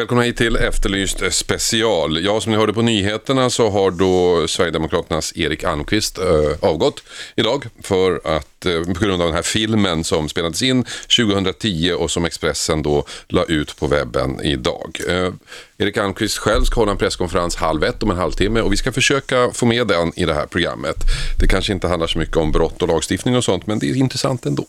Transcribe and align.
Välkomna 0.00 0.22
hit 0.22 0.36
till 0.36 0.56
Efterlyst 0.56 1.22
special. 1.30 2.24
Ja, 2.24 2.40
som 2.40 2.52
ni 2.52 2.58
hörde 2.58 2.72
på 2.72 2.82
nyheterna 2.82 3.50
så 3.50 3.70
har 3.70 3.90
då 3.90 4.48
Sverigedemokraternas 4.48 5.36
Erik 5.36 5.64
Almqvist 5.64 6.18
äh, 6.18 6.24
avgått 6.60 7.02
idag 7.36 7.66
för 7.82 8.20
att 8.24 8.66
äh, 8.66 8.82
på 8.82 9.04
grund 9.04 9.22
av 9.22 9.28
den 9.28 9.34
här 9.34 9.42
filmen 9.42 10.04
som 10.04 10.28
spelades 10.28 10.62
in 10.62 10.84
2010 11.16 11.92
och 11.98 12.10
som 12.10 12.24
Expressen 12.24 12.82
då 12.82 13.04
la 13.28 13.44
ut 13.44 13.76
på 13.76 13.86
webben 13.86 14.40
idag. 14.40 15.00
Äh, 15.08 15.32
Erik 15.78 15.96
Almqvist 15.96 16.38
själv 16.38 16.64
ska 16.64 16.80
hålla 16.80 16.92
en 16.92 16.98
presskonferens 16.98 17.56
halv 17.56 17.84
ett 17.84 18.02
om 18.02 18.10
en 18.10 18.16
halvtimme 18.16 18.60
och 18.60 18.72
vi 18.72 18.76
ska 18.76 18.92
försöka 18.92 19.50
få 19.52 19.66
med 19.66 19.86
den 19.86 20.12
i 20.16 20.24
det 20.24 20.34
här 20.34 20.46
programmet. 20.46 20.96
Det 21.40 21.48
kanske 21.48 21.72
inte 21.72 21.88
handlar 21.88 22.06
så 22.06 22.18
mycket 22.18 22.36
om 22.36 22.52
brott 22.52 22.82
och 22.82 22.88
lagstiftning 22.88 23.36
och 23.36 23.44
sånt 23.44 23.66
men 23.66 23.78
det 23.78 23.90
är 23.90 23.94
intressant 23.94 24.46
ändå. 24.46 24.64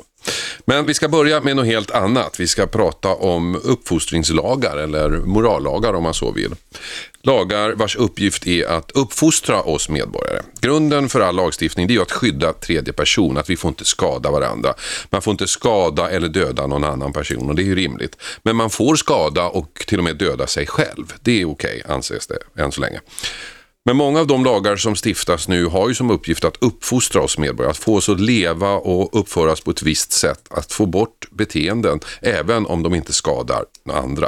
Men 0.65 0.85
vi 0.85 0.93
ska 0.93 1.07
börja 1.07 1.41
med 1.41 1.55
något 1.55 1.65
helt 1.65 1.91
annat. 1.91 2.39
Vi 2.39 2.47
ska 2.47 2.67
prata 2.67 3.09
om 3.09 3.55
uppfostringslagar 3.55 4.77
eller 4.77 5.09
morallagar 5.09 5.93
om 5.93 6.03
man 6.03 6.13
så 6.13 6.31
vill. 6.31 6.55
Lagar 7.23 7.71
vars 7.71 7.95
uppgift 7.95 8.47
är 8.47 8.65
att 8.65 8.91
uppfostra 8.91 9.61
oss 9.61 9.89
medborgare. 9.89 10.41
Grunden 10.61 11.09
för 11.09 11.19
all 11.19 11.35
lagstiftning 11.35 11.91
är 11.91 12.01
att 12.01 12.11
skydda 12.11 12.53
tredje 12.53 12.93
person, 12.93 13.37
att 13.37 13.49
vi 13.49 13.57
får 13.57 13.69
inte 13.69 13.85
skada 13.85 14.31
varandra. 14.31 14.73
Man 15.09 15.21
får 15.21 15.31
inte 15.31 15.47
skada 15.47 16.09
eller 16.09 16.27
döda 16.27 16.67
någon 16.67 16.83
annan 16.83 17.13
person 17.13 17.49
och 17.49 17.55
det 17.55 17.61
är 17.61 17.65
ju 17.65 17.75
rimligt. 17.75 18.17
Men 18.43 18.55
man 18.55 18.69
får 18.69 18.95
skada 18.95 19.47
och 19.47 19.83
till 19.87 19.97
och 19.97 20.03
med 20.03 20.17
döda 20.17 20.47
sig 20.47 20.67
själv. 20.67 21.13
Det 21.21 21.41
är 21.41 21.49
okej 21.49 21.83
anses 21.89 22.27
det 22.27 22.61
än 22.61 22.71
så 22.71 22.81
länge. 22.81 22.99
Men 23.85 23.95
många 23.95 24.19
av 24.19 24.27
de 24.27 24.43
lagar 24.43 24.75
som 24.75 24.95
stiftas 24.95 25.47
nu 25.47 25.65
har 25.65 25.89
ju 25.89 25.95
som 25.95 26.11
uppgift 26.11 26.43
att 26.43 26.57
uppfostra 26.61 27.21
oss 27.21 27.37
medborgare, 27.37 27.71
att 27.71 27.77
få 27.77 27.95
oss 27.95 28.09
att 28.09 28.19
leva 28.19 28.69
och 28.73 29.19
uppföra 29.19 29.51
oss 29.51 29.61
på 29.61 29.71
ett 29.71 29.83
visst 29.83 30.11
sätt, 30.11 30.47
att 30.49 30.73
få 30.73 30.85
bort 30.85 31.27
beteenden, 31.31 31.99
även 32.21 32.65
om 32.65 32.83
de 32.83 32.95
inte 32.95 33.13
skadar 33.13 33.65
andra. 33.93 34.27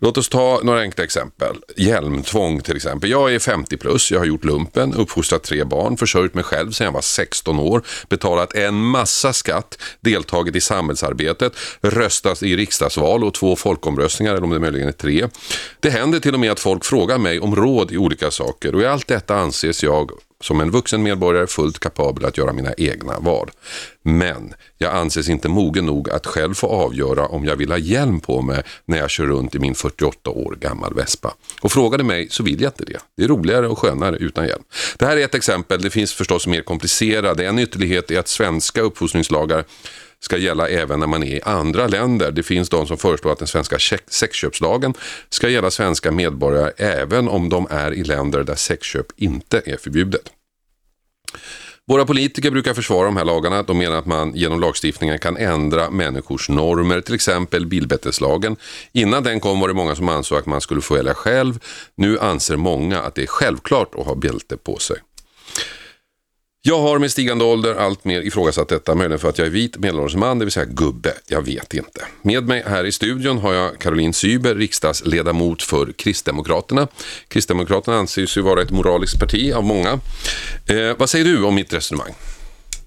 Låt 0.00 0.18
oss 0.18 0.28
ta 0.28 0.60
några 0.62 0.80
enkla 0.80 1.04
exempel. 1.04 1.56
Hjälmtvång 1.76 2.60
till 2.60 2.76
exempel. 2.76 3.10
Jag 3.10 3.34
är 3.34 3.38
50 3.38 3.76
plus, 3.76 4.10
jag 4.10 4.18
har 4.18 4.26
gjort 4.26 4.44
lumpen, 4.44 4.94
uppfostrat 4.94 5.42
tre 5.42 5.64
barn, 5.64 5.96
försörjt 5.96 6.34
mig 6.34 6.44
själv 6.44 6.70
sedan 6.70 6.84
jag 6.84 6.92
var 6.92 7.00
16 7.00 7.58
år, 7.58 7.82
betalat 8.08 8.54
en 8.54 8.74
massa 8.74 9.32
skatt, 9.32 9.78
deltagit 10.00 10.56
i 10.56 10.60
samhällsarbetet, 10.60 11.52
röstat 11.80 12.42
i 12.42 12.56
riksdagsval 12.56 13.24
och 13.24 13.34
två 13.34 13.56
folkomröstningar, 13.56 14.32
eller 14.32 14.44
om 14.44 14.50
det 14.50 14.58
möjligen 14.58 14.88
är 14.88 14.92
tre. 14.92 15.28
Det 15.80 15.90
händer 15.90 16.20
till 16.20 16.34
och 16.34 16.40
med 16.40 16.52
att 16.52 16.60
folk 16.60 16.84
frågar 16.84 17.18
mig 17.18 17.40
om 17.40 17.56
råd 17.56 17.92
i 17.92 17.96
olika 17.96 18.30
saker 18.30 18.74
och 18.74 18.82
i 18.82 18.86
allt 18.86 19.08
detta 19.08 19.36
anses 19.36 19.82
jag 19.82 20.10
som 20.44 20.60
en 20.60 20.70
vuxen 20.70 21.02
medborgare 21.02 21.46
fullt 21.46 21.78
kapabel 21.78 22.24
att 22.24 22.38
göra 22.38 22.52
mina 22.52 22.74
egna 22.78 23.18
val. 23.18 23.50
Men 24.02 24.54
jag 24.78 24.94
anses 24.94 25.28
inte 25.28 25.48
mogen 25.48 25.86
nog 25.86 26.10
att 26.10 26.26
själv 26.26 26.54
få 26.54 26.66
avgöra 26.66 27.26
om 27.26 27.44
jag 27.44 27.56
vill 27.56 27.70
ha 27.70 27.78
hjälm 27.78 28.20
på 28.20 28.42
mig 28.42 28.62
när 28.84 28.98
jag 28.98 29.10
kör 29.10 29.26
runt 29.26 29.54
i 29.54 29.58
min 29.58 29.74
48 29.74 30.30
år 30.30 30.56
gammal 30.60 30.94
Vespa. 30.94 31.34
Och 31.60 31.72
frågade 31.72 32.04
mig 32.04 32.28
så 32.30 32.42
vill 32.42 32.60
jag 32.60 32.68
inte 32.68 32.84
det. 32.84 32.98
Det 33.16 33.24
är 33.24 33.28
roligare 33.28 33.68
och 33.68 33.78
skönare 33.78 34.16
utan 34.16 34.46
hjälm. 34.46 34.62
Det 34.98 35.06
här 35.06 35.16
är 35.16 35.24
ett 35.24 35.34
exempel, 35.34 35.82
det 35.82 35.90
finns 35.90 36.12
förstås 36.14 36.46
mer 36.46 36.62
komplicerade. 36.62 37.46
En 37.46 37.58
ytterlighet 37.58 38.10
är 38.10 38.18
att 38.18 38.28
svenska 38.28 38.80
uppfostringslagar 38.80 39.64
ska 40.20 40.36
gälla 40.36 40.68
även 40.68 41.00
när 41.00 41.06
man 41.06 41.22
är 41.22 41.36
i 41.36 41.40
andra 41.42 41.86
länder. 41.86 42.30
Det 42.30 42.42
finns 42.42 42.68
de 42.68 42.86
som 42.86 42.98
föreslår 42.98 43.32
att 43.32 43.38
den 43.38 43.48
svenska 43.48 43.78
sexköpslagen 44.08 44.94
ska 45.28 45.48
gälla 45.48 45.70
svenska 45.70 46.10
medborgare 46.12 46.72
även 46.76 47.28
om 47.28 47.48
de 47.48 47.66
är 47.70 47.94
i 47.94 48.04
länder 48.04 48.44
där 48.44 48.54
sexköp 48.54 49.06
inte 49.16 49.62
är 49.64 49.76
förbjudet. 49.76 50.32
Våra 51.88 52.04
politiker 52.04 52.50
brukar 52.50 52.74
försvara 52.74 53.04
de 53.04 53.16
här 53.16 53.24
lagarna. 53.24 53.62
De 53.62 53.78
menar 53.78 53.96
att 53.96 54.06
man 54.06 54.34
genom 54.34 54.60
lagstiftningen 54.60 55.18
kan 55.18 55.36
ändra 55.36 55.90
människors 55.90 56.48
normer, 56.48 57.00
till 57.00 57.14
exempel 57.14 57.66
bilbälteslagen. 57.66 58.56
Innan 58.92 59.22
den 59.22 59.40
kom 59.40 59.60
var 59.60 59.68
det 59.68 59.74
många 59.74 59.94
som 59.94 60.08
ansåg 60.08 60.38
att 60.38 60.46
man 60.46 60.60
skulle 60.60 60.80
få 60.80 60.94
välja 60.94 61.14
själv. 61.14 61.58
Nu 61.94 62.18
anser 62.18 62.56
många 62.56 63.00
att 63.00 63.14
det 63.14 63.22
är 63.22 63.26
självklart 63.26 63.94
att 63.94 64.06
ha 64.06 64.14
bälte 64.14 64.56
på 64.56 64.78
sig. 64.78 64.96
Jag 66.68 66.80
har 66.80 66.98
med 66.98 67.10
stigande 67.10 67.44
ålder 67.44 67.74
allt 67.74 68.04
mer 68.04 68.20
ifrågasatt 68.20 68.68
detta, 68.68 68.94
möjligen 68.94 69.18
för 69.18 69.28
att 69.28 69.38
jag 69.38 69.46
är 69.46 69.50
vit 69.50 69.78
medelålders 69.78 70.14
man, 70.14 70.38
det 70.38 70.44
vill 70.44 70.52
säga 70.52 70.66
gubbe. 70.66 71.12
Jag 71.26 71.42
vet 71.42 71.74
inte. 71.74 72.04
Med 72.22 72.44
mig 72.48 72.62
här 72.66 72.84
i 72.84 72.92
studion 72.92 73.38
har 73.38 73.52
jag 73.52 73.78
Caroline 73.78 74.12
Syber, 74.12 74.54
riksdagsledamot 74.54 75.62
för 75.62 75.92
Kristdemokraterna. 75.92 76.88
Kristdemokraterna 77.28 77.96
anses 77.96 78.36
ju 78.36 78.42
vara 78.42 78.62
ett 78.62 78.70
moraliskt 78.70 79.20
parti 79.20 79.52
av 79.52 79.64
många. 79.64 80.00
Eh, 80.66 80.96
vad 80.98 81.10
säger 81.10 81.24
du 81.24 81.44
om 81.44 81.54
mitt 81.54 81.72
resonemang? 81.72 82.14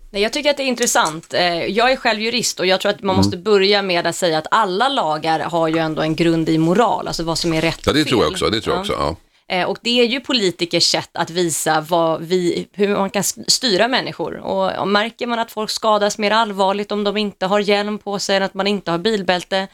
Nej, 0.10 0.22
jag 0.22 0.34
tycker 0.34 0.50
att 0.50 0.58
det 0.58 0.64
är 0.64 0.68
intressant. 0.68 1.34
Eh, 1.34 1.66
jag 1.66 1.92
är 1.92 1.96
själv 1.96 2.22
jurist 2.22 2.60
och 2.60 2.66
jag 2.66 2.82
tror 2.82 2.90
att 2.92 3.04
man 3.04 3.16
måste 3.16 3.36
mm. 3.36 3.44
börja 3.44 3.82
med 3.82 4.08
att 4.08 4.16
säga 4.16 4.38
att 4.38 4.48
alla 4.52 4.90
lagar 4.90 5.40
har 5.40 5.68
ju 5.68 5.78
ändå 5.78 6.02
en 6.02 6.16
grund 6.16 6.50
i 6.50 6.58
moral, 6.58 7.08
alltså 7.08 7.24
vad 7.24 7.38
som 7.38 7.54
är 7.54 7.62
rätt 7.62 7.78
och 7.78 7.84
fel. 7.84 7.98
Ja, 7.98 8.04
det 8.04 8.10
tror 8.10 8.24
jag 8.24 8.32
också. 8.32 8.50
Det 8.50 8.62
tror 8.62 8.76
jag 8.76 8.82
också 8.82 8.94
ja. 8.94 9.16
Eh, 9.52 9.66
och 9.66 9.78
det 9.82 10.00
är 10.02 10.06
ju 10.06 10.20
politikers 10.20 10.84
sätt 10.84 11.10
att 11.14 11.30
visa 11.30 11.82
vad 11.82 12.22
vi, 12.22 12.68
hur 12.74 12.96
man 12.96 13.10
kan 13.10 13.24
styra 13.24 13.88
människor. 13.88 14.38
Och 14.38 14.88
märker 14.88 15.28
man 15.28 15.40
att 15.40 15.52
folk 15.52 15.70
skadas 15.70 16.18
mer 16.18 16.32
allvarligt 16.32 16.92
om 16.92 17.04
de 17.04 17.18
inte 17.18 17.46
har 17.46 17.60
hjälm 17.60 17.98
på 17.98 18.20
sig 18.20 18.36
än 18.36 18.44
att 18.44 18.54
man 18.54 18.68
inte 18.68 18.92
har 18.92 18.98
bilbälte, 18.98 19.68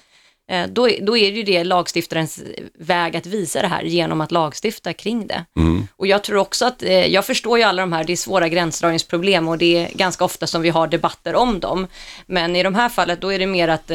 eh, 0.52 0.68
då, 0.68 0.90
då 1.02 1.18
är 1.18 1.32
det 1.32 1.38
ju 1.38 1.44
det 1.44 1.64
lagstiftarens 1.64 2.44
väg 2.80 3.18
att 3.18 3.26
visa 3.26 3.62
det 3.62 3.68
här 3.68 3.84
genom 3.84 4.22
att 4.22 4.32
lagstifta 4.32 4.94
kring 4.94 5.28
det. 5.28 5.46
Mm. 5.60 5.88
Och 5.96 6.08
jag 6.08 6.24
tror 6.24 6.38
också 6.38 6.66
att, 6.66 6.84
eh, 6.84 7.06
jag 7.06 7.26
förstår 7.26 7.58
ju 7.58 7.64
alla 7.64 7.82
de 7.82 7.94
här, 7.94 8.04
det 8.04 8.14
är 8.14 8.18
svåra 8.18 8.50
gränsdragningsproblem 8.50 9.48
och 9.48 9.58
det 9.58 9.78
är 9.78 9.98
ganska 9.98 10.26
ofta 10.26 10.48
som 10.48 10.62
vi 10.62 10.70
har 10.70 10.88
debatter 10.88 11.36
om 11.36 11.60
dem. 11.60 11.88
Men 12.26 12.56
i 12.56 12.64
de 12.64 12.76
här 12.76 12.90
fallet 12.90 13.22
då 13.22 13.34
är 13.34 13.40
det 13.40 13.48
mer 13.48 13.68
att, 13.68 13.88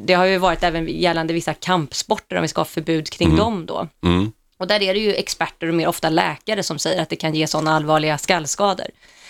det 0.00 0.14
har 0.14 0.24
ju 0.24 0.38
varit 0.38 0.62
även 0.62 0.88
gällande 0.88 1.32
vissa 1.32 1.54
kampsporter 1.54 2.36
om 2.36 2.42
vi 2.42 2.48
ska 2.48 2.60
ha 2.60 2.66
förbud 2.66 3.10
kring 3.10 3.28
mm. 3.28 3.38
dem 3.38 3.66
då. 3.66 3.88
Mm. 4.04 4.32
Och 4.58 4.66
där 4.66 4.82
är 4.82 4.94
det 4.94 5.00
ju 5.00 5.14
experter 5.14 5.68
och 5.68 5.74
mer 5.74 5.86
ofta 5.86 6.10
läkare 6.10 6.62
som 6.62 6.78
säger 6.78 7.02
att 7.02 7.08
det 7.08 7.16
kan 7.16 7.34
ge 7.34 7.46
sådana 7.46 7.76
allvarliga 7.76 8.18
skallskador. 8.18 8.86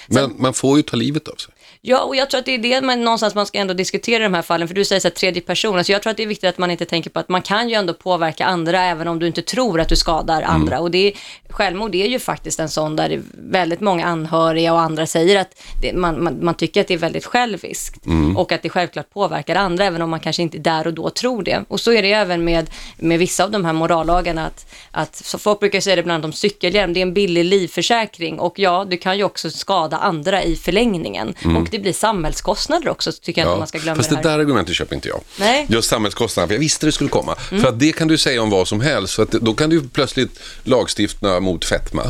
Men 0.06 0.34
man 0.38 0.54
får 0.54 0.76
ju 0.76 0.82
ta 0.82 0.96
livet 0.96 1.28
av 1.28 1.34
sig. 1.34 1.54
Ja, 1.80 2.02
och 2.02 2.16
jag 2.16 2.30
tror 2.30 2.38
att 2.38 2.46
det 2.46 2.54
är 2.54 2.58
det 2.58 2.80
man 2.80 3.04
någonstans 3.04 3.34
man 3.34 3.46
ska 3.46 3.58
ändå 3.58 3.74
diskutera 3.74 4.20
i 4.20 4.22
de 4.22 4.34
här 4.34 4.42
fallen, 4.42 4.68
för 4.68 4.74
du 4.74 4.84
säger 4.84 5.00
så 5.00 5.08
här, 5.08 5.14
tredje 5.14 5.42
person, 5.42 5.76
alltså 5.76 5.92
jag 5.92 6.02
tror 6.02 6.10
att 6.10 6.16
det 6.16 6.22
är 6.22 6.26
viktigt 6.26 6.48
att 6.48 6.58
man 6.58 6.70
inte 6.70 6.84
tänker 6.84 7.10
på 7.10 7.20
att 7.20 7.28
man 7.28 7.42
kan 7.42 7.68
ju 7.68 7.74
ändå 7.74 7.94
påverka 7.94 8.46
andra 8.46 8.84
även 8.84 9.08
om 9.08 9.18
du 9.18 9.26
inte 9.26 9.42
tror 9.42 9.80
att 9.80 9.88
du 9.88 9.96
skadar 9.96 10.42
mm. 10.42 10.50
andra. 10.50 10.80
Och 10.80 10.90
det 10.90 10.98
är, 10.98 11.12
självmord 11.48 11.94
är 11.94 12.06
ju 12.06 12.18
faktiskt 12.18 12.60
en 12.60 12.68
sån 12.68 12.96
där 12.96 13.22
väldigt 13.32 13.80
många 13.80 14.06
anhöriga 14.06 14.72
och 14.72 14.80
andra 14.80 15.06
säger 15.06 15.40
att 15.40 15.62
det, 15.82 15.92
man, 15.92 16.24
man, 16.24 16.44
man, 16.44 16.54
tycker 16.54 16.80
att 16.80 16.88
det 16.88 16.94
är 16.94 16.98
väldigt 16.98 17.24
själviskt 17.24 18.06
mm. 18.06 18.36
och 18.36 18.52
att 18.52 18.62
det 18.62 18.68
självklart 18.68 19.10
påverkar 19.10 19.56
andra, 19.56 19.84
även 19.84 20.02
om 20.02 20.10
man 20.10 20.20
kanske 20.20 20.42
inte 20.42 20.58
där 20.58 20.86
och 20.86 20.94
då 20.94 21.10
tror 21.10 21.42
det. 21.42 21.64
Och 21.68 21.80
så 21.80 21.92
är 21.92 22.02
det 22.02 22.12
även 22.12 22.44
med, 22.44 22.70
med 22.96 23.18
vissa 23.18 23.44
av 23.44 23.50
de 23.50 23.64
här 23.64 23.72
morallagarna, 23.72 24.46
att, 24.46 24.66
att 24.90 25.16
så 25.16 25.38
folk 25.38 25.60
brukar 25.60 25.80
säga 25.80 25.96
det 25.96 26.02
bland 26.02 26.14
annat 26.14 26.24
om 26.24 26.32
cykelhjälm, 26.32 26.92
det 26.92 27.00
är 27.00 27.02
en 27.02 27.14
billig 27.14 27.44
livförsäkring 27.44 28.40
och 28.40 28.58
ja, 28.58 28.86
du 28.90 28.96
kan 28.96 29.18
ju 29.18 29.24
också 29.24 29.50
skada 29.50 29.96
andra 29.96 30.42
i 30.42 30.56
förlängningen. 30.56 31.34
Mm. 31.44 31.56
Och 31.56 31.67
det 31.70 31.78
blir 31.78 31.92
samhällskostnader 31.92 32.88
också, 32.88 33.12
tycker 33.12 33.40
jag 33.40 33.48
ja, 33.48 33.52
inte 33.52 33.58
man 33.58 33.68
ska 33.68 33.78
glömma 33.78 33.96
Fast 33.96 34.10
det, 34.10 34.16
det 34.16 34.22
där 34.22 34.38
argumentet 34.38 34.74
köper 34.74 34.94
inte 34.94 35.08
jag. 35.08 35.20
Nej. 35.36 35.66
Just 35.68 35.88
samhällskostnader, 35.88 36.46
för 36.46 36.54
jag 36.54 36.60
visste 36.60 36.86
det 36.86 36.92
skulle 36.92 37.10
komma. 37.10 37.36
Mm. 37.50 37.62
För 37.62 37.68
att 37.68 37.78
det 37.78 37.92
kan 37.92 38.08
du 38.08 38.18
säga 38.18 38.42
om 38.42 38.50
vad 38.50 38.68
som 38.68 38.80
helst, 38.80 39.14
för 39.14 39.22
att 39.22 39.30
då 39.30 39.54
kan 39.54 39.70
du 39.70 39.88
plötsligt 39.88 40.40
lagstifta 40.64 41.40
mot 41.40 41.64
fetma. 41.64 42.02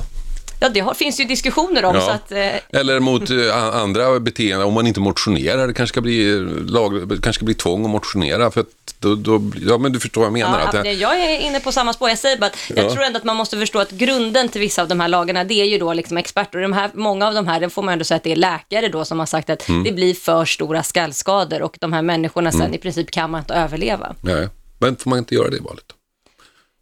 Ja, 0.60 0.68
det 0.68 0.80
har, 0.80 0.94
finns 0.94 1.20
ju 1.20 1.24
diskussioner 1.24 1.84
om. 1.84 1.94
Ja. 1.94 2.00
Så 2.00 2.10
att, 2.10 2.32
eh... 2.32 2.80
Eller 2.80 3.00
mot 3.00 3.30
eh, 3.30 3.76
andra 3.82 4.20
beteenden, 4.20 4.66
om 4.66 4.74
man 4.74 4.86
inte 4.86 5.00
motionerar. 5.00 5.66
Det 5.66 5.74
kanske 5.74 5.92
ska 5.92 6.00
bli, 6.00 6.40
lag, 6.68 7.08
kanske 7.08 7.32
ska 7.32 7.44
bli 7.44 7.54
tvång 7.54 7.84
att 7.84 7.90
motionera. 7.90 8.50
För 8.50 8.60
att 8.60 8.66
då, 8.98 9.14
då, 9.14 9.42
ja, 9.66 9.78
men 9.78 9.92
du 9.92 10.00
förstår 10.00 10.20
vad 10.20 10.26
jag 10.26 10.32
menar. 10.32 10.60
Ja, 10.60 10.78
att 10.78 10.84
det... 10.84 10.92
Jag 10.92 11.20
är 11.20 11.38
inne 11.38 11.60
på 11.60 11.72
samma 11.72 11.92
spår. 11.92 12.08
Jag 12.08 12.18
säger 12.18 12.38
bara 12.38 12.46
att 12.46 12.56
jag 12.68 12.84
ja. 12.84 12.92
tror 12.92 13.04
ändå 13.04 13.18
att 13.18 13.24
man 13.24 13.36
måste 13.36 13.58
förstå 13.58 13.78
att 13.78 13.90
grunden 13.90 14.48
till 14.48 14.60
vissa 14.60 14.82
av 14.82 14.88
de 14.88 15.00
här 15.00 15.08
lagarna, 15.08 15.44
det 15.44 15.54
är 15.54 15.64
ju 15.64 15.78
då 15.78 15.92
liksom 15.92 16.16
experter. 16.16 16.58
De 16.58 16.72
här, 16.72 16.90
många 16.94 17.26
av 17.26 17.34
de 17.34 17.46
här, 17.46 17.60
det 17.60 17.70
får 17.70 17.82
man 17.82 17.92
ändå 17.92 18.04
säga 18.04 18.16
att 18.16 18.22
det 18.22 18.32
är 18.32 18.36
läkare 18.36 18.88
då 18.88 19.04
som 19.04 19.18
har 19.18 19.26
sagt 19.26 19.50
att 19.50 19.68
mm. 19.68 19.84
det 19.84 19.92
blir 19.92 20.14
för 20.14 20.44
stora 20.44 20.82
skallskador 20.82 21.62
och 21.62 21.76
de 21.80 21.92
här 21.92 22.02
människorna 22.02 22.52
sen 22.52 22.60
mm. 22.60 22.74
i 22.74 22.78
princip 22.78 23.10
kan 23.10 23.30
man 23.30 23.40
inte 23.40 23.54
överleva. 23.54 24.14
Nej, 24.20 24.48
men 24.78 24.96
får 24.96 25.10
man 25.10 25.18
inte 25.18 25.34
göra 25.34 25.50
det 25.50 25.60
valet? 25.60 25.84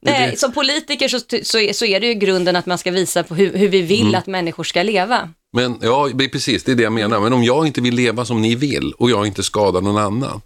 Nej, 0.06 0.31
det... 0.31 0.37
som 0.37 0.53
politiker 0.53 1.08
så, 1.08 1.19
så, 1.43 1.75
så, 1.75 1.85
är 1.85 2.00
det 2.00 2.06
ju 2.06 2.14
grunden 2.14 2.56
att 2.56 2.67
man 2.67 2.79
ska 2.79 2.91
visa 2.91 3.23
på 3.23 3.35
hur, 3.35 3.53
hur 3.53 3.69
vi 3.69 3.82
vill 3.82 4.03
mm. 4.03 4.14
att 4.14 4.26
människor 4.26 4.64
ska 4.64 4.82
leva. 4.82 5.29
Men 5.53 5.79
ja, 5.82 6.11
precis, 6.32 6.64
det 6.64 6.73
är 6.73 6.76
det 6.76 6.82
jag 6.82 6.93
menar. 6.93 7.20
Men 7.20 7.32
om 7.32 7.44
jag 7.44 7.67
inte 7.67 7.81
vill 7.81 7.94
leva 7.94 8.25
som 8.25 8.43
ni 8.43 8.55
vill 8.55 8.93
och 8.93 9.11
jag 9.11 9.26
inte 9.26 9.43
skadar 9.43 9.81
någon 9.81 9.99
annan, 9.99 10.41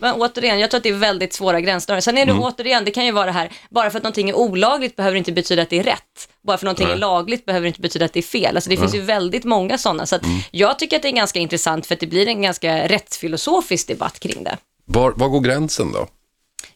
men 0.00 0.14
återigen, 0.14 0.58
jag 0.58 0.70
tror 0.70 0.78
att 0.78 0.82
det 0.82 0.88
är 0.88 0.94
väldigt 0.94 1.32
svåra 1.32 1.60
gränsdragningar. 1.60 2.00
Sen 2.00 2.18
är 2.18 2.26
det 2.26 2.32
mm. 2.32 2.42
återigen, 2.42 2.84
det 2.84 2.90
kan 2.90 3.06
ju 3.06 3.12
vara 3.12 3.26
det 3.26 3.32
här, 3.32 3.52
bara 3.70 3.90
för 3.90 3.98
att 3.98 4.02
någonting 4.02 4.30
är 4.30 4.34
olagligt 4.34 4.96
behöver 4.96 5.16
inte 5.16 5.32
betyda 5.32 5.62
att 5.62 5.70
det 5.70 5.78
är 5.78 5.82
rätt. 5.82 6.28
Bara 6.42 6.58
för 6.58 6.66
att 6.66 6.66
någonting 6.66 6.86
Nej. 6.86 6.94
är 6.94 6.98
lagligt 6.98 7.44
behöver 7.44 7.66
inte 7.66 7.80
betyda 7.80 8.04
att 8.04 8.12
det 8.12 8.20
är 8.20 8.22
fel. 8.22 8.56
Alltså 8.56 8.70
det 8.70 8.76
Nej. 8.76 8.82
finns 8.82 8.94
ju 8.94 9.00
väldigt 9.00 9.44
många 9.44 9.78
sådana. 9.78 10.06
Så 10.06 10.16
mm. 10.16 10.38
jag 10.50 10.78
tycker 10.78 10.96
att 10.96 11.02
det 11.02 11.08
är 11.08 11.12
ganska 11.12 11.38
intressant 11.38 11.86
för 11.86 11.94
att 11.94 12.00
det 12.00 12.06
blir 12.06 12.28
en 12.28 12.42
ganska 12.42 12.88
rättsfilosofisk 12.88 13.88
debatt 13.88 14.20
kring 14.20 14.44
det. 14.44 14.56
Var, 14.84 15.12
var 15.16 15.28
går 15.28 15.40
gränsen 15.40 15.92
då? 15.92 16.08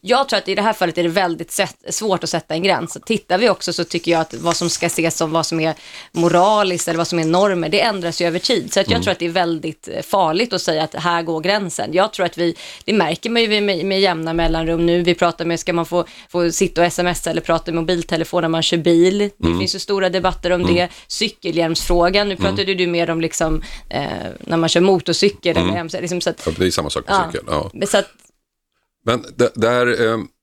Jag 0.07 0.29
tror 0.29 0.39
att 0.39 0.49
i 0.49 0.55
det 0.55 0.63
här 0.63 0.73
fallet 0.73 0.99
är 0.99 1.03
det 1.03 1.09
väldigt 1.09 1.61
svårt 1.89 2.25
att 2.25 2.31
sätta 2.31 2.55
en 2.55 2.63
gräns. 2.63 2.99
Tittar 3.07 3.39
vi 3.39 3.51
också 3.51 3.73
så 3.73 3.85
tycker 3.85 4.13
jag 4.13 4.21
att 4.21 4.35
vad 4.35 4.57
som 4.57 4.71
ska 4.71 4.87
ses 4.87 5.17
som 5.17 5.33
vad 5.33 5.47
som 5.47 5.61
är 5.61 5.75
moraliskt 6.13 6.89
eller 6.89 6.99
vad 6.99 7.07
som 7.07 7.19
är 7.19 7.25
normer, 7.25 7.69
det 7.69 7.81
ändras 7.81 8.21
ju 8.21 8.27
över 8.27 8.39
tid. 8.39 8.73
Så 8.73 8.81
att 8.81 8.91
jag 8.91 9.03
tror 9.03 9.13
att 9.13 9.19
det 9.19 9.25
är 9.25 9.31
väldigt 9.31 9.89
eh, 9.89 10.03
farligt 10.03 10.53
att 10.53 10.63
säga 10.63 10.83
att 10.83 10.95
här 10.95 11.23
går 11.23 11.41
gränsen. 11.41 11.93
Jag 11.93 12.13
tror 12.13 12.27
att 12.27 12.39
vi, 12.39 12.57
det 12.85 12.93
märker 12.93 13.31
man 13.31 13.43
ju 13.43 13.61
med, 13.61 13.85
med 13.85 14.01
jämna 14.01 14.33
mellanrum 14.33 14.87
nu. 14.87 15.03
Vi 15.03 15.15
pratar 15.15 15.45
med, 15.45 15.61
ska 15.61 15.73
man 15.73 15.87
få, 15.87 16.05
få 16.29 16.53
sitta 16.53 16.87
och 16.87 16.93
smsa 16.93 17.31
eller 17.31 17.41
prata 17.41 17.71
i 17.71 17.75
mobiltelefon 17.75 18.43
när 18.43 18.49
man 18.49 18.63
kör 18.63 18.77
bil? 18.77 19.19
Det 19.19 19.59
finns 19.59 19.75
ju 19.75 19.79
stora 19.79 20.09
debatter 20.09 20.51
om 20.51 20.63
det. 20.63 20.89
Cykelhjälmsfrågan, 21.09 22.29
nu 22.29 22.37
pratade 22.37 22.75
du 22.75 22.87
mer 22.87 23.11
om 23.11 23.21
liksom, 23.21 23.63
eh, 23.89 24.03
när 24.41 24.57
man 24.57 24.69
kör 24.69 24.81
motorcykel. 24.81 25.57
Eller, 25.57 25.77
MC, 25.77 26.01
liksom, 26.01 26.21
så 26.21 26.31
att, 26.31 26.43
Ja, 26.47 26.53
det 26.59 26.67
är 26.67 26.71
samma 26.71 26.91
sak 26.91 27.09
med 27.09 27.17
ja, 27.17 27.31
cykeln. 27.33 27.47
Ja. 27.51 27.71
Men 27.73 27.89
så 27.89 27.99
att, 27.99 28.11
men 29.05 29.25
det 29.37 29.53
där, 29.55 29.87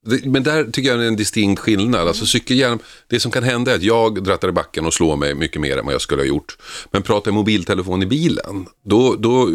men 0.04 0.44
där 0.44 0.64
tycker 0.64 0.90
jag 0.90 1.00
det 1.00 1.04
är 1.04 1.08
en 1.08 1.16
distinkt 1.16 1.60
skillnad. 1.60 2.08
Alltså 2.08 2.26
cykelhjälm, 2.26 2.80
det 3.08 3.20
som 3.20 3.32
kan 3.32 3.44
hända 3.44 3.72
är 3.72 3.76
att 3.76 3.84
jag 3.84 4.24
drattar 4.24 4.50
i 4.50 4.52
backen 4.52 4.86
och 4.86 4.94
slår 4.94 5.16
mig 5.16 5.36
mycket 5.36 5.62
mer 5.62 5.78
än 5.78 5.86
vad 5.86 5.94
jag 5.94 6.02
skulle 6.02 6.22
ha 6.22 6.28
gjort. 6.28 6.58
Men 6.92 7.02
pratar 7.02 7.32
jag 7.32 7.36
mobiltelefon 7.36 8.04
i 8.04 8.06
bilen, 8.06 8.68
då, 8.84 9.16
då 9.16 9.50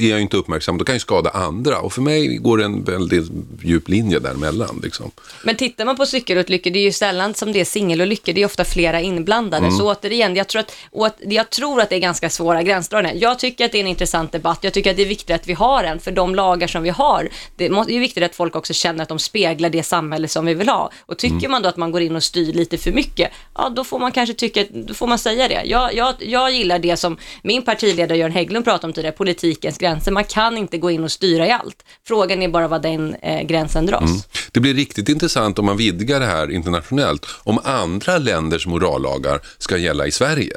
är 0.00 0.10
jag 0.10 0.20
inte 0.20 0.36
uppmärksam. 0.36 0.78
Då 0.78 0.84
kan 0.84 0.94
jag 0.94 1.02
skada 1.02 1.30
andra. 1.30 1.78
Och 1.78 1.92
för 1.92 2.02
mig 2.02 2.36
går 2.36 2.58
det 2.58 2.64
en 2.64 2.84
väldigt 2.84 3.30
djup 3.62 3.88
linje 3.88 4.18
däremellan. 4.18 4.80
Liksom. 4.82 5.10
Men 5.44 5.56
tittar 5.56 5.84
man 5.84 5.96
på 5.96 6.06
cykelolyckor, 6.06 6.70
det 6.70 6.78
är 6.78 6.84
ju 6.84 6.92
sällan 6.92 7.34
som 7.34 7.52
det 7.52 7.60
är 7.60 7.64
singelolyckor, 7.64 8.32
det 8.32 8.42
är 8.42 8.46
ofta 8.46 8.64
flera 8.64 9.00
inblandade. 9.00 9.66
Mm. 9.66 9.78
Så 9.78 9.92
återigen, 9.92 10.36
jag 10.36 10.48
tror, 10.48 10.60
att, 10.60 10.72
åt, 10.90 11.16
jag 11.20 11.50
tror 11.50 11.80
att 11.80 11.90
det 11.90 11.96
är 11.96 12.00
ganska 12.00 12.30
svåra 12.30 12.62
gränsdragningar. 12.62 13.16
Jag 13.20 13.38
tycker 13.38 13.64
att 13.64 13.72
det 13.72 13.78
är 13.78 13.80
en 13.80 13.86
intressant 13.86 14.32
debatt, 14.32 14.58
jag 14.60 14.72
tycker 14.72 14.90
att 14.90 14.96
det 14.96 15.02
är 15.02 15.06
viktigt 15.06 15.34
att 15.34 15.46
vi 15.46 15.52
har 15.52 15.84
en, 15.84 16.00
för 16.00 16.10
de 16.10 16.34
lagar 16.34 16.66
som 16.66 16.82
vi 16.82 16.90
har, 16.90 17.28
det 17.56 17.66
är 17.66 18.00
viktigt 18.00 18.22
att 18.22 18.34
folk 18.34 18.56
också 18.56 18.72
känner 18.72 19.02
att 19.02 19.08
de 19.08 19.18
speglar 19.18 19.70
det 19.70 19.81
samhälle 19.82 20.28
som 20.28 20.46
vi 20.46 20.54
vill 20.54 20.68
ha. 20.68 20.90
Och 21.06 21.18
tycker 21.18 21.36
Mm. 21.36 21.50
man 21.50 21.62
då 21.62 21.68
att 21.68 21.76
man 21.76 21.90
går 21.92 22.02
in 22.02 22.16
och 22.16 22.22
styr 22.22 22.52
lite 22.52 22.78
för 22.78 22.92
mycket, 22.92 23.30
ja 23.54 23.68
då 23.68 23.84
får 23.84 23.98
man 23.98 24.12
kanske 24.12 24.34
tycka, 24.34 24.64
då 24.72 24.94
får 24.94 25.06
man 25.06 25.18
säga 25.18 25.48
det. 25.48 25.62
Jag, 25.64 25.94
jag, 25.94 26.14
jag 26.18 26.52
gillar 26.52 26.78
det 26.78 26.96
som 26.96 27.16
min 27.42 27.62
partiledare 27.62 28.18
Göran 28.18 28.32
Hägglund 28.32 28.64
pratade 28.64 28.86
om 28.86 28.92
tidigare, 28.92 29.16
politikens 29.16 29.78
gränser. 29.78 30.12
Man 30.12 30.24
kan 30.24 30.56
inte 30.58 30.78
gå 30.78 30.90
in 30.90 31.04
och 31.04 31.12
styra 31.12 31.46
i 31.46 31.50
allt. 31.50 31.82
Frågan 32.06 32.42
är 32.42 32.48
bara 32.48 32.68
var 32.68 32.78
den 32.78 33.14
eh, 33.14 33.42
gränsen 33.46 33.86
dras. 33.86 34.28
Det 34.52 34.60
blir 34.60 34.74
riktigt 34.74 35.08
intressant 35.08 35.58
om 35.58 35.66
man 35.66 35.76
vidgar 35.76 36.20
det 36.20 36.26
här 36.26 36.50
internationellt. 36.50 37.26
Om 37.44 37.58
andra 37.64 38.18
länders 38.18 38.66
morallagar 38.66 39.40
ska 39.58 39.76
gälla 39.76 40.06
i 40.06 40.10
Sverige. 40.10 40.56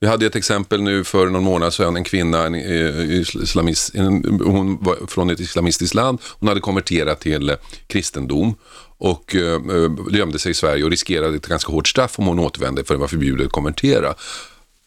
Vi 0.00 0.06
hade 0.06 0.26
ett 0.26 0.36
exempel 0.36 0.82
nu 0.82 1.04
för 1.04 1.26
någon 1.26 1.42
månad 1.42 1.74
sedan. 1.74 1.96
En 1.96 2.04
kvinna, 2.04 2.46
en, 2.46 2.54
eh, 2.54 3.20
islamist, 3.42 3.94
en, 3.94 4.40
hon 4.44 4.78
var 4.84 4.96
från 5.08 5.30
ett 5.30 5.40
islamistiskt 5.40 5.94
land. 5.94 6.18
Hon 6.40 6.48
hade 6.48 6.60
konverterat 6.60 7.20
till 7.20 7.50
eh, 7.50 7.56
kristendom 8.46 8.54
och 8.98 9.34
eh, 9.34 10.18
gömde 10.18 10.38
sig 10.38 10.50
i 10.50 10.54
Sverige 10.54 10.84
och 10.84 10.90
riskerade 10.90 11.36
ett 11.36 11.46
ganska 11.46 11.72
hårt 11.72 11.88
straff 11.88 12.18
om 12.18 12.26
hon 12.26 12.38
återvände 12.38 12.84
för 12.84 12.94
det 12.94 13.00
var 13.00 13.08
förbjudet 13.08 13.46
att 13.46 13.52
konvertera. 13.52 14.14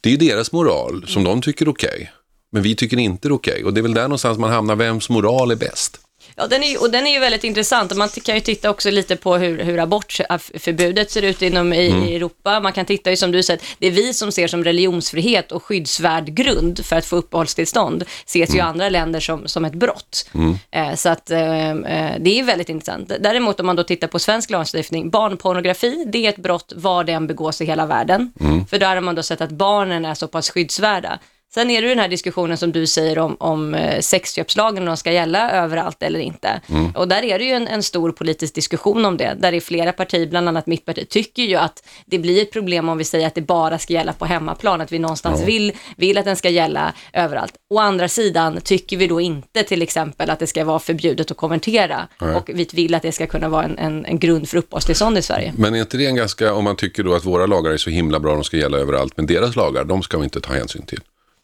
Det 0.01 0.09
är 0.09 0.11
ju 0.11 0.17
deras 0.17 0.51
moral 0.51 1.05
som 1.07 1.23
de 1.23 1.41
tycker 1.41 1.65
är 1.65 1.69
okej. 1.69 2.11
Men 2.51 2.63
vi 2.63 2.75
tycker 2.75 2.97
inte 2.97 3.27
det 3.27 3.31
är 3.31 3.35
okej. 3.35 3.63
Och 3.63 3.73
det 3.73 3.79
är 3.79 3.83
väl 3.83 3.93
där 3.93 4.03
någonstans 4.03 4.37
man 4.37 4.51
hamnar, 4.51 4.75
vems 4.75 5.09
moral 5.09 5.51
är 5.51 5.55
bäst? 5.55 5.99
Ja, 6.39 6.47
den 6.47 6.63
är, 6.63 6.67
ju- 6.67 6.77
och 6.77 6.91
den 6.91 7.07
är 7.07 7.11
ju 7.11 7.19
väldigt 7.19 7.43
intressant. 7.43 7.95
Man 7.95 8.09
kan 8.09 8.35
ju 8.35 8.41
titta 8.41 8.69
också 8.69 8.91
lite 8.91 9.15
på 9.15 9.35
hur, 9.37 9.59
hur 9.63 9.79
abortförbudet 9.79 11.11
ser 11.11 11.21
ut 11.21 11.41
inom 11.41 11.73
i, 11.73 11.77
i 11.85 12.15
Europa. 12.15 12.59
Man 12.59 12.73
kan 12.73 12.85
titta 12.85 13.09
ju 13.09 13.15
som 13.17 13.31
du 13.31 13.43
säger, 13.43 13.61
det 13.79 13.87
är 13.87 13.91
vi 13.91 14.13
som 14.13 14.31
ser 14.31 14.47
som 14.47 14.63
religionsfrihet 14.63 15.51
och 15.51 15.63
skyddsvärd 15.63 16.25
grund 16.25 16.85
för 16.85 16.95
att 16.95 17.05
få 17.05 17.15
uppehållstillstånd 17.15 18.03
ses 18.25 18.53
ju 18.53 18.57
i 18.57 18.61
andra 18.61 18.89
länder 18.89 19.19
som, 19.19 19.47
som 19.47 19.65
ett 19.65 19.73
brott. 19.73 20.29
Eh, 20.71 20.95
så 20.95 21.09
att 21.09 21.31
eh, 21.31 21.69
eh, 21.69 22.15
det 22.19 22.29
är 22.29 22.35
ju 22.35 22.43
väldigt 22.43 22.69
intressant. 22.69 23.11
Däremot 23.19 23.59
om 23.59 23.65
man 23.65 23.75
då 23.75 23.83
tittar 23.83 24.07
på 24.07 24.19
svensk 24.19 24.49
lagstiftning, 24.49 25.09
barnpornografi, 25.09 26.03
det 26.07 26.25
är 26.25 26.29
ett 26.29 26.37
brott 26.37 26.73
var 26.75 27.03
det 27.03 27.11
än 27.11 27.27
begås 27.27 27.61
i 27.61 27.65
hela 27.65 27.85
världen. 27.85 28.31
För 28.69 28.79
där 28.79 28.95
har 28.95 29.01
man 29.01 29.15
då 29.15 29.23
sett 29.23 29.41
att 29.41 29.51
barnen 29.51 30.05
är 30.05 30.13
så 30.13 30.27
pass 30.27 30.49
skyddsvärda. 30.49 31.19
Sen 31.53 31.69
är 31.69 31.81
det 31.81 31.87
den 31.89 31.99
här 31.99 32.07
diskussionen 32.07 32.57
som 32.57 32.71
du 32.71 32.87
säger 32.87 33.19
om, 33.19 33.35
om 33.39 33.73
eh, 33.75 33.99
sexköpslagen, 34.01 34.83
om 34.83 34.85
de 34.85 34.97
ska 34.97 35.11
gälla 35.11 35.51
överallt 35.51 36.03
eller 36.03 36.19
inte. 36.19 36.61
Och 36.95 37.07
där 37.07 37.23
är 37.23 37.39
det 37.39 37.45
ju 37.45 37.51
en, 37.51 37.67
en 37.67 37.83
stor 37.83 38.11
politisk 38.11 38.55
diskussion 38.55 39.05
om 39.05 39.17
det, 39.17 39.37
där 39.39 39.51
det 39.51 39.57
är 39.57 39.61
flera 39.61 39.91
partier, 39.93 40.27
bland 40.27 40.47
annat 40.47 40.67
mitt 40.67 40.85
parti, 40.85 41.09
tycker 41.09 41.43
ju 41.43 41.55
att 41.55 41.83
det 42.05 42.19
blir 42.19 42.41
ett 42.41 42.51
problem 42.51 42.89
om 42.89 42.97
vi 42.97 43.03
säger 43.03 43.27
att 43.27 43.35
det 43.35 43.41
bara 43.41 43.79
ska 43.79 43.93
gälla 43.93 44.13
på 44.13 44.25
hemmaplan, 44.25 44.81
att 44.81 44.91
vi 44.91 44.99
någonstans 44.99 45.41
vill, 45.41 45.73
vill 45.97 46.17
att 46.17 46.25
den 46.25 46.35
ska 46.35 46.49
gälla 46.49 46.93
överallt. 47.13 47.53
Å 47.69 47.79
andra 47.79 48.07
sidan 48.07 48.61
tycker 48.63 48.97
vi 48.97 49.07
då 49.07 49.21
inte 49.21 49.63
till 49.63 49.81
exempel 49.81 50.29
att 50.29 50.39
det 50.39 50.47
ska 50.47 50.65
vara 50.65 50.79
förbjudet 50.79 51.31
att 51.31 51.37
konvertera 51.37 52.07
och 52.35 52.49
vi 52.53 52.67
vill 52.73 52.95
att 52.95 53.01
det 53.01 53.11
ska 53.11 53.27
kunna 53.27 53.49
vara 53.49 53.63
en, 53.63 53.77
en, 53.77 54.05
en 54.05 54.19
grund 54.19 54.49
för 54.49 54.57
uppehållstillstånd 54.57 55.17
i 55.17 55.21
Sverige. 55.21 55.53
Men 55.57 55.75
är 55.75 55.79
inte 55.79 55.97
det 55.97 56.05
en 56.05 56.15
ganska, 56.15 56.53
om 56.53 56.63
man 56.63 56.75
tycker 56.75 57.03
då 57.03 57.13
att 57.13 57.25
våra 57.25 57.45
lagar 57.45 57.71
är 57.71 57.77
så 57.77 57.89
himla 57.89 58.19
bra, 58.19 58.33
de 58.33 58.43
ska 58.43 58.57
gälla 58.57 58.77
överallt, 58.77 59.13
men 59.17 59.25
deras 59.25 59.55
lagar, 59.55 59.83
de 59.83 60.03
ska 60.03 60.17
vi 60.17 60.23
inte 60.23 60.41
ta 60.41 60.53
hänsyn 60.53 60.85
till. 60.85 60.99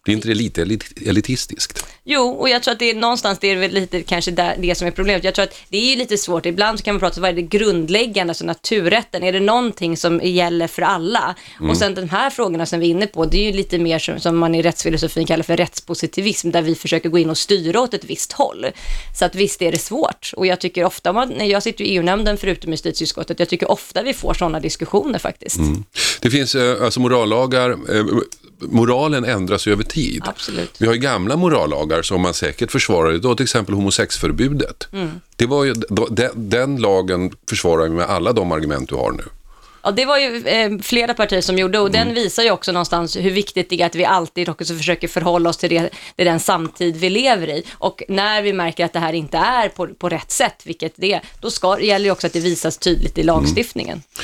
Blir 0.06 0.16
inte 0.16 0.28
det 0.28 0.36
lite 0.36 0.62
elit- 0.64 1.10
elitistiskt? 1.10 1.86
Jo, 2.04 2.22
och 2.22 2.50
jag 2.50 2.64
tror 2.64 2.72
att 2.72 2.80
det 2.80 2.90
är 2.90 2.96
någonstans, 2.96 3.40
det 3.42 3.48
är 3.48 3.56
väl 3.56 3.72
lite 3.72 4.02
kanske 4.02 4.32
där, 4.32 4.56
det 4.60 4.76
som 4.76 4.88
är 4.88 4.92
problemet. 4.92 5.24
Jag 5.24 5.36
tror 5.36 5.44
att 5.44 5.56
det 5.70 5.78
är 5.78 5.90
ju 5.90 5.96
lite 5.96 6.18
svårt, 6.18 6.46
ibland 6.46 6.80
så 6.80 6.86
kan 6.86 6.94
man 6.96 7.00
prata 7.00 7.16
om 7.16 7.22
vad 7.22 7.32
är 7.32 7.36
det 7.36 7.42
grundläggande, 7.42 8.32
alltså 8.32 8.46
naturrätten, 8.46 9.24
är 9.24 9.32
det 9.34 9.40
någonting 9.40 9.98
som 9.98 10.22
gäller 10.24 10.68
för 10.68 10.82
alla? 10.82 11.36
Och 11.70 11.78
sen 11.78 11.96
de 11.96 12.10
här 12.10 12.30
frågorna 12.30 12.66
som 12.66 12.80
vi 12.80 12.86
är 12.86 12.90
inne 12.90 13.08
på, 13.08 13.26
det 13.26 13.38
är 13.38 13.44
ju 13.44 13.52
lite 13.52 13.78
mer 13.78 14.00
som, 14.00 14.20
som 14.20 14.38
man 14.38 14.56
i 14.56 14.62
rättsfilosofin 14.62 15.26
kallar 15.28 15.44
för 15.44 15.58
rättspositivism, 15.58 16.52
där 16.52 16.62
vi 16.62 16.76
försöker 16.76 17.10
gå 17.10 17.18
in 17.18 17.30
och 17.30 17.38
styra 17.38 17.82
åt 17.82 17.94
ett 17.94 18.06
visst 18.06 18.32
håll. 18.32 18.66
Så 19.20 19.26
att 19.26 19.36
visst 19.36 19.62
är 19.62 19.72
det 19.72 19.80
svårt, 19.80 20.32
och 20.36 20.48
jag 20.48 20.62
tycker 20.62 20.84
ofta, 20.86 21.14
man, 21.14 21.30
när 21.30 21.46
jag 21.46 21.64
sitter 21.64 21.84
i 21.84 21.88
EU-nämnden 21.88 22.38
förutom 22.38 22.70
i 22.70 22.74
justitieutskottet, 22.74 23.40
jag 23.40 23.50
tycker 23.50 23.72
ofta 23.72 24.04
vi 24.04 24.14
får 24.14 24.34
sådana 24.34 24.60
diskussioner 24.60 25.20
faktiskt. 25.20 25.60
Det 26.22 26.30
finns 26.30 26.56
eh, 26.56 26.84
alltså 26.84 27.00
morallagar, 27.00 27.70
eh, 27.72 28.06
moralen 28.60 29.26
ändras 29.26 29.68
ju 29.68 29.72
över 29.72 29.84
tid. 29.84 29.95
Absolut. 30.26 30.76
Vi 30.78 30.86
har 30.88 30.94
ju 30.94 31.00
gamla 31.00 31.36
morallagar 31.36 32.02
som 32.02 32.22
man 32.22 32.34
säkert 32.34 32.72
försvarar 32.72 33.14
idag, 33.14 33.38
till 33.38 33.44
exempel 33.44 33.76
homosexförbudet. 33.76 34.88
Det 35.36 35.46
var 35.46 35.64
ju, 35.64 35.74
då- 35.74 36.08
den, 36.08 36.32
den 36.50 36.78
lagen 36.78 37.32
försvarar 37.50 37.84
vi 37.84 37.90
med 37.90 38.06
alla 38.06 38.34
de 38.34 38.52
argument 38.52 38.90
du 38.90 38.96
har 38.96 39.12
nu. 39.12 39.24
Ja, 39.84 39.92
det 39.92 40.06
var 40.06 40.18
ju 40.18 40.48
eh, 40.48 40.72
flera 40.82 41.14
partier 41.14 41.42
som 41.42 41.58
gjorde 41.58 41.80
och 41.80 41.92
den 41.92 42.14
visar 42.14 42.44
ju 42.44 42.52
också 42.52 42.72
någonstans 42.72 43.16
hur 43.18 43.32
viktigt 43.32 43.70
det 43.70 43.82
är 43.82 43.86
att 43.86 43.96
vi 43.96 44.06
alltid 44.06 44.50
också 44.50 44.76
försöker 44.78 45.08
förhålla 45.08 45.50
oss 45.50 45.58
till 45.58 45.70
det, 45.70 45.90
det 46.16 46.24
den 46.24 46.40
samtid 46.40 46.96
vi 46.98 47.10
lever 47.10 47.50
i. 47.50 47.64
Och 47.74 48.04
när 48.10 48.42
vi 48.42 48.54
märker 48.54 48.86
att 48.86 48.94
det 48.94 49.00
här 49.00 49.14
inte 49.14 49.38
är 49.38 49.70
på, 49.70 49.88
på 49.88 50.10
rätt 50.10 50.32
sätt, 50.32 50.62
vilket 50.66 50.94
det 50.96 51.14
är, 51.14 51.22
då 51.42 51.52
ska, 51.52 51.76
det 51.76 51.86
gäller 51.86 52.06
ju 52.06 52.12
också 52.12 52.28
att 52.28 52.34
det 52.34 52.40
visas 52.40 52.78
tydligt 52.78 53.18
i 53.18 53.24
lagstiftningen. 53.24 53.98
Eh, 54.18 54.22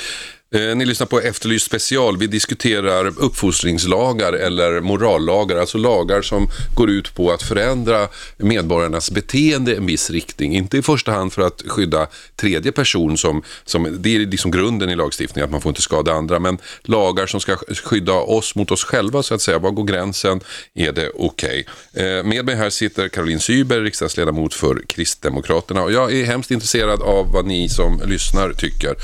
Eh, 0.56 0.76
ni 0.76 0.86
lyssnar 0.86 1.08
på 1.08 1.20
Efterlyst 1.20 1.66
special. 1.66 2.18
Vi 2.18 2.28
diskuterar 2.28 3.06
uppfostringslagar 3.06 4.34
eller 4.34 4.82
morallagar, 4.82 5.58
alltså 5.58 5.78
lagar 5.78 6.22
som 6.22 6.48
går 6.76 6.90
ut 6.90 7.16
på 7.16 7.32
att 7.32 7.44
förändra 7.44 8.08
medborgarnas 8.38 9.12
beteende 9.12 9.72
i 9.72 9.76
en 9.76 9.86
viss 9.86 10.10
riktning. 10.10 10.56
Inte 10.56 10.78
i 10.78 10.82
första 10.82 11.12
hand 11.12 11.34
för 11.34 11.42
att 11.42 11.64
skydda 11.68 12.08
tredje 12.36 12.72
person, 12.72 13.18
som, 13.18 13.44
som, 13.66 13.98
det 14.00 14.16
är 14.16 14.20
liksom 14.20 14.52
grunden 14.52 14.90
i 14.90 14.96
lagstiftningen, 14.96 15.46
att 15.46 15.52
man 15.52 15.62
får 15.62 15.70
inte 15.70 15.82
skada 15.82 16.14
andra, 16.14 16.40
men 16.40 16.58
lagar 16.84 17.26
som 17.26 17.40
ska 17.40 17.56
skydda 17.84 18.14
oss 18.14 18.56
mot 18.56 18.72
oss 18.72 18.84
själva, 18.84 19.24
så 19.24 19.34
att 19.34 19.42
säga. 19.42 19.60
Var 19.60 19.72
går 19.72 19.84
gränsen? 19.84 20.40
Är 20.74 20.92
det 20.92 21.12
okej? 21.16 21.66
Eh, 21.94 22.04
med 22.24 22.46
mig 22.46 22.56
här 22.56 22.70
sitter 22.70 23.08
Caroline 23.08 23.40
Syber, 23.40 23.82
riksdagsledamot 23.82 24.54
för 24.54 24.82
Kristdemokraterna. 24.88 25.84
Och 25.84 25.92
jag 25.92 26.14
är 26.14 26.26
hemskt 26.26 26.52
intresserad 26.52 27.02
av 27.02 27.32
vad 27.32 27.46
ni 27.46 27.70
som 27.70 28.02
lyssnar 28.06 28.54
tycker. 28.54 28.96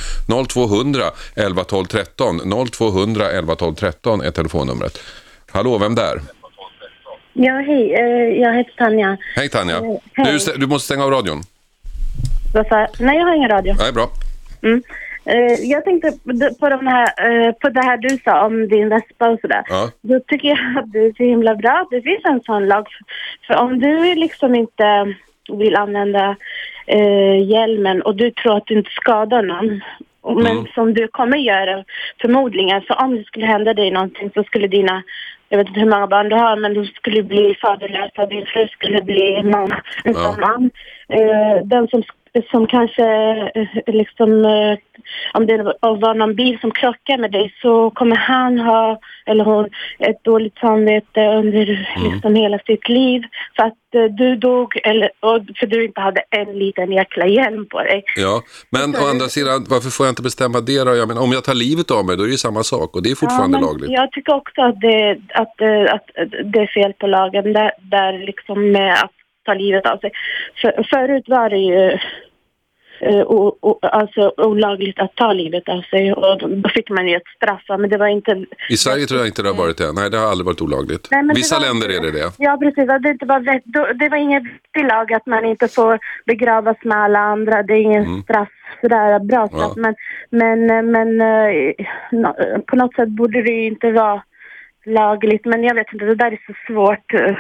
0200 0.48 1.12
11 1.38 1.64
12 1.64 1.86
13. 1.86 2.40
0200 2.72 3.32
11 3.32 3.56
12 3.56 3.76
13 3.76 4.22
är 4.22 4.32
telefonnumret. 4.32 5.00
Hallå, 5.52 5.78
vem 5.78 5.96
där? 5.96 6.20
Ja, 7.34 7.54
hej. 7.54 7.94
Eh, 7.94 8.42
Jag 8.42 8.54
heter 8.54 8.72
Tanja. 8.78 9.18
Hej 9.36 9.50
Tanja. 9.50 9.76
Eh, 9.78 9.84
hej. 10.14 10.38
Du, 10.46 10.54
du 10.58 10.68
måste 10.68 10.86
stänga 10.86 11.04
av 11.04 11.12
radion. 11.12 11.42
Nej, 13.00 13.18
jag 13.18 13.26
har 13.26 13.36
ingen 13.36 13.50
radio. 13.50 13.76
Nej, 13.80 13.92
bra. 13.94 14.10
Mm. 14.64 14.84
Eh, 15.26 15.54
Jag 15.72 15.84
tänkte 15.86 16.12
på 16.60 16.70
de 16.70 16.88
här, 16.88 17.52
på 17.52 17.70
det 17.70 17.82
här 17.82 17.98
du 17.98 18.18
sa 18.26 18.46
om 18.46 18.68
din 18.68 18.90
vespa 18.90 19.30
och 19.30 19.40
sådär. 19.42 19.64
Ja. 19.70 19.90
Då 20.02 20.20
tycker 20.28 20.48
jag 20.48 20.58
att 20.84 20.92
det 20.94 21.00
är 21.00 21.14
så 21.18 21.24
himla 21.24 21.56
bra 21.56 21.72
att 21.72 21.90
det 21.92 22.02
finns 22.02 22.26
en 22.26 22.42
sån 22.46 22.68
lag. 22.68 22.88
För 23.48 23.56
om 23.56 23.80
du 23.80 24.16
liksom 24.16 24.56
inte 24.56 25.16
vill 25.60 25.76
använda 25.76 26.36
eh, 26.88 27.48
hjälmen 27.50 28.02
och 28.02 28.16
du 28.16 28.32
tror 28.32 28.58
att 28.58 28.66
du 28.66 28.78
inte 28.78 28.92
skadar 28.92 29.42
någon, 29.44 29.82
och- 30.28 30.44
men 30.44 30.68
som 30.76 30.94
du 30.94 31.08
kommer 31.08 31.38
göra 31.38 31.84
förmodligen, 32.22 32.82
så 32.82 32.94
om 32.94 33.16
det 33.16 33.24
skulle 33.24 33.46
hända 33.46 33.74
dig 33.74 33.92
någonting 33.92 34.30
så 34.34 34.44
skulle 34.44 34.68
dina 34.68 35.04
jag 35.50 35.58
vet 35.58 35.68
inte 35.68 35.80
hur 35.80 35.90
många 35.90 36.08
barn 36.08 36.30
du 36.30 36.36
har, 36.36 36.56
men 36.56 36.74
du 36.74 36.86
skulle 36.86 37.24
bli 37.24 37.56
faderlösa, 37.62 38.26
din 38.26 38.46
fru 38.46 38.68
skulle 38.68 39.02
bli 39.02 39.42
någon, 39.44 39.72
en 40.04 40.14
Ja. 40.14 40.14
sån 40.14 40.40
man. 40.40 40.70
Eh, 41.10 41.64
den 41.64 41.88
som, 41.88 42.04
som 42.52 42.68
kanske 42.68 43.06
eh, 43.56 43.68
liksom 43.88 44.46
eh, 44.46 44.78
om 45.34 45.48
det 45.48 45.58
var 45.82 46.14
någon 46.14 46.36
bil 46.36 46.58
som 46.62 46.72
krockar 46.72 47.18
med 47.18 47.32
dig 47.32 47.54
så 47.62 47.90
kommer 47.90 48.16
han 48.16 48.60
ha, 48.60 49.00
eller 49.26 49.44
hon, 49.44 49.70
ett 50.00 50.24
dåligt 50.24 50.58
samvete 50.58 51.22
under 51.22 51.88
Mm. 51.98 52.12
liksom 52.12 52.36
hela 52.36 52.60
sitt 52.60 52.90
liv. 52.90 53.22
För 53.56 53.64
att 53.64 53.96
eh, 53.96 54.04
du 54.04 54.36
dog, 54.36 54.78
eller, 54.84 55.10
och, 55.20 55.40
för 55.60 55.68
du 55.68 55.86
inte 55.86 56.02
hade 56.02 56.22
en 56.30 56.60
liten 56.60 56.92
jäkla 56.92 57.28
hjälm 57.28 57.66
på 57.66 57.80
dig. 57.84 58.04
Ja, 58.16 58.42
men 58.70 58.96
å 58.96 59.08
andra 59.10 59.26
sidan, 59.26 59.66
varför 59.70 59.90
får 59.90 60.06
jag 60.06 60.12
inte 60.12 60.22
bestämma 60.22 60.62
det 60.62 60.84
då? 60.84 60.96
Jag 60.96 61.08
menar, 61.08 61.22
om 61.22 61.32
jag 61.32 61.44
tar 61.44 61.54
livet 61.54 61.92
av 61.92 62.06
mig, 62.06 62.18
då 62.18 62.24
är 62.24 62.28
det 62.28 62.32
ju 62.32 62.38
samma 62.38 62.64
sak 62.64 62.96
och 62.96 63.04
det 63.04 63.12
är 63.12 63.16
fortfarande 63.16 63.58
Ja, 63.58 63.62
lagligt. 63.66 63.90
Jag 63.90 64.12
tycker 64.12 64.34
också 64.36 64.62
att 64.62 64.82
det, 64.82 65.18
att, 65.34 65.62
eh, 65.62 65.94
att 65.96 66.06
det 66.54 66.60
är 66.60 66.68
fel 66.68 66.94
på 66.94 67.08
lagen 67.08 67.54
där, 67.54 67.72
där 67.82 68.26
liksom 68.26 68.72
med 68.72 68.94
att 68.94 69.12
ta 69.46 69.54
livet 69.54 69.86
av 69.86 69.98
sig. 69.98 70.12
För, 70.62 70.84
förut 70.90 71.24
var 71.28 71.50
det 71.50 71.58
ju 71.58 71.98
eh, 73.00 73.22
o, 73.22 73.58
o, 73.62 73.80
alltså 73.82 74.34
olagligt 74.38 75.00
att 75.00 75.16
ta 75.16 75.34
livet 75.34 75.70
av 75.70 75.82
sig 75.82 76.14
och 76.14 76.50
då 76.50 76.70
fick 76.70 76.90
man 76.90 77.08
ju 77.08 77.16
ett 77.16 77.28
straff. 77.36 77.64
Men 77.80 77.90
det 77.90 77.98
var 77.98 78.08
inte... 78.08 78.46
I 78.70 78.78
Sverige 78.78 79.06
tror 79.06 79.20
jag 79.20 79.28
inte 79.28 79.42
det 79.42 79.50
har 79.50 79.56
varit 79.56 79.78
det. 79.78 79.92
Nej, 79.94 80.10
det 80.10 80.18
har 80.18 80.28
aldrig 80.28 80.46
varit 80.46 80.62
olagligt. 80.62 81.08
Nej, 81.12 81.24
det 81.24 81.34
Vissa 81.34 81.56
var- 81.56 81.66
länder 81.66 81.88
är 81.88 82.02
det 82.02 82.12
det. 82.12 82.32
Ja, 82.38 82.58
precis. 82.62 82.88
Det, 83.04 83.10
inte 83.10 83.26
var 83.26 83.40
det 83.94 84.10
var 84.10 84.18
ingen 84.18 84.44
vettig 84.44 84.86
lag 84.88 85.14
att 85.14 85.26
man 85.26 85.46
inte 85.46 85.68
får 85.68 86.00
begravas 86.26 86.78
med 86.84 86.98
alla 86.98 87.20
andra. 87.20 87.64
Det 87.64 87.74
är 87.74 87.82
ingen 87.82 88.22
straff, 88.24 88.50
sådär 88.82 89.20
bra 89.20 89.48
straff. 89.48 89.78
Mm. 89.78 89.94
Ja. 89.94 89.94
Men, 90.30 90.66
men, 90.66 90.92
men 90.92 91.22
eh, 91.22 91.74
på 92.68 92.76
något 92.76 92.96
sätt 92.96 93.10
borde 93.10 93.42
det 93.42 93.66
inte 93.66 93.92
vara 93.92 94.22
lagligt. 94.86 95.46
Men 95.46 95.64
jag 95.64 95.76
vet 95.76 95.94
inte, 95.94 96.06
det 96.06 96.16
där 96.16 96.32
är 96.32 96.40
så 96.48 96.54
svårt. 96.68 97.38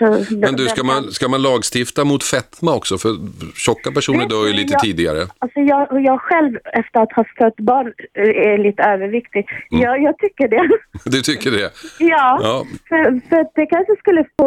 Så 0.00 0.34
Men 0.36 0.56
du, 0.56 0.64
ska 0.68 0.84
man, 0.84 1.02
ska 1.12 1.28
man 1.28 1.42
lagstifta 1.42 2.04
mot 2.04 2.24
fetma 2.24 2.74
också? 2.74 2.98
För 2.98 3.10
tjocka 3.54 3.90
personer 3.90 4.26
dör 4.28 4.46
ju 4.46 4.52
lite 4.52 4.72
jag- 4.72 4.80
tidigare. 4.80 5.20
Alltså 5.38 5.60
jag, 5.60 6.02
jag 6.04 6.20
själv 6.20 6.58
efter 6.72 7.00
att 7.02 7.12
ha 7.12 7.24
fött 7.38 7.56
barn 7.56 7.86
eh, 8.14 8.50
är 8.52 8.58
lite 8.58 8.82
överviktig. 8.82 9.42
Jag, 9.70 10.02
jag 10.02 10.18
tycker 10.18 10.48
det. 10.48 10.68
Du 11.04 11.20
tycker 11.22 11.50
det? 11.50 11.70
ja. 11.98 12.38
Ja. 12.42 12.64
För, 12.88 13.28
för 13.28 13.36
att 13.40 13.52
det 13.54 13.66
kanske 13.66 13.94
skulle 13.98 14.24
få 14.38 14.46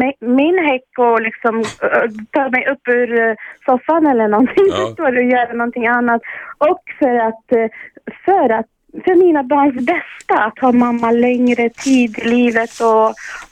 mi- 0.00 0.20
min 0.40 0.58
häck 0.70 0.88
och 0.98 1.20
liksom 1.22 1.54
eh, 1.60 2.10
ta 2.30 2.48
mig 2.50 2.62
upp 2.72 2.88
ur 2.88 3.10
eh, 3.28 3.34
soffan 3.66 4.06
eller 4.06 4.28
någonting. 4.28 4.66
Ja. 4.70 4.76
Förstår 4.86 5.10
du? 5.12 5.30
Göra 5.30 5.52
någonting 5.52 5.86
annat. 5.86 6.22
Och 6.70 6.82
för 6.98 7.14
att, 7.28 7.44
för 8.24 8.48
att 8.58 8.71
för 9.04 9.14
mina 9.14 9.42
barns 9.42 9.74
bästa 9.74 10.44
att 10.44 10.58
ha 10.58 10.72
mamma 10.72 11.10
längre 11.10 11.68
tid 11.68 12.18
i 12.18 12.28
livet 12.28 12.80
och, 12.80 13.08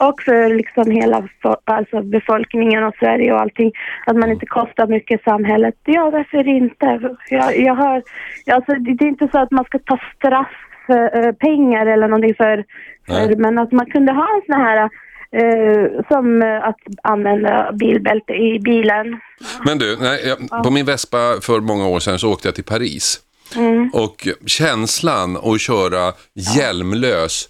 och 0.07 0.21
för 0.21 0.55
liksom 0.55 0.91
hela 0.91 1.27
alltså 1.63 2.01
befolkningen 2.01 2.83
och 2.83 2.95
Sverige 2.99 3.33
och 3.33 3.41
allting. 3.41 3.71
Att 4.05 4.17
man 4.17 4.31
inte 4.31 4.45
kostar 4.45 4.87
mycket 4.87 5.23
samhället. 5.23 5.75
Ja, 5.85 6.09
varför 6.09 6.47
inte? 6.47 7.15
Jag, 7.29 7.59
jag 7.59 7.75
har, 7.75 8.03
alltså, 8.51 8.73
det 8.73 9.05
är 9.05 9.07
inte 9.07 9.27
så 9.31 9.39
att 9.39 9.51
man 9.51 9.65
ska 9.65 9.79
ta 9.79 9.99
straff 10.15 10.55
för, 10.85 11.25
eh, 11.25 11.31
pengar 11.31 11.85
eller 11.85 12.07
någonting 12.07 12.35
för, 12.35 12.65
för 13.07 13.35
men 13.35 13.59
att 13.59 13.71
man 13.71 13.85
kunde 13.85 14.11
ha 14.11 14.27
en 14.35 14.41
sån 14.45 14.61
här 14.61 14.89
eh, 15.31 16.05
som 16.07 16.41
eh, 16.41 16.63
att 16.63 16.79
använda 17.03 17.71
bilbälte 17.71 18.33
i 18.33 18.59
bilen. 18.59 19.19
Men 19.65 19.77
du, 19.77 19.97
nej, 20.01 20.19
jag, 20.27 20.63
på 20.63 20.71
min 20.71 20.85
Vespa 20.85 21.17
för 21.41 21.59
många 21.59 21.87
år 21.87 21.99
sedan 21.99 22.19
så 22.19 22.33
åkte 22.33 22.47
jag 22.47 22.55
till 22.55 22.63
Paris. 22.63 23.21
Mm. 23.55 23.89
Och 23.93 24.27
känslan 24.45 25.37
att 25.37 25.61
köra 25.61 26.13
hjälmlös 26.55 27.49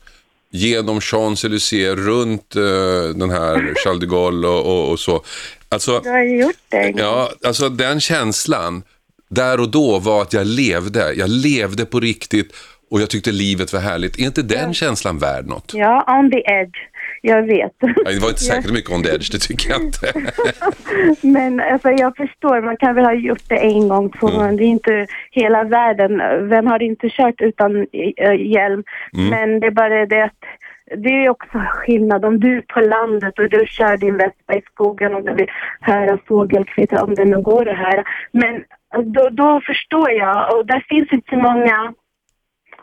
genom 0.51 0.99
Champs-Élysées 0.99 1.95
runt 1.95 2.55
eh, 2.55 3.15
den 3.15 3.29
här 3.29 3.73
Charles 3.83 3.99
de 3.99 4.05
Gaulle 4.05 4.47
och, 4.47 4.65
och, 4.65 4.91
och 4.91 4.99
så. 4.99 5.23
Alltså, 5.69 5.99
Du 5.99 6.09
har 6.09 6.23
gjort 6.23 6.55
det. 6.69 6.93
ja, 6.97 7.31
alltså 7.45 7.69
den 7.69 7.99
känslan 7.99 8.83
där 9.29 9.59
och 9.59 9.69
då 9.69 9.99
var 9.99 10.21
att 10.21 10.33
jag 10.33 10.47
levde. 10.47 11.13
Jag 11.13 11.29
levde 11.29 11.85
på 11.85 11.99
riktigt 11.99 12.53
och 12.91 13.01
jag 13.01 13.09
tyckte 13.09 13.31
livet 13.31 13.73
var 13.73 13.79
härligt. 13.79 14.19
Är 14.19 14.23
inte 14.23 14.41
den 14.41 14.73
känslan 14.73 15.17
värd 15.19 15.45
något? 15.47 15.71
Ja, 15.73 16.19
on 16.19 16.31
the 16.31 16.37
edge. 16.37 16.75
Jag 17.23 17.43
vet. 17.43 17.71
Nej, 17.81 17.93
det 18.15 18.21
var 18.21 18.29
inte 18.29 18.39
särskilt 18.39 18.73
mycket 18.73 18.91
on 18.91 19.03
the 19.03 19.09
edge, 19.09 19.31
det 19.31 19.39
tycker 19.39 19.69
jag 19.69 19.81
inte. 19.81 20.07
Men 21.27 21.59
alltså, 21.59 21.89
jag 21.91 22.15
förstår, 22.17 22.61
man 22.61 22.77
kan 22.77 22.95
väl 22.95 23.05
ha 23.05 23.13
gjort 23.13 23.49
det 23.49 23.55
en 23.57 23.87
gång, 23.87 24.09
två 24.09 24.27
Mm. 24.27 24.39
gånger. 24.39 24.57
Det 24.57 24.63
är 24.63 24.67
inte 24.67 25.07
hela 25.31 25.63
världen. 25.63 26.21
Vem 26.49 26.67
har 26.67 26.81
inte 26.83 27.09
kört 27.09 27.41
utan 27.41 27.87
eh, 28.17 28.33
hjälm? 28.51 28.83
Mm. 29.17 29.29
Men 29.29 29.59
det 29.59 29.67
är 29.67 29.71
bara 29.71 30.05
det 30.05 30.23
att 30.23 30.39
det 30.97 31.09
är 31.09 31.29
också 31.29 31.57
skillnad 31.69 32.25
om 32.25 32.39
du 32.39 32.57
är 32.57 32.61
på 32.61 32.79
landet 32.79 33.39
och 33.39 33.49
du 33.49 33.65
kör 33.67 33.97
din 33.97 34.17
vespa 34.17 34.53
i 34.55 34.61
skogen 34.61 35.15
och 35.15 35.23
du 35.23 35.33
vill 35.33 35.51
höra 35.81 36.17
fågelkvitter, 36.27 37.03
om 37.03 37.15
det 37.15 37.25
nu 37.25 37.41
går 37.41 37.69
att 37.69 37.77
höra. 37.77 38.03
Men 38.31 38.55
eh, 38.95 39.01
då, 39.01 39.29
då 39.29 39.61
förstår 39.65 40.11
jag 40.11 40.57
och 40.57 40.65
där 40.65 40.85
finns 40.89 41.11
inte 41.13 41.29
så 41.29 41.35
många 41.37 41.93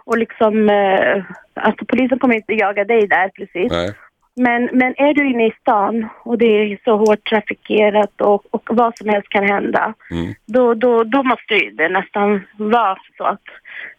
och 0.05 0.19
liksom, 0.19 0.71
eh, 0.71 1.25
alltså 1.55 1.85
polisen 1.85 2.19
kommer 2.19 2.35
inte 2.35 2.53
jaga 2.53 2.85
dig 2.85 3.07
där 3.07 3.29
precis. 3.29 3.73
Nej. 3.73 3.93
Men, 4.39 4.65
men 4.73 4.95
är 4.97 5.15
du 5.15 5.31
inne 5.31 5.47
i 5.47 5.53
stan 5.61 6.09
och 6.25 6.39
det 6.39 6.47
är 6.47 6.79
så 6.85 6.97
hårt 6.97 7.25
trafikerat 7.29 8.21
och, 8.21 8.43
och 8.51 8.63
vad 8.71 8.99
som 8.99 9.09
helst 9.09 9.29
kan 9.29 9.45
hända, 9.45 9.95
Mm. 10.11 10.35
då, 10.47 10.75
då, 10.75 11.05
då 11.05 11.23
måste 11.23 11.55
ju 11.55 11.71
det 11.71 11.89
nästan 11.89 12.47
vara 12.57 12.97
så 13.17 13.25
att, 13.25 13.43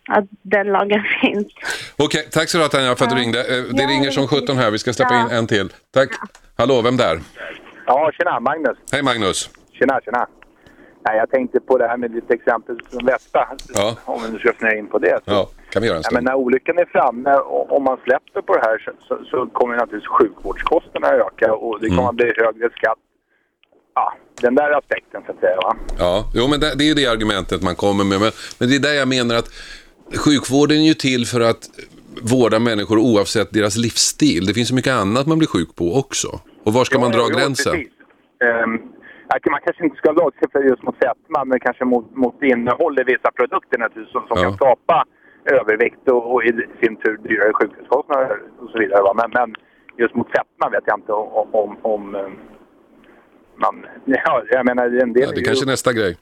att 0.10 0.26
den 0.42 0.68
lagen 0.68 1.04
finns. 1.22 1.48
Okej, 1.98 2.28
tack 2.32 2.50
så 2.50 2.58
du 2.58 2.64
ha 2.64 2.70
Tanja 2.70 2.96
för 2.96 3.06
att 3.06 3.12
du 3.12 3.16
ringde. 3.18 3.40
Eh, 3.40 3.46
Det 3.76 3.84
Ja, 3.84 3.90
ringer 3.90 4.12
som 4.12 4.24
var 4.24 4.28
fint. 4.30 4.42
17 4.42 4.58
här, 4.58 4.72
vi 4.72 4.78
ska 4.80 4.94
släppa 4.94 5.14
Ja. 5.14 5.22
in 5.22 5.38
en 5.38 5.48
till. 5.48 5.70
Tack. 5.94 6.10
Hallå, 6.58 6.82
vem 6.82 6.98
där? 6.98 7.20
Ja, 7.86 8.12
tjena 8.18 8.40
Magnus. 8.40 8.78
Hej 8.92 9.04
Magnus. 9.04 9.50
Tjena, 9.80 10.00
tjena. 10.06 10.28
Nej, 11.06 11.18
jag 11.18 11.30
tänkte 11.32 11.60
på 11.60 11.78
det 11.78 11.88
här 11.88 11.98
med 11.98 12.12
ditt 12.12 12.32
exempel 12.32 12.76
som 12.90 13.06
Vespa. 13.06 13.56
Ja. 13.74 13.96
Om 14.06 14.24
vi 14.24 14.30
nu 14.32 14.40
ska 14.40 14.52
snöa 14.60 14.76
in 14.76 14.88
på 14.88 15.00
det. 15.00 15.20
Så. 15.26 15.32
Ja, 15.32 15.50
kan 15.70 15.82
vi 15.82 15.88
göra 15.88 15.98
en 15.98 16.04
Ja, 16.04 16.10
men 16.12 16.22
stund? 16.22 16.26
när 16.26 16.36
olyckan 16.36 16.78
är 16.78 16.86
framme 16.86 17.34
och 17.36 17.78
om 17.78 17.84
man 17.84 17.98
släpper 18.04 18.42
på 18.42 18.54
det 18.56 18.62
här 18.62 18.78
så, 18.86 18.92
så, 19.08 19.26
så 19.26 19.46
kommer 19.48 19.76
naturligtvis 19.76 20.08
sjukvårdskostnaderna 20.10 21.14
öka 21.14 21.54
och 21.54 21.80
det 21.82 21.88
kommer 21.88 22.00
Mm. 22.02 22.10
att 22.10 22.16
bli 22.16 22.26
högre 22.38 22.70
skatt. 22.78 22.98
Ja, 23.96 24.14
den 24.42 24.56
där 24.56 24.78
aspekten 24.78 25.22
så 25.26 25.32
att 25.32 25.40
säga 25.40 25.56
va. 25.56 25.76
Ja, 26.00 26.26
jo 26.36 26.48
men 26.48 26.60
det, 26.60 26.76
det 26.78 26.84
är 26.84 26.88
ju 26.88 26.94
det 26.94 27.06
argumentet 27.08 27.62
man 27.62 27.76
kommer 27.76 28.04
med. 28.04 28.20
Men, 28.20 28.32
men 28.60 28.70
det 28.70 28.76
är 28.76 28.80
där 28.80 28.94
jag 28.94 29.08
menar 29.08 29.36
att 29.36 29.50
sjukvården 30.26 30.78
är 30.78 30.88
ju 30.88 30.94
till 30.94 31.26
för 31.28 31.42
att 31.42 31.70
vårda 32.22 32.60
människor 32.60 32.98
oavsett 32.98 33.52
deras 33.54 33.76
livsstil. 33.78 34.46
Det 34.46 34.54
finns 34.54 34.68
så 34.70 34.76
mycket 34.76 34.94
annat 34.94 35.28
man 35.28 35.38
blir 35.38 35.48
sjuk 35.48 35.76
på 35.76 35.96
också. 35.96 36.40
Och 36.64 36.74
var 36.74 36.84
ska 36.86 37.00
man 37.00 37.12
dra 37.12 37.20
Jo, 37.20 37.28
jo, 37.32 37.38
gränsen? 37.38 37.72
precis. 37.74 37.92
Ja, 38.40 38.66
man 39.52 39.62
kanske 39.66 39.84
inte 39.86 39.98
ska 39.98 40.12
lagstifta 40.12 40.60
just 40.64 40.84
mot 40.84 40.96
fetma 40.98 41.46
men 41.46 41.60
kanske 41.60 41.86
mot, 41.86 42.16
mot 42.16 42.44
innehåll 42.44 43.00
i 43.00 43.04
vissa 43.04 43.32
produkter 43.32 43.78
naturligtvis 43.78 44.12
som, 44.12 44.28
som 44.28 44.38
Ja. 44.38 44.44
kan 44.44 44.54
skapa 44.54 45.06
övervikt 45.46 46.08
och, 46.08 46.34
och 46.34 46.44
i 46.44 46.52
sin 46.82 46.96
tur 46.96 47.18
dyrare 47.18 47.54
sjukhuskostnader 47.54 48.40
och 48.60 48.70
så 48.70 48.78
vidare. 48.80 49.02
Va? 49.02 49.14
Men, 49.16 49.30
men 49.34 49.56
just 49.98 50.16
mot 50.16 50.28
fetma 50.28 50.70
vet 50.70 50.84
jag 50.86 50.98
inte 51.00 51.12
om, 51.14 51.48
om, 51.56 51.78
om 51.82 52.16
eh, 52.16 52.22
man... 53.56 53.86
Ja, 54.06 54.44
jag 54.52 54.66
menar 54.66 54.86
en 54.86 55.14
del 55.14 55.24
Ja, 55.24 55.30
är 55.30 55.34
det 55.34 55.40
ju- 55.40 55.46
kanske 55.46 55.66
är 55.66 55.74
nästa 55.76 55.94
grej. 55.94 56.18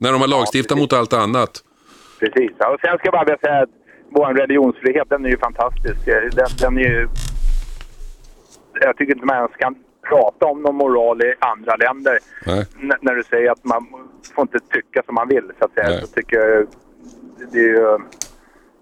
När 0.00 0.12
de 0.12 0.20
har 0.20 0.28
lagstiftat 0.28 0.78
mot 0.78 0.92
allt 0.92 1.12
annat. 1.12 1.52
Precis. 2.20 2.50
Ja, 2.58 2.74
och 2.74 2.80
sen 2.80 2.98
ska 2.98 3.06
jag 3.06 3.12
bara 3.12 3.24
vilja 3.24 3.38
säga 3.38 3.62
att 3.62 3.70
vår 4.10 4.34
religionsfrihet 4.34 5.08
den 5.10 5.24
är 5.24 5.28
ju 5.28 5.38
fantastisk. 5.38 6.08
Eh, 6.08 6.22
Den, 6.38 6.46
den 6.60 6.78
är 6.78 6.82
ju... 6.90 7.08
Jag 8.80 8.96
tycker 8.96 9.14
inte 9.14 9.26
man 9.26 9.36
ens 9.36 9.56
kan 9.56 9.74
prata 10.08 10.46
om 10.46 10.62
någon 10.62 10.76
moral 10.76 11.22
i 11.22 11.34
andra 11.38 11.76
länder. 11.76 12.18
När 13.00 13.14
du 13.14 13.22
säger 13.22 13.50
att 13.50 13.64
man 13.64 13.86
får 14.34 14.42
inte 14.42 14.58
tycka 14.60 15.02
som 15.06 15.14
man 15.14 15.28
vill 15.28 15.50
så 15.58 15.64
att 15.64 15.74
säga. 15.74 15.88
Nej. 15.88 16.00
Så 16.00 16.06
tycker 16.06 16.36
jag 16.36 16.66
det 17.52 17.58
är 17.58 17.62
ju 17.62 17.98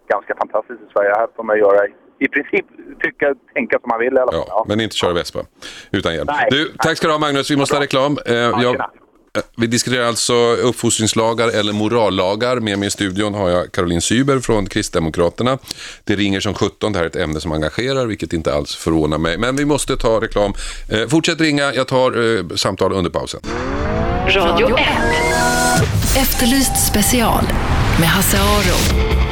ganska 0.09 0.35
fantastiskt 0.37 0.81
i 0.81 0.93
Sverige. 0.93 1.11
Här 1.11 1.29
får 1.37 1.43
man 1.43 1.59
göra 1.59 1.87
i, 2.19 2.29
princip 2.29 2.67
tycka 3.01 3.35
tänka 3.55 3.79
som 3.79 3.89
man 3.89 4.01
vill 4.01 4.15
i 4.15 4.19
alla 4.19 4.33
fall. 4.33 4.45
Ja, 4.49 4.65
men 4.69 4.81
inte 4.81 4.97
köra 4.97 5.13
Vespa 5.13 5.41
utan 5.91 6.15
hjälm. 6.15 6.29
Nej. 6.31 6.49
Du, 6.51 6.73
tack 6.79 6.97
ska 6.97 7.07
du 7.07 7.13
ha 7.13 7.19
Magnus, 7.19 7.51
vi 7.51 7.57
måste 7.57 7.77
ha 7.77 7.83
reklam. 7.83 8.19
Eh, 8.27 8.35
jag, 8.35 8.75
eh, 8.75 8.87
vi 9.57 9.67
diskuterar 9.67 10.05
alltså 10.05 10.35
uppfostringslagar 10.55 11.49
eller 11.49 11.73
morallagar. 11.73 12.61
Med 12.61 12.79
mig 12.79 12.89
i 12.89 12.91
studion 12.91 13.35
har 13.35 13.51
jag 13.51 13.73
Caroline 13.73 14.01
Syber 14.01 14.39
från 14.39 14.67
Kristdemokraterna. 14.67 15.59
Det 16.05 16.17
ringer 16.17 16.41
som 16.41 16.55
17, 16.55 16.93
det 16.93 16.99
här 16.99 17.05
är 17.05 17.09
ett 17.09 17.17
ämne 17.17 17.41
som 17.41 17.53
engagerar, 17.53 18.07
vilket 18.07 18.33
inte 18.33 18.55
alls 18.55 18.77
förvånar 18.77 19.19
mig. 19.19 19.39
Men 19.39 19.57
vi 19.57 19.65
måste 19.65 19.97
ta 19.97 20.21
reklam. 20.21 20.55
Eh, 20.89 21.09
fortsätt 21.09 21.41
ringa, 21.41 21.75
jag 21.75 21.89
tar 21.89 22.37
eh, 22.37 22.57
samtal 22.57 22.93
under 22.93 23.11
pausen. 23.11 23.41
Radio 24.29 24.79
1. 24.79 24.87
Efterlyst 26.17 26.87
special 26.87 27.45
med 28.01 28.09
Hasse 28.09 28.39
Aro. 28.39 29.32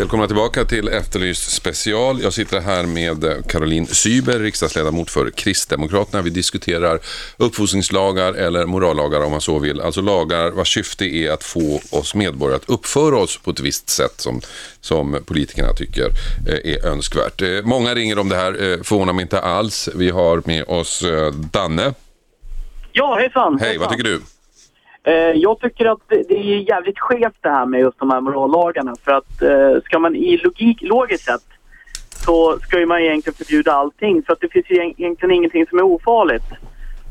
Välkomna 0.00 0.26
tillbaka 0.26 0.64
till 0.64 0.88
Efterlyst 0.88 1.50
special. 1.50 2.22
Jag 2.22 2.32
sitter 2.32 2.60
här 2.60 2.82
med 2.82 3.24
eh, 3.24 3.42
Caroline 3.48 3.86
Syber, 3.86 4.38
riksdagsledamot 4.38 5.10
för 5.10 5.30
Kristdemokraterna. 5.30 6.22
Vi 6.22 6.30
diskuterar 6.30 6.98
uppfostringslagar 7.36 8.32
eller 8.32 8.66
morallagar 8.66 9.24
om 9.24 9.30
man 9.30 9.40
så 9.40 9.58
vill. 9.58 9.80
Alltså 9.80 10.00
lagar 10.00 10.50
vars 10.50 10.74
syfte 10.74 11.04
är 11.04 11.30
att 11.30 11.44
få 11.44 11.80
oss 11.90 12.14
medborgare 12.14 12.56
att 12.56 12.68
uppföra 12.68 13.16
oss 13.16 13.38
på 13.38 13.50
ett 13.50 13.60
visst 13.60 13.88
sätt 13.88 14.20
som, 14.20 14.40
som 14.80 15.18
politikerna 15.26 15.72
tycker 15.72 16.10
eh, 16.48 16.72
är 16.72 16.86
önskvärt. 16.86 17.42
Eh, 17.42 17.48
Många 17.64 17.94
ringer 17.94 18.18
om 18.18 18.28
det 18.28 18.36
här, 18.36 18.82
förvånar 18.84 19.12
mig 19.12 19.22
inte 19.22 19.40
alls. 19.40 19.88
Vi 19.94 20.10
har 20.10 20.42
med 20.44 20.64
oss 20.68 21.04
Danne. 21.34 21.94
Ja, 22.92 23.16
hejsan. 23.16 23.58
Hej, 23.60 23.68
hejsan. 23.68 23.80
vad 23.80 23.90
tycker 23.90 24.04
du? 24.04 24.20
Eh, 25.04 25.14
jag 25.14 25.60
tycker 25.60 25.86
att 25.86 25.98
det 26.08 26.28
det 26.28 26.34
är 26.34 26.68
jävligt 26.68 26.98
skevt 26.98 27.38
det 27.40 27.50
här 27.50 27.66
med 27.66 27.80
just 27.80 27.98
de 27.98 28.10
här 28.10 28.20
morallagarna. 28.20 28.94
För 29.04 29.12
att 29.12 29.42
eh, 29.42 29.82
ska 29.84 29.98
man 29.98 30.16
i 30.16 30.36
logik, 30.36 30.78
logiskt 30.82 31.24
sett 31.24 31.46
så 32.10 32.58
ska 32.58 32.78
ju 32.78 32.86
man 32.86 33.00
egentligen 33.00 33.36
förbjuda 33.36 33.72
allting. 33.72 34.22
För 34.22 34.32
att 34.32 34.40
det 34.40 34.48
finns 34.48 34.70
ju 34.70 34.76
egentligen 34.76 35.34
ingenting 35.34 35.66
som 35.66 35.78
är 35.78 35.82
ofarligt. 35.82 36.44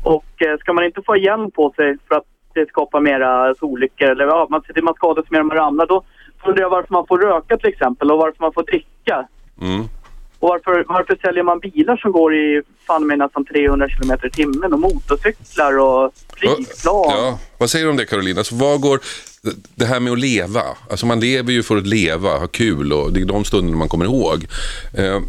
Och 0.04 0.42
eh, 0.42 0.58
ska 0.58 0.72
man 0.72 0.84
inte 0.84 1.02
få 1.02 1.16
hjälm 1.16 1.50
på 1.50 1.72
sig 1.76 1.96
för 2.08 2.14
att 2.14 2.24
det 2.54 2.68
skapar 2.68 3.00
mera 3.00 3.48
alltså, 3.48 3.64
olyckor 3.64 4.08
eller 4.08 4.26
ja, 4.26 4.46
man, 4.50 4.62
man 4.82 4.94
skadas 4.94 5.30
mer 5.30 5.40
om 5.40 5.48
man 5.48 5.56
ramlar. 5.56 5.86
Då 5.86 6.02
undrar 6.44 6.62
jag 6.62 6.70
varför 6.70 6.94
man 6.94 7.06
får 7.06 7.18
röka 7.18 7.56
till 7.56 7.68
exempel 7.68 8.10
och 8.10 8.18
varför 8.18 8.40
man 8.40 8.52
får 8.52 8.62
dricka. 8.62 9.28
Mm. 9.60 9.84
Och 10.40 10.48
varför, 10.48 10.84
varför 10.88 11.18
säljer 11.22 11.42
man 11.42 11.58
bilar 11.58 11.96
som 11.96 12.12
går 12.12 12.34
i 12.34 12.62
fan 12.86 13.06
med 13.06 13.18
nästan 13.18 13.44
300 13.44 13.88
kilometer 13.88 14.26
i 14.26 14.30
timmen 14.30 14.72
och 14.72 14.80
motorcyklar 14.80 15.78
och 15.78 16.12
flygplan? 16.36 16.66
Ja, 16.84 17.38
vad 17.58 17.70
säger 17.70 17.84
du 17.84 17.90
om 17.90 17.96
det 17.96 18.06
Caroline? 18.06 18.38
Alltså, 18.38 18.54
vad 18.54 18.80
går, 18.80 19.00
det 19.74 19.84
här 19.84 20.00
med 20.00 20.12
att 20.12 20.18
leva, 20.18 20.62
alltså 20.90 21.06
man 21.06 21.20
lever 21.20 21.52
ju 21.52 21.62
för 21.62 21.76
att 21.76 21.86
leva, 21.86 22.38
ha 22.38 22.46
kul 22.46 22.92
och 22.92 23.12
det 23.12 23.20
är 23.20 23.24
de 23.24 23.44
stunderna 23.44 23.76
man 23.76 23.88
kommer 23.88 24.04
ihåg. 24.04 24.46
Eh, 24.94 25.20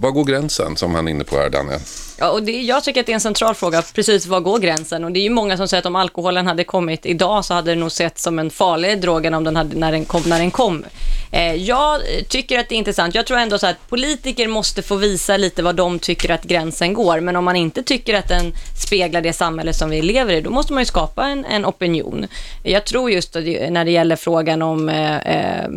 vad 0.00 0.14
går 0.14 0.24
gränsen 0.24 0.76
som 0.76 0.94
han 0.94 1.08
är 1.08 1.10
inne 1.10 1.24
på 1.24 1.36
här 1.36 1.50
Danne? 1.50 1.78
Ja, 2.18 2.30
och 2.30 2.42
det, 2.42 2.52
jag 2.52 2.84
tycker 2.84 3.00
att 3.00 3.06
det 3.06 3.12
är 3.12 3.14
en 3.14 3.20
central 3.20 3.54
fråga, 3.54 3.82
precis 3.94 4.26
var 4.26 4.40
går 4.40 4.58
gränsen? 4.58 5.04
Och 5.04 5.12
det 5.12 5.20
är 5.20 5.22
ju 5.22 5.30
många 5.30 5.56
som 5.56 5.68
säger 5.68 5.78
att 5.78 5.86
om 5.86 5.96
alkoholen 5.96 6.46
hade 6.46 6.64
kommit 6.64 7.06
idag 7.06 7.44
så 7.44 7.54
hade 7.54 7.70
det 7.70 7.74
nog 7.74 7.92
sett 7.92 8.18
som 8.18 8.38
en 8.38 8.50
farlig 8.50 9.00
drog 9.00 9.26
än 9.26 9.34
om 9.34 9.44
den 9.44 9.56
hade, 9.56 9.76
när 9.76 9.92
den 9.92 10.04
kom. 10.04 10.22
När 10.26 10.38
den 10.38 10.50
kom. 10.50 10.84
Eh, 11.30 11.54
jag 11.54 12.00
tycker 12.28 12.58
att 12.58 12.68
det 12.68 12.74
är 12.74 12.78
intressant. 12.78 13.14
Jag 13.14 13.26
tror 13.26 13.38
ändå 13.38 13.58
så 13.58 13.66
att 13.66 13.88
politiker 13.88 14.48
måste 14.48 14.82
få 14.82 14.96
visa 14.96 15.36
lite 15.36 15.62
vad 15.62 15.74
de 15.74 15.98
tycker 15.98 16.30
att 16.30 16.42
gränsen 16.42 16.94
går. 16.94 17.20
Men 17.20 17.36
om 17.36 17.44
man 17.44 17.56
inte 17.56 17.82
tycker 17.82 18.14
att 18.14 18.28
den 18.28 18.52
speglar 18.82 19.20
det 19.20 19.32
samhälle 19.32 19.72
som 19.72 19.90
vi 19.90 20.02
lever 20.02 20.34
i, 20.34 20.40
då 20.40 20.50
måste 20.50 20.72
man 20.72 20.80
ju 20.80 20.86
skapa 20.86 21.26
en, 21.26 21.44
en 21.44 21.66
opinion. 21.66 22.26
Jag 22.62 22.86
tror 22.86 23.10
just 23.10 23.34
när 23.34 23.84
det 23.84 23.90
gäller 23.90 24.16
frågan 24.16 24.62
om 24.62 24.88
eh, 24.88 25.16
eh, 25.16 25.68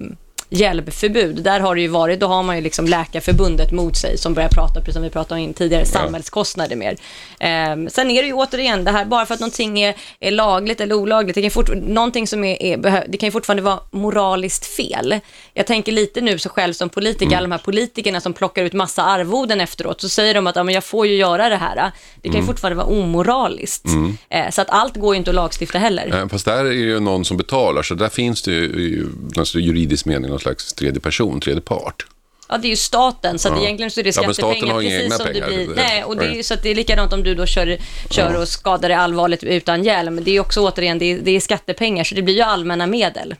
hjälpförbud. 0.52 1.44
Där 1.44 1.60
har 1.60 1.76
det 1.76 1.82
ju 1.82 1.88
varit, 1.88 2.20
då 2.20 2.28
har 2.28 2.44
man 2.44 2.56
ju 2.56 2.62
liksom 2.62 2.86
Läkarförbundet 2.86 3.72
mot 3.72 3.98
sig 3.98 4.18
som 4.18 4.34
börjar 4.34 4.50
prata, 4.50 4.80
precis 4.80 4.94
som 4.94 5.04
vi 5.04 5.10
pratade 5.10 5.42
om 5.42 5.54
tidigare, 5.54 5.86
samhällskostnader 5.86 6.76
mer. 6.76 6.98
Ehm, 7.40 7.90
sen 7.90 8.12
är 8.12 8.22
det 8.22 8.28
ju 8.28 8.34
återigen 8.34 8.84
det 8.84 8.92
här, 8.92 9.06
bara 9.06 9.26
för 9.26 9.34
att 9.34 9.40
någonting 9.40 9.82
är, 9.82 9.96
är 10.20 10.32
lagligt 10.32 10.82
eller 10.82 10.96
olagligt, 10.96 11.36
det 11.36 11.42
kan, 11.42 11.52
fort, 11.52 11.70
någonting 11.76 12.28
som 12.28 12.44
är, 12.44 12.62
är, 12.62 13.06
det 13.08 13.18
kan 13.18 13.28
ju 13.28 13.32
fortfarande 13.32 13.64
vara 13.64 13.80
moraliskt 13.92 14.66
fel. 14.66 15.20
Jag 15.54 15.68
tänker 15.68 15.92
lite 15.92 16.22
nu 16.22 16.38
så 16.40 16.50
själv 16.50 16.74
som 16.74 16.90
politiker, 16.90 17.38
alla 17.38 17.48
de 17.48 17.52
här 17.52 17.60
politikerna 17.60 18.22
som 18.22 18.34
plockar 18.34 18.64
ut 18.64 18.74
massa 18.74 19.04
arvoden 19.04 19.62
efteråt, 19.62 20.02
så 20.02 20.10
säger 20.10 20.34
de 20.34 20.48
att 20.48 20.56
ja, 20.56 20.64
men 20.64 20.74
jag 20.74 20.84
får 20.84 21.08
ju 21.08 21.16
göra 21.16 21.50
det 21.50 21.56
här. 21.56 21.92
Det 22.22 22.30
kan 22.30 22.42
ju 22.42 22.46
fortfarande 22.46 22.84
vara 22.84 22.88
omoraliskt. 22.88 23.86
Eh, 24.30 24.50
så 24.50 24.62
att 24.62 24.70
allt 24.70 24.96
går 24.98 25.16
ju 25.16 25.18
inte 25.18 25.32
att 25.32 25.36
lagstifta 25.36 25.80
heller. 25.80 26.22
Eh, 26.22 26.28
Fast 26.28 26.46
där 26.46 26.58
är 26.58 26.64
det 26.64 26.74
ju 26.74 27.00
någon 27.00 27.26
som 27.26 27.38
betalar, 27.38 27.84
så 27.84 27.94
där 27.96 28.10
finns 28.10 28.42
det 28.42 28.52
ju 28.52 29.08
alltså, 29.38 29.60
juridisk 29.60 30.06
mening 30.06 30.32
slags 30.42 30.74
tredje 30.74 31.02
person, 31.02 31.40
tredje 31.40 31.62
part. 31.62 32.06
Ja, 32.50 32.58
det 32.58 32.68
är 32.68 32.70
ju 32.70 32.76
staten, 32.76 33.40
så 33.40 33.50
att 33.50 33.58
Ja. 33.58 33.64
egentligen 33.64 33.92
så 33.92 34.00
är 34.00 34.04
det 34.04 34.16
Ja, 34.16 34.22
men 34.26 34.34
skattepengar. 34.34 34.58
staten 34.58 34.76
har 34.76 34.82
inga 34.82 34.98
precis 34.98 35.18
som 35.18 35.26
pengar. 35.28 35.50
Det 35.50 35.66
blir. 35.66 35.76
Nej, 35.76 36.04
och 36.04 36.18
det 36.18 36.26
är 36.26 36.34
ju 36.34 36.44
så 36.44 36.54
att 36.54 36.64
det 36.64 36.70
är 36.70 36.76
likadant 36.76 37.14
om 37.14 37.24
du 37.24 37.36
då 37.36 37.46
kör, 37.46 37.78
kör 38.10 38.42
och 38.42 38.48
skadar 38.48 38.90
dig 38.90 38.98
allvarligt 38.98 39.44
utan 39.44 39.84
hjälm. 39.84 40.24
Det 40.24 40.36
är 40.36 40.40
också 40.40 40.62
återigen, 40.62 41.00
det 41.00 41.06
är, 41.06 41.20
det 41.20 41.32
är 41.32 41.40
skattepengar, 41.40 42.04
så 42.04 42.16
det 42.16 42.22
blir 42.22 42.36
ju 42.36 42.42
allmänna 42.42 42.88
medel. 42.88 43.36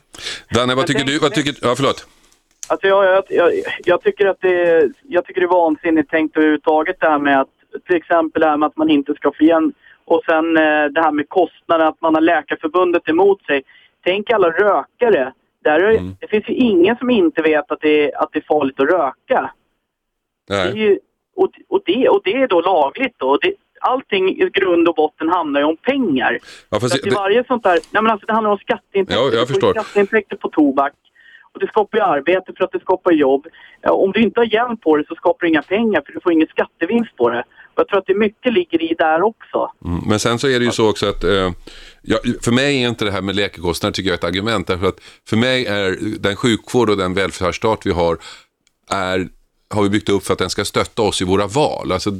Danne, 0.54 0.74
vad 0.74 0.86
tycker 0.86 1.04
du? 1.04 1.18
Vad 1.18 1.34
tycker, 1.34 1.54
ja, 1.62 1.74
förlåt. 1.76 2.06
Alltså 2.66 2.86
jag, 2.86 3.04
jag, 3.04 3.24
jag, 3.28 3.52
jag, 3.84 4.02
tycker 4.02 4.26
att 4.26 4.40
det 4.40 4.48
är, 4.48 4.90
jag 5.08 5.24
tycker 5.24 5.40
det 5.40 5.44
är 5.46 5.48
vansinnigt 5.48 6.10
tänkt 6.10 6.36
överhuvudtaget 6.36 6.96
det 7.00 7.08
här 7.08 7.18
med 7.18 7.40
att 7.40 7.48
till 7.86 7.96
exempel 7.96 8.40
det 8.42 8.48
här 8.48 8.56
med 8.56 8.66
att 8.66 8.76
man 8.76 8.90
inte 8.90 9.14
ska 9.14 9.32
få 9.38 9.44
igen 9.44 9.72
och 10.04 10.22
sen 10.26 10.56
eh, 10.56 10.84
det 10.94 11.00
här 11.00 11.12
med 11.12 11.28
kostnader, 11.28 11.84
att 11.84 12.00
man 12.00 12.14
har 12.14 12.22
Läkarförbundet 12.22 13.08
emot 13.08 13.42
sig. 13.46 13.62
Tänk 14.04 14.30
alla 14.30 14.48
rökare. 14.48 15.32
Där 15.64 15.80
är, 15.80 15.90
Mm. 15.98 16.16
Det 16.20 16.26
finns 16.26 16.48
ju 16.48 16.54
ingen 16.54 16.96
som 16.96 17.10
inte 17.10 17.42
vet 17.42 17.70
att 17.70 17.80
det, 17.80 18.04
är- 18.12 18.22
att 18.22 18.28
det 18.32 18.38
är 18.38 18.44
farligt 18.48 18.80
att 18.80 18.90
röka. 18.90 19.50
Det 20.48 20.54
Nej. 20.56 20.78
ju, 20.78 20.98
och, 21.36 21.50
och, 21.68 21.80
det, 21.86 22.08
och 22.08 22.20
det 22.24 22.32
är 22.42 22.48
då 22.48 22.60
lagligt 22.60 23.14
då. 23.18 23.36
Det, 23.36 23.54
allting 23.80 24.28
i 24.28 24.50
grund 24.52 24.88
och 24.88 24.94
botten 24.94 25.28
handlar 25.28 25.60
ju 25.60 25.66
om 25.66 25.76
pengar. 25.76 26.32
Ja, 26.70 26.76
Så 26.76 26.80
fast, 26.80 26.94
att 26.94 27.06
i 27.06 27.10
det, 27.10 27.14
varje 27.16 27.44
sånt 27.44 27.62
där, 27.62 27.78
nej 27.92 28.02
men 28.02 28.06
alltså 28.12 28.26
det 28.26 28.32
handlar 28.32 28.50
om 28.50 28.58
skatteintäkter. 28.58 29.22
Ja, 29.24 29.30
jag 29.38 29.48
förstår. 29.48 29.72
Skatteintäkter 29.72 30.36
på 30.36 30.48
tobak. 30.48 30.92
Och 31.52 31.60
det 31.60 31.66
skapar 31.66 31.98
ju 31.98 32.04
arbete 32.04 32.52
för 32.56 32.64
att 32.64 32.72
det 32.72 32.80
skapar 32.80 33.12
jobb. 33.12 33.46
Om 33.88 34.12
du 34.12 34.20
inte 34.22 34.40
har 34.40 34.44
hjälm 34.54 34.76
på 34.76 34.96
det 34.96 35.06
så 35.08 35.14
skapar 35.14 35.46
du 35.46 35.48
inga 35.48 35.62
pengar 35.62 36.02
för 36.06 36.12
du 36.12 36.20
får 36.20 36.32
ingen 36.32 36.46
skattevinst 36.48 37.16
på 37.16 37.28
det. 37.28 37.44
Jag 37.74 37.88
tror 37.88 37.98
att 37.98 38.06
det 38.06 38.14
mycket 38.14 38.52
ligger 38.52 38.82
i 38.82 38.94
där 38.98 39.22
också. 39.22 39.70
Mm, 39.84 40.02
Men 40.06 40.18
sen 40.18 40.38
så 40.38 40.48
är 40.48 40.58
det 40.58 40.64
ju 40.64 40.70
så 40.72 40.90
också 40.90 41.08
att 41.08 41.24
eh, 41.24 41.50
ja, 42.02 42.18
för 42.42 42.52
mig 42.52 42.82
är 42.82 42.88
inte 42.88 43.04
det 43.04 43.10
här 43.10 43.22
med 43.22 43.36
läkekostnader 43.36 43.94
tycker 43.94 44.10
jag 44.10 44.14
ett 44.14 44.24
argument. 44.24 44.66
Därför 44.66 44.86
att 44.86 45.00
för 45.28 45.36
mig 45.36 45.66
är 45.66 45.96
den 46.20 46.36
sjukvård 46.36 46.90
och 46.90 46.96
den 46.96 47.14
välfärdsstat 47.14 47.80
vi 47.86 47.90
har, 47.92 48.18
är, 48.90 49.28
har 49.74 49.82
vi 49.82 49.88
byggt 49.90 50.08
upp 50.08 50.24
för 50.26 50.32
att 50.32 50.38
den 50.38 50.50
ska 50.50 50.64
stötta 50.64 51.02
oss 51.02 51.22
i 51.22 51.24
våra 51.24 51.46
val. 51.46 51.92
Alltså, 51.92 52.10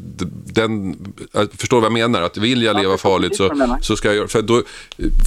den, 0.55 0.97
jag 1.33 1.53
förstår 1.53 1.77
vad 1.77 1.85
jag 1.85 1.93
menar? 1.93 2.23
Att 2.23 2.37
vill 2.37 2.63
jag 2.63 2.77
Ja, 2.77 2.81
leva 2.83 2.97
farligt 2.99 3.37
så, 3.37 3.49
du 3.49 3.67
så 3.81 3.97
ska 3.97 4.09
jag 4.09 4.17
göra 4.17 4.29
för 4.29 4.43
då, 4.43 4.63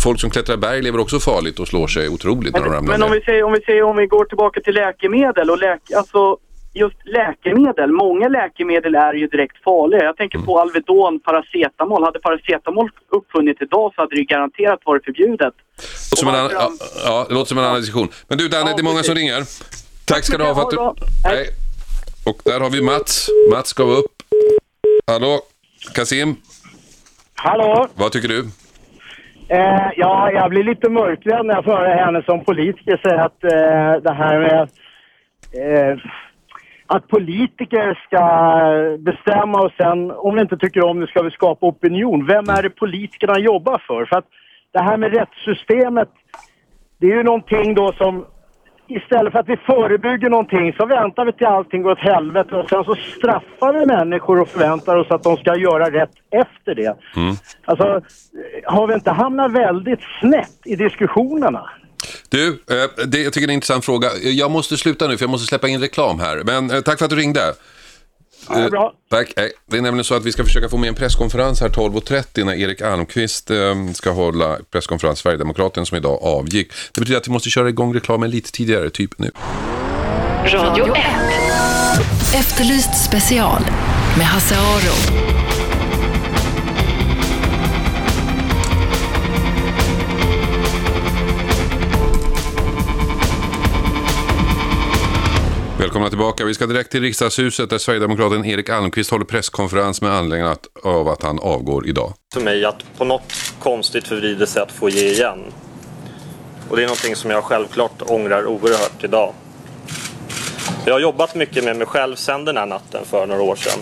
Folk 0.04 0.20
som 0.20 0.30
klättrar 0.30 0.58
berg 0.58 0.82
lever 0.82 1.00
också 1.00 1.20
farligt 1.20 1.60
och 1.60 1.68
slår 1.68 1.88
sig 1.88 2.10
otroligt 2.10 2.54
när 2.54 2.62
de 2.64 2.70
ramlar 2.74 2.94
men 2.98 3.04
om, 3.04 3.10
ner. 3.10 3.20
vi 3.20 3.26
säger, 3.26 3.44
om 3.44 3.52
vi 3.54 3.62
säger 3.62 3.84
om 3.84 3.98
vi 3.98 4.08
går 4.08 4.26
tillbaka 4.26 4.62
till 4.62 4.74
läkemedel 4.74 5.50
och 5.50 5.58
läk, 5.58 5.82
alltså 5.98 6.38
just 6.76 6.96
läkemedel. 7.06 7.92
Många 7.92 8.28
läkemedel 8.28 8.96
är 8.96 9.14
ju 9.14 9.28
direkt 9.28 9.64
farliga. 9.64 10.04
Jag 10.04 10.18
tänker 10.18 10.38
Mm. 10.38 10.46
på 10.46 10.60
Alvedon, 10.60 11.20
paracetamol. 11.20 12.04
Hade 12.04 12.20
paracetamol 12.20 12.90
uppfunnits 13.10 13.62
idag 13.62 13.92
så 13.96 14.02
hade 14.02 14.16
det 14.16 14.20
ju 14.20 14.26
garanterat 14.26 14.80
varit 14.86 15.06
förbjudet. 15.06 15.54
låter 16.12 16.16
som 16.18 16.28
en, 16.28 16.34
och 16.36 16.40
annan- 16.40 16.52
ja, 16.54 16.70
ja, 17.06 17.26
det 17.30 17.34
låter 17.34 17.50
som 17.50 17.58
en 17.58 17.64
annan 17.64 17.80
diskussion. 17.80 18.08
Men 18.28 18.38
du 18.38 18.48
Danne, 18.48 18.70
Ja, 18.70 18.76
det 18.76 18.82
är 18.82 18.84
många 18.84 18.96
precis. 18.96 19.08
som 19.08 19.16
ringer. 19.16 19.42
Tack 20.08 20.24
ska 20.24 20.38
du 20.38 20.44
ha 20.44 20.56
för 20.56 20.62
att 20.62 20.70
du... 20.70 21.06
Hej. 21.30 21.48
Och 22.26 22.38
där 22.46 22.60
har 22.60 22.70
vi 22.70 22.82
Mats. 22.82 23.30
Mats 23.52 23.74
gav 23.74 23.90
upp. 23.90 24.06
Hallå? 25.08 25.40
Kasim, 25.96 26.36
Hallå! 27.36 27.88
vad 27.96 28.12
tycker 28.12 28.28
du? 28.28 28.40
Eh, 29.50 29.88
ja, 29.96 30.32
jag 30.32 30.50
blir 30.50 30.64
lite 30.64 30.90
mörkrädd 30.90 31.46
när 31.46 31.54
jag 31.56 31.64
får 31.64 31.72
höra 31.72 32.06
henne 32.06 32.24
som 32.26 32.46
politiker 32.46 32.98
säga 33.04 33.24
att 33.24 33.44
eh, 33.44 34.02
det 34.04 34.14
här 34.14 34.40
med 34.40 34.62
eh, 34.62 35.98
att 36.88 37.08
politiker 37.08 38.00
ska 38.08 38.24
bestämma 39.00 39.62
och 39.62 39.72
sen 39.78 40.12
om 40.12 40.36
vi 40.36 40.42
inte 40.42 40.58
tycker 40.58 40.84
om 40.84 41.00
det 41.00 41.08
ska 41.08 41.24
vi 41.24 41.32
skapa 41.32 41.66
opinion. 41.66 42.26
Vem 42.26 42.50
är 42.50 42.64
det 42.64 42.70
politikerna 42.70 43.40
jobbar 43.40 43.84
för? 43.88 44.06
För 44.06 44.18
att 44.18 44.26
det 44.72 44.80
här 44.80 44.98
med 44.98 45.14
rättssystemet, 45.14 46.10
det 46.98 47.08
är 47.08 47.16
ju 47.16 47.24
någonting 47.24 47.76
då 47.76 47.92
som 47.92 48.26
istället 48.88 49.32
för 49.32 49.40
att 49.40 49.50
vi 49.50 49.58
förebygger 49.58 50.30
någonting 50.30 50.74
så 50.74 50.86
väntar 50.86 51.26
vi 51.26 51.34
till 51.34 51.48
allting 51.48 51.82
går 51.82 51.92
åt 51.92 52.00
helvete 52.00 52.56
och 52.56 52.70
sen 52.70 52.84
så 52.84 52.96
straffar 52.96 53.74
vi 53.74 53.86
människor 53.86 54.42
och 54.42 54.48
förväntar 54.48 54.98
oss 54.98 55.12
att 55.12 55.24
de 55.24 55.38
ska 55.38 55.56
göra 55.56 55.92
rätt 55.92 56.14
efter 56.32 56.76
det. 56.76 56.98
Alltså, 57.66 58.02
har 58.64 58.88
vi 58.88 58.94
inte 58.94 59.12
hamnat 59.12 59.52
väldigt 59.52 60.02
snett 60.20 60.60
i 60.66 60.76
diskussionerna? 60.76 61.70
Du, 62.30 62.48
eh, 62.48 63.06
det, 63.06 63.22
jag 63.22 63.34
tycker 63.34 63.48
det 63.48 63.52
är 63.52 63.54
en 63.54 63.58
intressant 63.58 63.86
fråga. 63.86 64.10
Jag 64.24 64.52
måste 64.52 64.78
sluta 64.78 65.08
nu 65.08 65.18
för 65.18 65.24
jag 65.24 65.30
måste 65.30 65.48
släppa 65.48 65.68
in 65.68 65.80
reklam 65.82 66.20
här. 66.20 66.42
Men 66.46 66.72
eh, 66.72 66.82
tack 66.82 66.98
för 66.98 67.06
att 67.06 67.10
du 67.10 67.16
ringde. 67.16 67.54
Ja, 68.50 68.70
bra. 68.70 68.94
Tack. 69.10 69.34
Eh, 69.38 69.46
Det 69.72 69.78
är 69.78 69.82
nämligen 69.82 70.04
så 70.04 70.16
att 70.16 70.26
vi 70.26 70.32
ska 70.32 70.44
försöka 70.44 70.70
få 70.70 70.78
med 70.78 70.88
en 70.88 70.96
presskonferens 70.96 71.62
här 71.62 71.70
12.30 71.70 72.46
när 72.46 72.54
Erik 72.54 72.82
Almqvist 72.82 73.52
ska 73.94 74.12
hålla 74.12 74.58
presskonferens, 74.72 75.20
Sverigedemokraten 75.20 75.86
som 75.86 75.98
idag 75.98 76.20
avgick. 76.24 76.72
Det 76.94 77.02
betyder 77.02 77.18
att 77.20 77.28
vi 77.28 77.32
måste 77.32 77.50
köra 77.50 77.70
igång 77.70 77.94
reklamen 77.94 78.30
lite 78.30 78.52
tidigare, 78.52 78.90
typ 78.90 79.20
nu. 79.20 79.32
Radio 80.46 80.96
1. 80.96 81.04
Efterlyst 82.36 83.06
special 83.06 83.62
med 84.18 84.26
Hasse 84.26 84.56
Aro. 84.56 85.35
Välkomna 96.06 96.18
tillbaka. 96.18 96.46
Vi 96.46 96.54
ska 96.54 96.66
direkt 96.66 96.92
till 96.92 97.02
riksdagshuset 97.02 97.70
där 97.70 97.78
Sverigedemokraten 97.78 98.46
Erik 98.46 98.70
Almqvist 98.70 99.12
håller 99.12 99.26
presskonferens 99.26 100.02
med 100.02 100.12
anledning 100.12 100.56
av 100.84 101.08
att 101.08 101.24
han 101.24 101.40
avgår 101.40 101.88
idag. 101.88 102.14
för 102.34 102.42
mig 102.42 102.66
att 102.66 102.98
på 102.98 103.06
något 103.06 103.34
konstigt 103.60 104.08
förvridet 104.08 104.50
sätt 104.50 104.72
få 104.72 104.90
ge 104.90 105.10
igen. 105.10 105.40
Och 106.70 106.76
det 106.76 106.84
är 106.84 106.88
någonting 106.88 107.16
som 107.16 107.32
jag 107.32 107.44
självklart 107.44 108.02
ångrar 108.02 108.46
oerhört 108.46 109.04
idag. 109.04 109.34
Jag 110.86 110.94
har 110.94 111.00
jobbat 111.00 111.36
mycket 111.36 111.64
med 111.64 111.76
mig 111.76 111.88
själv 111.88 112.16
sedan 112.16 112.46
den 112.46 112.58
här 112.58 112.66
natten 112.66 113.06
för 113.06 113.26
några 113.26 113.42
år 113.42 113.56
sedan. 113.56 113.80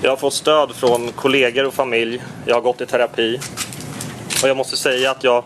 Jag 0.00 0.10
har 0.10 0.16
fått 0.16 0.34
stöd 0.34 0.74
från 0.74 1.12
kollegor 1.12 1.66
och 1.66 1.74
familj. 1.74 2.22
Jag 2.46 2.54
har 2.54 2.62
gått 2.62 2.80
i 2.80 2.86
terapi. 2.86 3.40
Och 4.42 4.48
jag 4.48 4.56
måste 4.56 4.76
säga 4.76 5.10
att 5.10 5.24
jag 5.24 5.44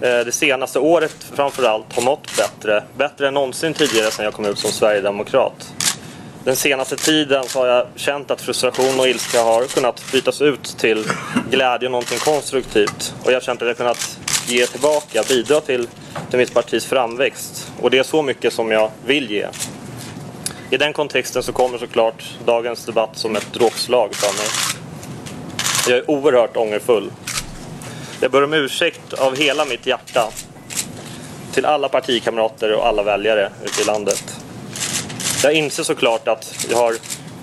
Eh, 0.00 0.18
det 0.18 0.32
senaste 0.32 0.78
året 0.78 1.16
framförallt 1.34 1.92
har 1.94 2.02
mått 2.02 2.36
bättre. 2.36 2.84
Bättre 2.96 3.28
än 3.28 3.34
någonsin 3.34 3.74
tidigare 3.74 4.10
sedan 4.10 4.24
jag 4.24 4.34
kom 4.34 4.44
ut 4.44 4.58
som 4.58 4.70
Sverigedemokrat. 4.70 5.74
Den 6.44 6.56
senaste 6.56 6.96
tiden 6.96 7.44
så 7.44 7.58
har 7.58 7.66
jag 7.66 7.86
känt 7.96 8.30
att 8.30 8.40
frustration 8.40 9.00
och 9.00 9.08
ilska 9.08 9.42
har 9.42 9.64
kunnat 9.64 10.02
bytas 10.12 10.42
ut 10.42 10.64
till 10.78 11.04
glädje 11.50 11.88
och 11.88 11.92
någonting 11.92 12.18
konstruktivt. 12.18 13.14
Och 13.24 13.30
jag 13.30 13.36
har 13.36 13.40
känt 13.40 13.62
att 13.62 13.68
jag 13.68 13.76
kunnat 13.76 14.18
ge 14.46 14.66
tillbaka, 14.66 15.22
bidra 15.28 15.60
till, 15.60 15.88
till 16.30 16.38
mitt 16.38 16.54
partis 16.54 16.86
framväxt. 16.86 17.72
Och 17.80 17.90
det 17.90 17.98
är 17.98 18.02
så 18.02 18.22
mycket 18.22 18.52
som 18.52 18.70
jag 18.70 18.90
vill 19.06 19.30
ge. 19.30 19.46
I 20.70 20.76
den 20.76 20.92
kontexten 20.92 21.42
så 21.42 21.52
kommer 21.52 21.78
såklart 21.78 22.24
dagens 22.44 22.84
debatt 22.84 23.10
som 23.12 23.36
ett 23.36 23.52
dråpslag 23.52 24.14
för 24.14 24.36
mig. 24.38 24.48
Jag 25.88 25.98
är 25.98 26.10
oerhört 26.10 26.56
ångerfull. 26.56 27.10
Jag 28.22 28.30
ber 28.30 28.44
om 28.44 28.52
ursäkt 28.54 29.12
av 29.12 29.36
hela 29.36 29.64
mitt 29.64 29.86
hjärta 29.86 30.28
till 31.52 31.66
alla 31.66 31.88
partikamrater 31.88 32.72
och 32.72 32.86
alla 32.86 33.02
väljare 33.02 33.50
ute 33.64 33.82
i 33.82 33.84
landet. 33.84 34.40
Jag 35.42 35.52
inser 35.52 35.82
såklart 35.82 36.28
att 36.28 36.66
jag 36.70 36.76
har 36.76 36.94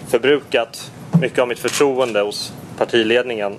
förbrukat 0.10 0.92
mycket 1.22 1.40
av 1.40 1.48
mitt 1.48 1.60
förtroende 1.60 2.22
hos 2.22 2.54
partiledningen. 2.78 3.56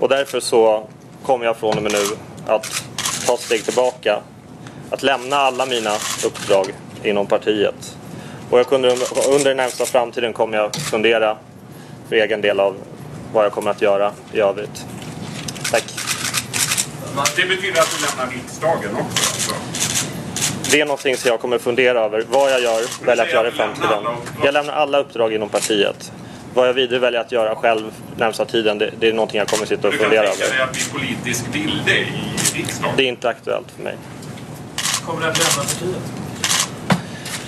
Och 0.00 0.08
därför 0.08 0.40
så 0.40 0.88
kommer 1.22 1.44
jag 1.44 1.56
från 1.56 1.76
och 1.76 1.82
med 1.82 1.92
nu 1.92 2.04
att 2.46 2.84
ta 3.26 3.34
ett 3.34 3.40
steg 3.40 3.64
tillbaka. 3.64 4.22
Att 4.90 5.02
lämna 5.02 5.36
alla 5.36 5.66
mina 5.66 5.92
uppdrag 6.24 6.66
inom 7.04 7.26
partiet. 7.26 7.96
Och 8.50 8.58
jag 8.58 8.66
kunde, 8.66 8.88
under 9.28 9.44
den 9.44 9.56
närmsta 9.56 9.84
framtiden 9.84 10.32
kommer 10.32 10.58
jag 10.58 10.76
fundera 10.76 11.36
för 12.08 12.16
egen 12.16 12.40
del 12.40 12.60
av 12.60 12.76
vad 13.32 13.44
jag 13.44 13.52
kommer 13.52 13.70
att 13.70 13.82
göra 13.82 14.12
i 14.32 14.40
övrigt. 14.40 14.86
Tack. 15.70 16.05
Det 17.36 17.46
betyder 17.48 17.80
att 17.80 17.96
du 17.98 18.06
lämnar 18.06 18.34
riksdagen 18.34 18.90
också? 18.96 19.04
Alltså. 19.32 19.54
Det 20.70 20.80
är 20.80 20.84
någonting 20.84 21.16
som 21.16 21.28
jag 21.30 21.40
kommer 21.40 21.58
fundera 21.58 22.00
över. 22.00 22.24
Vad 22.30 22.50
jag 22.52 22.60
gör, 22.60 23.04
väljer 23.06 23.24
att 23.24 23.32
göra 23.32 23.48
i 23.48 23.50
framtiden. 23.50 24.04
Jag 24.44 24.54
lämnar 24.54 24.72
alla 24.72 24.98
uppdrag 24.98 25.32
inom 25.34 25.48
partiet. 25.48 26.12
Vad 26.54 26.68
jag 26.68 26.72
vidare 26.74 26.98
väljer 26.98 27.20
att 27.20 27.32
göra 27.32 27.54
själv 27.56 27.90
närmsta 28.16 28.44
tiden, 28.44 28.78
det, 28.78 28.90
det 29.00 29.08
är 29.08 29.12
någonting 29.12 29.38
jag 29.38 29.48
kommer 29.48 29.66
sitta 29.66 29.86
och 29.88 29.92
Du 29.92 29.98
kan 29.98 30.04
fundera 30.10 30.26
tänka 30.28 30.44
dig 30.44 30.54
över. 30.54 30.64
att 30.64 30.72
bli 30.72 30.82
politisk 30.92 31.44
vilde 31.52 31.92
i 31.98 32.06
riksdagen? 32.54 32.94
Det 32.96 33.02
är 33.02 33.08
inte 33.08 33.28
aktuellt 33.28 33.66
för 33.76 33.82
mig. 33.82 33.94
Kommer 35.06 35.20
du 35.22 35.26
att 35.26 35.38
lämna 35.38 35.62
partiet? 35.62 36.02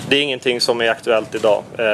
Det 0.09 0.15
är 0.15 0.21
ingenting 0.21 0.61
som 0.61 0.81
är 0.81 0.89
aktuellt 0.89 1.35
idag. 1.35 1.63
Eh, 1.77 1.85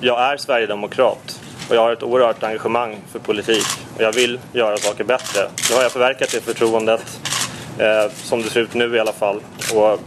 Jag 0.00 0.20
är 0.32 0.36
Sverigedemokrat 0.36 1.40
och 1.68 1.76
jag 1.76 1.80
har 1.80 1.92
ett 1.92 2.02
oerhört 2.02 2.42
engagemang 2.42 2.98
för 3.12 3.18
politik. 3.18 3.66
Och 3.96 4.02
jag 4.02 4.12
vill 4.12 4.38
göra 4.52 4.76
saker 4.76 5.04
bättre. 5.04 5.40
Nu 5.70 5.76
har 5.76 5.82
jag 5.82 5.92
förverkat 5.92 6.30
det 6.32 6.40
förtroendet, 6.40 7.20
eh, 7.78 8.12
som 8.14 8.42
det 8.42 8.50
ser 8.50 8.60
ut 8.60 8.74
nu 8.74 8.96
i 8.96 9.00
alla 9.00 9.12
fall. 9.12 9.40
Och 9.74 10.00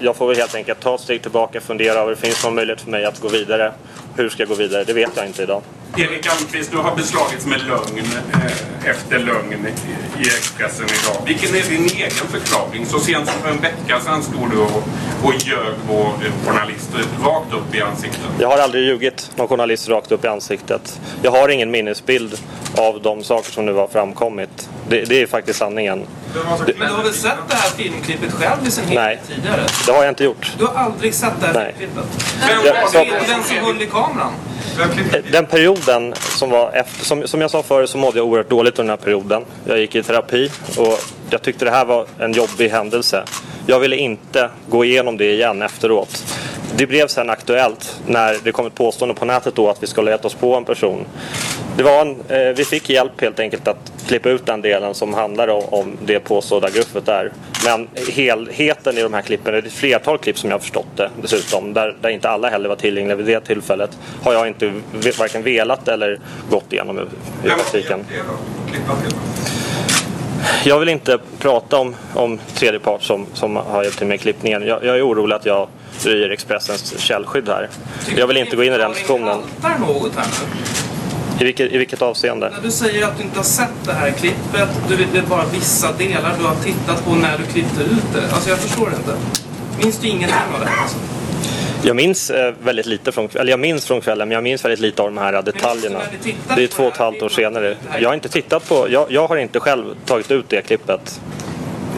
jag 0.00 0.16
får 0.16 0.28
väl 0.28 0.36
helt 0.36 0.54
enkelt 0.54 0.80
ta 0.80 0.94
ett 0.94 1.00
steg 1.00 1.22
tillbaka 1.22 1.58
och 1.58 1.64
fundera 1.64 1.98
över, 1.98 2.14
finns 2.14 2.42
det 2.42 2.46
någon 2.46 2.54
möjlighet 2.54 2.80
för 2.80 2.90
mig 2.90 3.04
att 3.04 3.20
gå 3.20 3.28
vidare? 3.28 3.72
Hur 4.16 4.28
ska 4.28 4.42
jag 4.42 4.48
gå 4.48 4.54
vidare? 4.54 4.84
Det 4.84 4.92
vet 4.92 5.10
jag 5.16 5.26
inte 5.26 5.42
idag. 5.42 5.62
Erik 5.96 6.26
Almqvist, 6.26 6.70
du 6.70 6.76
har 6.76 6.96
beslagits 6.96 7.46
med 7.46 7.60
lögn 7.66 8.06
eh, 8.32 8.90
efter 8.90 9.18
lögn 9.18 9.66
i, 9.66 10.22
i 10.22 10.26
Expressen 10.26 10.86
idag. 10.86 11.22
Vilken 11.26 11.54
är 11.54 11.62
din 11.62 11.84
egen 11.84 12.10
förklaring? 12.10 12.86
Så 12.86 13.00
sent 13.00 13.28
som 13.28 13.40
för 13.42 13.50
en 13.50 13.60
vecka 13.60 14.00
sedan 14.00 14.22
stod 14.22 14.50
du 14.50 14.58
och, 14.58 14.82
och 15.22 15.34
ljög 15.34 15.74
vår 15.88 16.12
journalist 16.46 16.90
rakt 17.24 17.52
upp 17.52 17.74
i 17.74 17.82
ansiktet. 17.82 18.20
Jag 18.40 18.48
har 18.48 18.58
aldrig 18.58 18.84
ljugit 18.84 19.30
någon 19.36 19.48
journalist 19.48 19.88
rakt 19.88 20.12
upp 20.12 20.24
i 20.24 20.28
ansiktet. 20.28 21.00
Jag 21.22 21.30
har 21.30 21.48
ingen 21.48 21.70
minnesbild 21.70 22.38
av 22.76 23.02
de 23.02 23.24
saker 23.24 23.52
som 23.52 23.66
nu 23.66 23.72
har 23.72 23.86
framkommit. 23.86 24.68
Det, 24.88 25.04
det 25.04 25.22
är 25.22 25.26
faktiskt 25.26 25.58
sanningen. 25.58 26.06
Men 26.66 26.88
du 26.88 26.94
har 26.94 27.02
väl 27.02 27.12
sett 27.12 27.38
det 27.48 27.54
här 27.54 27.70
filmklippet 27.70 28.32
själv 28.32 28.66
i 28.66 28.70
sin 28.70 28.84
Nej. 28.84 28.96
helhet 28.96 29.20
tidigare? 29.28 29.60
Det 29.86 29.92
har 29.92 30.02
jag 30.02 30.08
inte 30.08 30.24
gjort. 30.24 30.52
Du 30.58 30.66
har 30.66 30.74
aldrig 30.74 31.14
sett 31.14 31.40
det 31.40 31.46
här 31.46 31.54
Nej. 31.54 31.74
filmklippet? 31.78 32.10
Vem 32.48 32.62
det 32.92 33.32
den 33.32 33.42
som 33.44 33.56
höll 33.56 33.82
i 33.82 33.86
kameran? 33.86 34.32
Den 35.32 35.46
perioden 35.46 36.14
som 36.16 36.50
var 36.50 36.70
efter, 36.72 37.04
som, 37.04 37.26
som 37.26 37.40
jag 37.40 37.50
sa 37.50 37.62
förut 37.62 37.90
så 37.90 37.98
mådde 37.98 38.18
jag 38.18 38.26
oerhört 38.26 38.50
dåligt 38.50 38.78
under 38.78 38.92
den 38.92 38.98
här 38.98 39.04
perioden. 39.04 39.44
Jag 39.64 39.78
gick 39.78 39.94
i 39.94 40.02
terapi 40.02 40.50
och 40.76 40.98
jag 41.30 41.42
tyckte 41.42 41.64
det 41.64 41.70
här 41.70 41.84
var 41.84 42.06
en 42.18 42.32
jobbig 42.32 42.68
händelse. 42.68 43.24
Jag 43.66 43.80
ville 43.80 43.96
inte 43.96 44.50
gå 44.68 44.84
igenom 44.84 45.16
det 45.16 45.32
igen 45.32 45.62
efteråt. 45.62 46.24
Det 46.76 46.86
blev 46.86 47.06
sen 47.06 47.30
aktuellt 47.30 48.00
när 48.06 48.36
det 48.44 48.52
kom 48.52 48.66
ett 48.66 48.74
påstående 48.74 49.14
på 49.14 49.24
nätet 49.24 49.54
då 49.54 49.68
att 49.68 49.82
vi 49.82 49.86
skulle 49.86 50.10
leta 50.10 50.26
oss 50.26 50.34
på 50.34 50.54
en 50.54 50.64
person. 50.64 51.06
Det 51.76 51.82
var 51.82 52.00
en, 52.00 52.16
eh, 52.28 52.54
vi 52.56 52.64
fick 52.64 52.90
hjälp 52.90 53.20
helt 53.20 53.40
enkelt 53.40 53.68
att 53.68 53.92
klippa 54.06 54.28
ut 54.28 54.46
den 54.46 54.62
delen 54.62 54.94
som 54.94 55.14
handlar 55.14 55.74
om, 55.74 55.96
det 56.06 56.20
påstådda 56.20 56.70
gruffet 56.70 57.06
där. 57.06 57.32
Men 57.64 57.88
helheten 58.08 58.98
i 58.98 59.02
de 59.02 59.14
här 59.14 59.22
klippen, 59.22 59.52
det 59.52 59.58
är 59.58 59.66
ett 59.66 59.72
flertal 59.72 60.18
klipp 60.18 60.38
som 60.38 60.50
jag 60.50 60.54
har 60.54 60.60
förstått 60.60 60.96
det 60.96 61.10
dessutom, 61.22 61.72
där, 61.74 61.96
där 62.00 62.08
inte 62.08 62.28
alla 62.28 62.50
heller 62.50 62.68
var 62.68 62.76
tillgängliga 62.76 63.16
vid 63.16 63.26
det 63.26 63.40
tillfället, 63.40 63.98
har 64.22 64.32
jag 64.32 64.48
inte 64.48 64.72
varken 65.18 65.42
velat 65.42 65.88
eller 65.88 66.20
gått 66.50 66.72
igenom 66.72 66.98
i, 66.98 67.02
i 67.46 67.50
praktiken. 67.50 68.04
Jag 70.64 70.78
vill 70.78 70.88
inte 70.88 71.18
prata 71.38 71.78
om, 71.78 71.96
om 72.14 72.40
tredje 72.54 72.80
part 72.80 73.02
som, 73.02 73.26
som 73.34 73.56
har 73.56 73.82
hjälpt 73.82 73.98
till 73.98 74.06
med 74.06 74.20
klippningen. 74.20 74.66
Jag, 74.66 74.84
jag 74.84 74.96
är 74.96 75.08
orolig 75.08 75.34
att 75.36 75.46
jag 75.46 75.68
röjer 76.02 76.30
Expressens 76.30 76.98
källskydd 76.98 77.48
här. 77.48 77.68
Jag 78.16 78.26
vill 78.26 78.36
inte 78.36 78.56
gå 78.56 78.64
in 78.64 78.72
i 78.72 78.78
den 78.78 78.92
diskussionen. 78.92 79.40
I 81.40 81.44
vilket, 81.44 81.72
I 81.72 81.78
vilket 81.78 82.02
avseende? 82.02 82.50
När 82.50 82.60
du 82.62 82.70
säger 82.70 83.06
att 83.06 83.16
du 83.18 83.22
inte 83.24 83.36
har 83.36 83.44
sett 83.44 83.84
det 83.84 83.92
här 83.92 84.10
klippet, 84.10 84.68
du 84.88 84.96
det 84.96 85.18
är 85.18 85.22
bara 85.22 85.44
vissa 85.52 85.92
delar 85.92 86.34
du 86.38 86.44
har 86.44 86.54
tittat 86.54 87.04
på 87.04 87.14
när 87.14 87.38
du 87.38 87.44
klippte 87.44 87.82
ut 87.82 88.12
det. 88.14 88.34
Alltså 88.34 88.50
jag 88.50 88.58
förstår 88.58 88.88
inte. 88.88 89.16
Minns 89.82 89.98
du 89.98 90.08
ingenting 90.08 90.36
av 90.54 90.60
det? 90.60 90.70
Alltså? 90.82 90.96
Jag 91.86 91.96
minns 91.96 92.30
eh, 92.30 92.54
väldigt 92.62 92.86
lite 92.86 93.12
från, 93.12 93.28
eller 93.34 93.50
jag 93.50 93.60
minns 93.60 93.86
från 93.86 94.00
kvällen, 94.00 94.28
men 94.28 94.34
jag 94.34 94.44
minns 94.44 94.64
väldigt 94.64 94.80
lite 94.80 95.02
av 95.02 95.08
de 95.08 95.18
här 95.18 95.42
detaljerna. 95.42 96.00
Det 96.56 96.62
är 96.62 96.66
två 96.66 96.82
och 96.82 96.92
ett 96.92 96.98
halvt 96.98 97.22
år 97.22 97.28
senare. 97.28 97.76
Jag 98.00 98.08
har 98.08 98.14
inte 98.14 98.28
tittat 98.28 98.68
på, 98.68 98.86
jag, 98.90 99.06
jag 99.10 99.26
har 99.26 99.36
inte 99.36 99.60
själv 99.60 99.84
tagit 100.04 100.30
ut 100.30 100.44
det 100.48 100.62
klippet. 100.62 101.20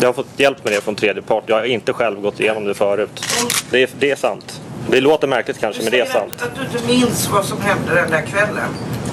Jag 0.01 0.09
har 0.09 0.13
fått 0.13 0.27
hjälp 0.37 0.65
med 0.65 0.73
det 0.73 0.81
från 0.81 0.95
tredje 0.95 1.23
part. 1.23 1.45
Jag 1.47 1.57
har 1.57 1.65
inte 1.65 1.93
själv 1.93 2.21
gått 2.21 2.41
igenom 2.41 2.65
det 2.65 2.75
förut. 2.75 3.25
Det 3.71 3.83
är, 3.83 3.89
det 3.99 4.11
är 4.11 4.17
sant. 4.17 4.61
Det 4.91 5.01
låter 5.01 5.29
märkligt 5.29 5.61
kanske, 5.61 5.83
men 5.83 5.91
det 5.91 6.01
är 6.01 6.07
sant. 6.07 6.33
Att 6.43 6.55
du 6.57 6.63
inte 6.63 6.87
minns 6.87 7.29
vad 7.33 7.45
som 7.45 7.61
hände 7.61 7.95
den 7.95 8.11
där 8.11 8.23
kvällen. 8.23 8.69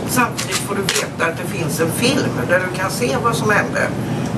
Samtidigt 0.08 0.56
får 0.56 0.76
du 0.76 0.82
veta 0.82 1.26
att 1.26 1.38
det 1.38 1.58
finns 1.58 1.80
en 1.80 1.92
film 1.92 2.30
där 2.50 2.60
du 2.60 2.78
kan 2.78 2.92
se 2.92 3.18
vad 3.24 3.36
som 3.36 3.50
hände. 3.50 3.80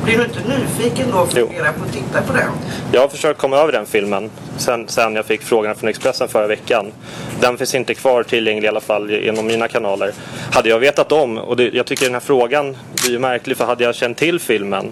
Blir 0.03 0.17
du 0.17 0.23
inte 0.23 0.39
nyfiken 0.39 1.11
då 1.11 1.17
och 1.17 1.31
funderar 1.31 1.71
på 1.71 1.83
att 1.85 1.93
titta 1.93 2.21
på 2.21 2.33
den? 2.33 2.49
Jag 2.91 3.01
har 3.01 3.07
försökt 3.07 3.39
komma 3.39 3.57
över 3.57 3.71
den 3.71 3.85
filmen 3.85 4.29
sen, 4.57 4.87
sen 4.87 5.15
jag 5.15 5.25
fick 5.25 5.41
frågan 5.41 5.75
från 5.75 5.89
Expressen 5.89 6.27
förra 6.27 6.47
veckan. 6.47 6.91
Den 7.39 7.57
finns 7.57 7.75
inte 7.75 7.93
kvar 7.93 8.23
tillgänglig 8.23 8.65
i 8.65 8.69
alla 8.69 8.81
fall 8.81 9.11
genom 9.11 9.47
mina 9.47 9.67
kanaler. 9.67 10.13
Hade 10.51 10.69
jag 10.69 10.79
vetat 10.79 11.11
om, 11.11 11.37
och 11.37 11.57
det, 11.57 11.69
jag 11.73 11.85
tycker 11.85 12.05
den 12.05 12.13
här 12.13 12.19
frågan 12.19 12.77
blir 13.01 13.11
ju 13.11 13.19
märklig 13.19 13.57
för 13.57 13.65
hade 13.65 13.83
jag 13.83 13.95
känt 13.95 14.17
till 14.17 14.39
filmen 14.39 14.91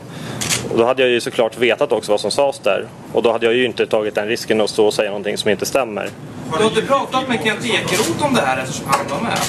och 0.72 0.78
då 0.78 0.86
hade 0.86 1.02
jag 1.02 1.12
ju 1.12 1.22
såklart 1.22 1.58
vetat 1.58 1.92
också 1.92 2.12
vad 2.12 2.22
som 2.22 2.32
sades 2.32 2.60
där. 2.60 2.86
Och 3.14 3.24
då 3.24 3.32
hade 3.32 3.46
jag 3.46 3.56
ju 3.56 3.66
inte 3.66 3.86
tagit 3.86 4.16
den 4.16 4.28
risken 4.28 4.62
att 4.62 4.70
stå 4.70 4.86
och 4.86 4.94
säga 4.94 5.10
någonting 5.10 5.38
som 5.38 5.50
inte 5.50 5.66
stämmer. 5.66 6.10
Du 6.58 6.64
har 6.64 6.70
inte 6.70 6.82
pratat 6.82 7.28
med 7.28 7.40
Kent 7.44 7.66
Ekeroth 7.66 8.26
om 8.26 8.34
det 8.34 8.42
här 8.42 8.58
eftersom 8.58 8.86
han 8.88 9.08
var 9.10 9.22
med? 9.22 9.40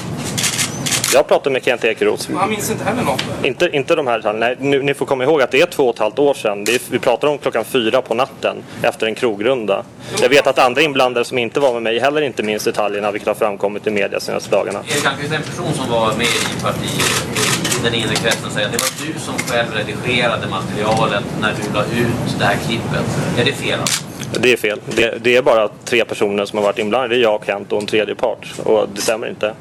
Jag 1.13 1.19
har 1.19 1.25
pratat 1.25 1.53
med 1.53 1.65
Kent 1.65 1.85
Ekeroth. 1.85 2.31
Han 2.35 2.51
minns 2.51 2.71
inte 2.71 2.85
heller 2.85 3.03
något? 3.03 3.23
Inte, 3.43 3.69
inte 3.73 3.95
de 3.95 4.07
här 4.07 4.17
detaljerna. 4.17 4.47
Nej, 4.47 4.57
nu, 4.61 4.83
ni 4.83 4.95
får 4.95 5.07
komma 5.07 5.25
ihåg 5.25 5.43
att 5.43 5.51
det 5.51 5.61
är 5.61 5.67
två 5.67 5.89
och 5.89 5.95
ett 5.95 6.01
halvt 6.01 6.19
år 6.19 6.35
sedan. 6.35 6.65
Det 6.65 6.75
är, 6.75 6.81
vi 6.91 6.99
pratar 6.99 7.29
om 7.29 7.39
klockan 7.39 7.65
fyra 7.65 8.03
på 8.03 8.15
natten 8.15 8.57
efter 8.83 9.07
en 9.07 9.15
krogrunda. 9.15 9.85
Jag 10.23 10.29
vet 10.29 10.47
att 10.47 10.59
andra 10.59 10.83
inblandade 10.83 11.25
som 11.25 11.39
inte 11.39 11.61
var 11.61 11.73
med 11.73 11.83
mig 11.83 11.99
heller 11.99 12.23
inte 12.23 12.43
minns 12.43 12.65
detaljerna, 12.65 13.11
vilket 13.11 13.29
har 13.29 13.35
framkommit 13.35 13.87
i 13.87 13.91
media 13.91 14.19
de 14.19 14.25
senaste 14.25 14.51
dagarna. 14.51 14.81
Erik 14.89 15.07
Almqvist, 15.07 15.33
en 15.33 15.43
person 15.43 15.73
som 15.75 15.91
var 15.91 16.15
med 16.17 16.27
i 16.27 16.63
partiet, 16.63 17.54
den 17.85 17.95
inre 17.95 18.15
kretsen, 18.15 18.51
säger 18.51 18.67
att 18.67 18.73
det 18.73 18.79
var 18.79 19.07
du 19.07 19.21
som 19.21 19.39
själv 19.39 19.73
redigerade 19.73 20.47
materialet 20.49 21.25
när 21.41 21.55
du 21.55 21.75
la 21.75 21.83
ut 21.85 22.39
det 22.39 22.45
här 22.45 22.57
klippet. 22.67 23.05
Är 23.39 23.45
det 23.45 23.53
fel? 23.53 23.81
alltså? 23.81 24.05
Det 24.41 24.53
är 24.53 24.57
fel. 24.57 24.81
Det, 24.97 25.19
det 25.23 25.37
är 25.37 25.43
bara 25.43 25.69
tre 25.85 26.05
personer 26.05 26.45
som 26.45 26.59
har 26.59 26.65
varit 26.65 26.79
inblandade. 26.79 27.15
Det 27.15 27.21
är 27.21 27.23
jag, 27.23 27.43
Kent 27.47 27.73
och 27.73 27.81
en 27.81 27.87
tredje 27.87 28.15
part. 28.15 28.53
Och 28.65 28.89
det 28.95 29.01
stämmer 29.01 29.29
inte. 29.29 29.55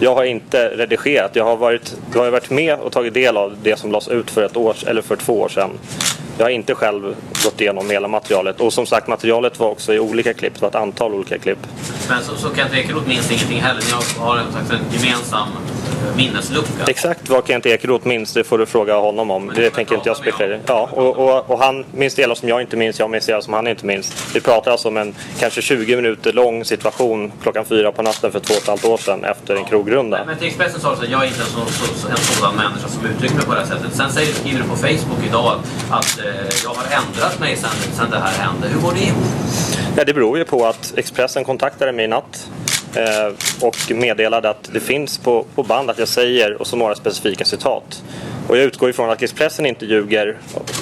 Jag 0.00 0.14
har 0.14 0.24
inte 0.24 0.68
redigerat. 0.68 1.30
Jag 1.36 1.44
har 1.44 1.56
varit, 1.56 1.96
jag 2.14 2.24
har 2.24 2.30
varit 2.30 2.50
med 2.50 2.78
och 2.78 2.92
tagit 2.92 3.14
del 3.14 3.36
av 3.36 3.56
det 3.62 3.78
som 3.78 3.92
lades 3.92 4.08
ut 4.08 4.30
för, 4.30 4.42
ett 4.42 4.56
år, 4.56 4.76
eller 4.86 5.02
för 5.02 5.16
två 5.16 5.40
år 5.40 5.48
sedan. 5.48 5.70
Jag 6.38 6.44
har 6.44 6.50
inte 6.50 6.74
själv 6.74 7.14
gått 7.44 7.60
igenom 7.60 7.90
hela 7.90 8.08
materialet. 8.08 8.60
Och 8.60 8.72
som 8.72 8.86
sagt, 8.86 9.06
materialet 9.08 9.58
var 9.58 9.68
också 9.68 9.94
i 9.94 9.98
olika 9.98 10.34
klipp. 10.34 10.54
Det 10.54 10.60
var 10.60 10.68
ett 10.68 10.74
antal 10.74 11.14
olika 11.14 11.38
klipp. 11.38 11.58
Men 12.08 12.22
så, 12.22 12.36
så 12.36 12.54
Kent 12.54 12.74
Ekeroth 12.74 13.08
minns 13.08 13.30
ingenting 13.30 13.60
heller. 13.60 13.82
Ni 13.86 13.92
har, 13.92 14.26
har 14.26 14.38
en 14.38 14.46
gemensam 14.92 15.48
minneslucka. 16.16 16.84
Exakt 16.86 17.28
vad 17.28 17.46
Kent 17.46 17.66
Ekeroth 17.66 18.06
minns, 18.06 18.32
det 18.32 18.44
får 18.44 18.58
du 18.58 18.66
fråga 18.66 18.96
honom 18.96 19.30
om. 19.30 19.52
Det 19.54 19.70
tänker 19.70 19.94
inte 19.94 20.08
jag 20.08 20.16
spekulera. 20.16 20.58
Ja, 20.66 20.88
och, 20.92 21.16
och, 21.16 21.50
och 21.50 21.58
han 21.58 21.84
minns 21.92 22.14
delar 22.14 22.34
som 22.34 22.48
jag 22.48 22.60
inte 22.60 22.76
minns, 22.76 22.98
jag 22.98 23.10
minns 23.10 23.26
delar 23.26 23.40
som 23.40 23.52
han 23.52 23.66
inte 23.66 23.86
minns. 23.86 24.34
Vi 24.34 24.40
pratar 24.40 24.70
alltså 24.70 24.88
om 24.88 24.96
en 24.96 25.14
kanske 25.38 25.62
20 25.62 25.96
minuter 25.96 26.32
lång 26.32 26.64
situation 26.64 27.32
klockan 27.42 27.64
fyra 27.64 27.92
på 27.92 28.02
natten 28.02 28.32
för 28.32 28.40
två 28.40 28.54
och 28.54 28.60
ett 28.60 28.68
halvt 28.68 28.84
år 28.84 28.96
sedan 28.96 29.24
efter 29.24 29.56
en 29.56 29.64
krogrunda. 29.64 30.24
Men 30.26 30.38
till 30.38 30.46
Expressen 30.46 30.80
sa 30.80 30.94
du 30.94 31.04
att 31.04 31.10
jag 31.10 31.22
är 31.22 31.26
inte 31.26 31.40
en, 31.40 31.46
så, 31.46 31.72
så, 31.94 32.08
en 32.08 32.16
sådan 32.16 32.56
människa 32.56 32.88
som 32.88 33.06
uttrycker 33.06 33.34
mig 33.34 33.44
på 33.44 33.54
det 33.54 33.60
här 33.60 33.66
sättet. 33.66 33.94
Sen 33.94 34.12
säger, 34.12 34.32
skriver 34.32 34.62
du 34.62 34.68
på 34.68 34.76
Facebook 34.76 35.26
idag 35.28 35.58
att 35.90 36.18
eh, 36.18 36.24
jag 36.64 36.70
har 36.70 36.84
ändrat 36.84 37.40
mig 37.40 37.56
sen, 37.56 37.70
sen 37.92 38.10
det 38.10 38.18
här 38.18 38.32
hände. 38.44 38.68
Hur 38.68 38.80
går 38.80 38.92
det 38.92 39.00
ihop? 39.00 39.24
Ja, 39.96 40.04
det 40.04 40.14
beror 40.14 40.38
ju 40.38 40.44
på 40.44 40.66
att 40.66 40.94
Expressen 40.96 41.44
kontaktade 41.44 41.92
mig 41.92 42.04
i 42.04 42.08
natt 42.08 42.50
Eh, 42.96 43.32
och 43.60 43.76
meddelade 43.90 44.50
att 44.50 44.70
det 44.72 44.80
finns 44.80 45.18
på, 45.18 45.44
på 45.54 45.62
band 45.62 45.90
att 45.90 45.98
jag 45.98 46.08
säger 46.08 46.60
och 46.60 46.66
så 46.66 46.76
några 46.76 46.94
specifika 46.94 47.44
citat. 47.44 48.02
Och 48.48 48.56
jag 48.56 48.64
utgår 48.64 48.90
ifrån 48.90 49.10
att 49.10 49.22
Expressen 49.22 49.66
inte 49.66 49.86
ljuger 49.86 50.38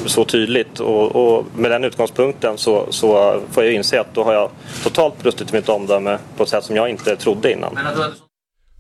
så 0.07 0.25
tydligt 0.25 0.81
och, 0.81 1.17
och 1.17 1.47
med 1.57 1.71
den 1.71 1.85
utgångspunkten 1.85 2.59
så, 2.59 2.87
så 2.91 3.41
får 3.51 3.65
jag 3.65 3.73
inse 3.73 4.01
att 4.01 4.15
då 4.15 4.25
har 4.25 4.33
jag 4.33 4.51
totalt 4.83 5.23
brustit 5.23 5.53
i 5.53 5.57
mitt 5.57 5.69
omdöme 5.69 6.19
på 6.37 6.43
ett 6.43 6.49
sätt 6.49 6.65
som 6.65 6.77
jag 6.77 6.91
inte 6.91 7.17
trodde 7.17 7.53
innan. 7.53 7.79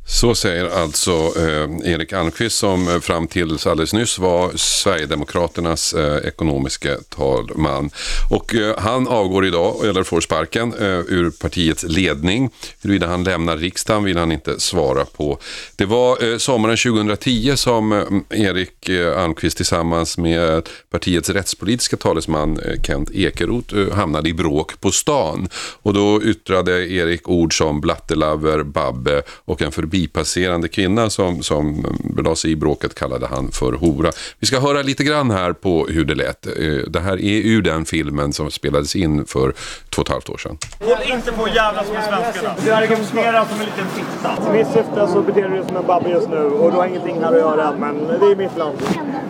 Så 0.06 0.34
säger 0.34 0.82
alltså 0.82 1.12
eh, 1.12 1.92
Erik 1.92 2.12
Almqvist 2.12 2.58
som 2.58 2.88
eh, 2.88 3.00
fram 3.00 3.26
tills 3.26 3.66
alldeles 3.66 3.92
nyss 3.92 4.18
var 4.18 4.52
Sverigedemokraternas 4.54 5.94
eh, 5.94 6.16
ekonomiska 6.28 6.96
talman. 7.08 7.90
Och 8.30 8.54
eh, 8.54 8.78
han 8.78 9.08
avgår 9.08 9.46
idag, 9.46 9.84
eller 9.84 10.02
får 10.02 10.20
sparken, 10.20 10.74
eh, 10.74 10.86
ur 10.88 11.30
partiets 11.30 11.84
ledning. 11.88 12.50
Huruvida 12.82 13.06
han 13.06 13.24
lämnar 13.24 13.56
riksdagen 13.56 14.04
vill 14.04 14.16
han 14.16 14.32
inte 14.32 14.60
svara 14.60 15.04
på. 15.04 15.38
Det 15.76 15.84
var 15.84 16.32
eh, 16.32 16.38
sommaren 16.38 16.76
2010 16.76 17.52
som 17.56 17.92
eh, 17.92 18.40
Erik 18.40 18.88
eh, 18.88 19.22
Almqvist 19.22 19.56
tillsammans 19.56 20.18
med 20.18 20.68
partiets 20.90 21.30
rättspolitiska 21.30 21.96
talesman 21.96 22.60
eh, 22.60 22.82
Kent 22.82 23.10
Ekeroth 23.10 23.76
eh, 23.76 23.94
hamnade 23.94 24.28
i 24.28 24.34
bråk 24.34 24.80
på 24.80 24.90
stan. 24.90 25.48
Och 25.82 25.94
då 25.94 26.22
yttrade 26.22 26.90
Erik 26.92 27.28
ord 27.28 27.58
som 27.58 27.80
blattelaver, 27.80 28.62
babbe 28.62 29.22
och 29.44 29.62
en 29.62 29.72
förbipasserande 29.96 30.68
kvinna 30.68 31.10
som, 31.10 31.42
som 31.42 31.86
la 32.24 32.34
sig 32.36 32.50
i 32.50 32.56
bråket 32.56 32.94
kallade 32.94 33.26
han 33.26 33.50
för 33.52 33.72
hora. 33.72 34.10
Vi 34.38 34.46
ska 34.46 34.60
höra 34.60 34.82
lite 34.82 35.04
grann 35.04 35.30
här 35.30 35.52
på 35.52 35.86
hur 35.86 36.04
det 36.04 36.14
lät. 36.14 36.46
Eh, 36.46 36.52
Det 36.88 37.00
här 37.00 37.20
är 37.20 37.40
ur 37.46 37.62
den 37.62 37.84
filmen 37.84 38.32
som 38.32 38.50
spelades 38.50 38.96
in 38.96 39.24
för 39.26 39.52
två 39.90 40.02
och 40.02 40.08
ett 40.08 40.12
halvt 40.12 40.28
år 40.30 40.38
sedan. 40.38 40.58
Håll 40.80 40.96
inte 41.12 41.32
på 41.32 41.42
och 41.42 41.48
jävlas 41.48 41.86
med 41.92 42.04
svenskarna. 42.04 42.54
Du 42.64 42.72
argumenterar 42.72 43.44
som 43.44 43.60
en 43.60 43.66
liten 43.66 43.86
fitta. 43.96 44.50
I 44.50 44.58
mitt 44.58 44.66
syfte 44.66 45.06
så 45.12 45.20
beter 45.22 45.42
du 45.42 45.48
dig 45.48 45.64
som 45.68 45.76
en 45.76 45.86
babbe 45.86 46.10
just 46.10 46.28
nu 46.28 46.36
och 46.38 46.70
du 46.72 46.76
har 46.76 46.86
ingenting 46.86 47.20
här 47.22 47.32
att 47.32 47.38
göra 47.38 47.72
men 47.78 47.98
det 48.20 48.26
är 48.32 48.36
mitt 48.36 48.56
land. 48.58 48.78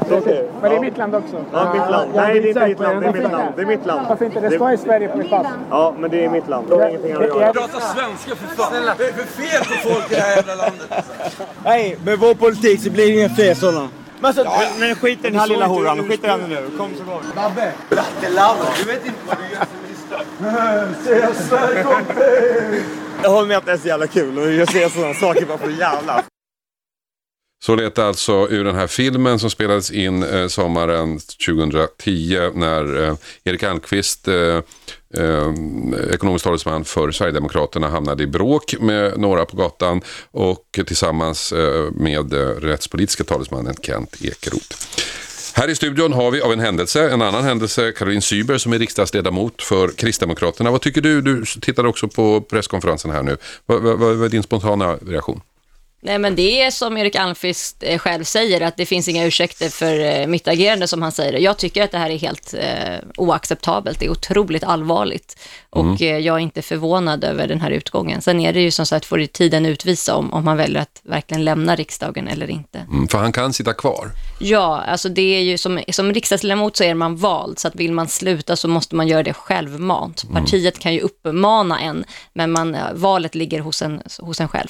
Så 0.08 0.20
det. 0.20 0.50
Men 0.60 0.70
det 0.70 0.76
är 0.76 0.80
mitt 0.80 0.96
land 0.98 1.14
också. 1.14 1.44
Ja, 1.52 1.72
mitt 1.74 1.90
land. 1.90 2.10
Nej, 2.14 2.40
det 2.40 2.46
är 2.46 2.48
inte 2.48 2.66
ditt 2.68 2.80
land. 2.80 3.00
Det 3.02 3.08
är 3.08 3.12
mitt 3.12 3.32
land. 3.32 3.52
Det 3.56 3.62
är 3.62 3.66
mitt 3.66 3.86
land. 3.86 4.06
Varför 4.08 4.24
inte? 4.24 4.40
Det 4.40 4.50
står 4.50 4.72
i 4.72 4.76
Sverige 4.78 5.08
på 5.08 5.18
mitt 5.18 5.30
pass. 5.30 5.46
Ja, 5.70 5.94
men 5.98 6.10
det 6.10 6.24
är 6.24 6.28
mitt 6.30 6.48
land. 6.48 6.66
Du 6.68 6.74
har 6.74 6.88
ingenting 6.88 7.12
här 7.12 7.20
att 7.20 7.28
göra. 7.28 7.52
Prata 7.52 7.80
svenska 7.80 8.30
för 8.36 8.46
fan. 8.56 8.72
Det 8.98 9.04
är 9.08 9.12
för 9.12 9.26
fel 9.42 9.60
på 9.70 9.88
folk 9.88 10.12
i 10.12 10.14
det 10.14 10.20
här 10.20 10.36
jävla 10.36 10.51
landet. 10.54 11.04
Nej, 11.64 11.98
med 12.04 12.18
vår 12.18 12.34
politik 12.34 12.82
så 12.82 12.90
blir 12.90 13.06
det 13.06 13.12
inga 13.12 13.34
fler 13.34 13.54
sådana. 13.54 13.88
Men, 14.20 14.28
alltså, 14.28 14.44
men, 14.44 14.80
men 14.80 14.96
skit 14.96 15.18
i 15.18 15.22
den 15.22 15.34
här 15.34 15.46
lilla 15.46 15.66
horan. 15.66 16.08
Skit 16.08 16.24
i 16.24 16.26
henne 16.26 16.46
nu. 16.48 16.70
Kom 16.78 16.90
så 16.98 17.04
går 17.04 17.20
vi. 17.20 17.34
Babbe, 17.34 17.72
blattelaver. 17.88 18.66
Du 18.78 18.84
vet 18.84 19.06
inte 19.06 19.18
vad 19.26 19.36
du 19.38 19.54
gör 19.54 19.66
Sverige 21.48 21.82
kompis. 21.82 22.16
Jag 23.22 23.30
håller 23.30 23.48
med 23.48 23.56
att 23.56 23.66
det 23.66 23.72
är 23.72 23.76
så 23.76 23.88
jävla 23.88 24.06
kul 24.06 24.38
och 24.38 24.52
jag 24.52 24.72
ser 24.72 24.88
sådana 24.88 25.14
saker 25.14 25.46
bara 25.46 25.58
för 25.58 25.68
att 25.68 25.78
jävlas. 25.78 26.24
Så 27.64 27.74
lät 27.74 27.94
det 27.94 28.06
alltså 28.06 28.48
ur 28.50 28.64
den 28.64 28.74
här 28.74 28.86
filmen 28.86 29.38
som 29.38 29.50
spelades 29.50 29.90
in 29.90 30.22
eh, 30.22 30.46
sommaren 30.46 31.18
2010 31.46 32.50
när 32.54 33.08
eh, 33.08 33.14
Erik 33.44 33.62
Almqvist, 33.62 34.28
eh, 34.28 34.60
eh, 35.14 36.14
ekonomisk 36.14 36.44
talesman 36.44 36.84
för 36.84 37.10
Sverigedemokraterna, 37.10 37.88
hamnade 37.88 38.22
i 38.22 38.26
bråk 38.26 38.74
med 38.80 39.18
några 39.18 39.44
på 39.44 39.56
gatan 39.56 40.00
och 40.30 40.78
tillsammans 40.86 41.52
eh, 41.52 41.90
med 41.92 42.32
eh, 42.32 42.38
rättspolitiska 42.38 43.24
talesmannen 43.24 43.74
Kent 43.82 44.16
Ekeroth. 44.22 44.76
Här 45.54 45.68
i 45.68 45.74
studion 45.74 46.12
har 46.12 46.30
vi 46.30 46.40
av 46.40 46.52
en 46.52 46.60
händelse, 46.60 47.10
en 47.10 47.22
annan 47.22 47.44
händelse, 47.44 47.92
Caroline 47.92 48.22
Syber 48.22 48.58
som 48.58 48.72
är 48.72 48.78
riksdagsledamot 48.78 49.62
för 49.62 49.88
Kristdemokraterna. 49.88 50.70
Vad 50.70 50.80
tycker 50.80 51.00
du? 51.00 51.20
Du 51.20 51.44
tittar 51.44 51.86
också 51.86 52.08
på 52.08 52.40
presskonferensen 52.40 53.10
här 53.10 53.22
nu. 53.22 53.36
Vad, 53.66 53.82
vad, 53.82 53.98
vad 53.98 54.24
är 54.24 54.28
din 54.28 54.42
spontana 54.42 54.96
reaktion? 54.96 55.40
Nej 56.04 56.18
men 56.18 56.36
det 56.36 56.62
är 56.62 56.70
som 56.70 56.96
Erik 56.96 57.16
Almqvist 57.16 57.76
eh, 57.80 57.98
själv 57.98 58.24
säger, 58.24 58.60
att 58.60 58.76
det 58.76 58.86
finns 58.86 59.08
inga 59.08 59.24
ursäkter 59.24 59.68
för 59.68 60.20
eh, 60.20 60.26
mitt 60.26 60.48
agerande 60.48 60.88
som 60.88 61.02
han 61.02 61.12
säger. 61.12 61.38
Jag 61.38 61.56
tycker 61.56 61.82
att 61.82 61.90
det 61.90 61.98
här 61.98 62.10
är 62.10 62.18
helt 62.18 62.54
eh, 62.54 62.98
oacceptabelt, 63.16 63.98
det 63.98 64.06
är 64.06 64.10
otroligt 64.10 64.64
allvarligt. 64.64 65.38
Och 65.70 66.02
eh, 66.02 66.18
jag 66.18 66.36
är 66.36 66.38
inte 66.38 66.62
förvånad 66.62 67.24
över 67.24 67.48
den 67.48 67.60
här 67.60 67.70
utgången. 67.70 68.22
Sen 68.22 68.40
är 68.40 68.52
det 68.52 68.60
ju 68.60 68.70
som 68.70 68.86
sagt, 68.86 69.06
får 69.06 69.26
tiden 69.26 69.66
utvisa 69.66 70.14
om, 70.14 70.32
om 70.32 70.46
han 70.46 70.56
väljer 70.56 70.82
att 70.82 71.00
verkligen 71.02 71.44
lämna 71.44 71.76
riksdagen 71.76 72.28
eller 72.28 72.50
inte. 72.50 72.78
Mm, 72.78 73.08
för 73.08 73.18
han 73.18 73.32
kan 73.32 73.52
sitta 73.52 73.72
kvar. 73.72 74.10
Ja, 74.38 74.80
alltså 74.86 75.08
det 75.08 75.36
är 75.36 75.42
ju 75.42 75.58
som, 75.58 75.80
som 75.88 76.12
riksdagsledamot 76.12 76.76
så 76.76 76.84
är 76.84 76.94
man 76.94 77.16
vald, 77.16 77.58
så 77.58 77.68
att 77.68 77.74
vill 77.74 77.92
man 77.92 78.08
sluta 78.08 78.56
så 78.56 78.68
måste 78.68 78.96
man 78.96 79.08
göra 79.08 79.22
det 79.22 79.34
självmant. 79.34 80.24
Partiet 80.32 80.78
kan 80.78 80.94
ju 80.94 81.00
uppmana 81.00 81.80
en, 81.80 82.04
men 82.32 82.52
man, 82.52 82.74
eh, 82.74 82.92
valet 82.92 83.34
ligger 83.34 83.60
hos 83.60 83.82
en, 83.82 84.02
hos 84.20 84.40
en 84.40 84.48
själv. 84.48 84.68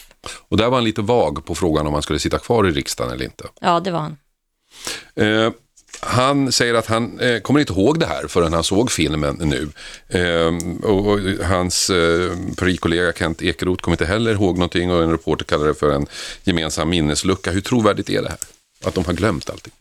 Och 0.48 0.56
där 0.56 0.68
var 0.68 0.76
han 0.76 0.84
lite 0.84 1.02
vag 1.02 1.21
på 1.30 1.54
frågan 1.54 1.86
om 1.86 1.92
han 1.92 2.02
skulle 2.02 2.18
sitta 2.18 2.38
kvar 2.38 2.68
i 2.68 2.70
riksdagen 2.70 3.12
eller 3.12 3.24
inte. 3.24 3.44
Ja, 3.60 3.80
det 3.80 3.90
var 3.90 4.00
han. 4.00 4.16
Eh, 5.14 5.52
han 6.00 6.52
säger 6.52 6.74
att 6.74 6.86
han 6.86 7.20
eh, 7.20 7.40
kommer 7.40 7.60
inte 7.60 7.72
ihåg 7.72 8.00
det 8.00 8.06
här 8.06 8.26
förrän 8.28 8.52
han 8.52 8.64
såg 8.64 8.90
filmen 8.90 9.36
nu. 9.40 9.68
Eh, 10.08 10.86
och, 10.88 11.06
och 11.06 11.20
hans 11.44 11.90
eh, 11.90 12.32
partikollega 12.58 13.12
Kent 13.12 13.42
Ekeroth 13.42 13.82
kommer 13.82 13.94
inte 13.94 14.04
heller 14.04 14.32
ihåg 14.32 14.58
någonting 14.58 14.90
och 14.90 15.02
en 15.02 15.10
reporter 15.10 15.44
kallar 15.44 15.66
det 15.66 15.74
för 15.74 15.90
en 15.90 16.06
gemensam 16.44 16.88
minneslucka. 16.88 17.50
Hur 17.50 17.60
trovärdigt 17.60 18.10
är 18.10 18.22
det 18.22 18.28
här? 18.28 18.38
Att 18.84 18.94
de 18.94 19.04
har 19.04 19.12
glömt 19.12 19.50
allting? 19.50 19.72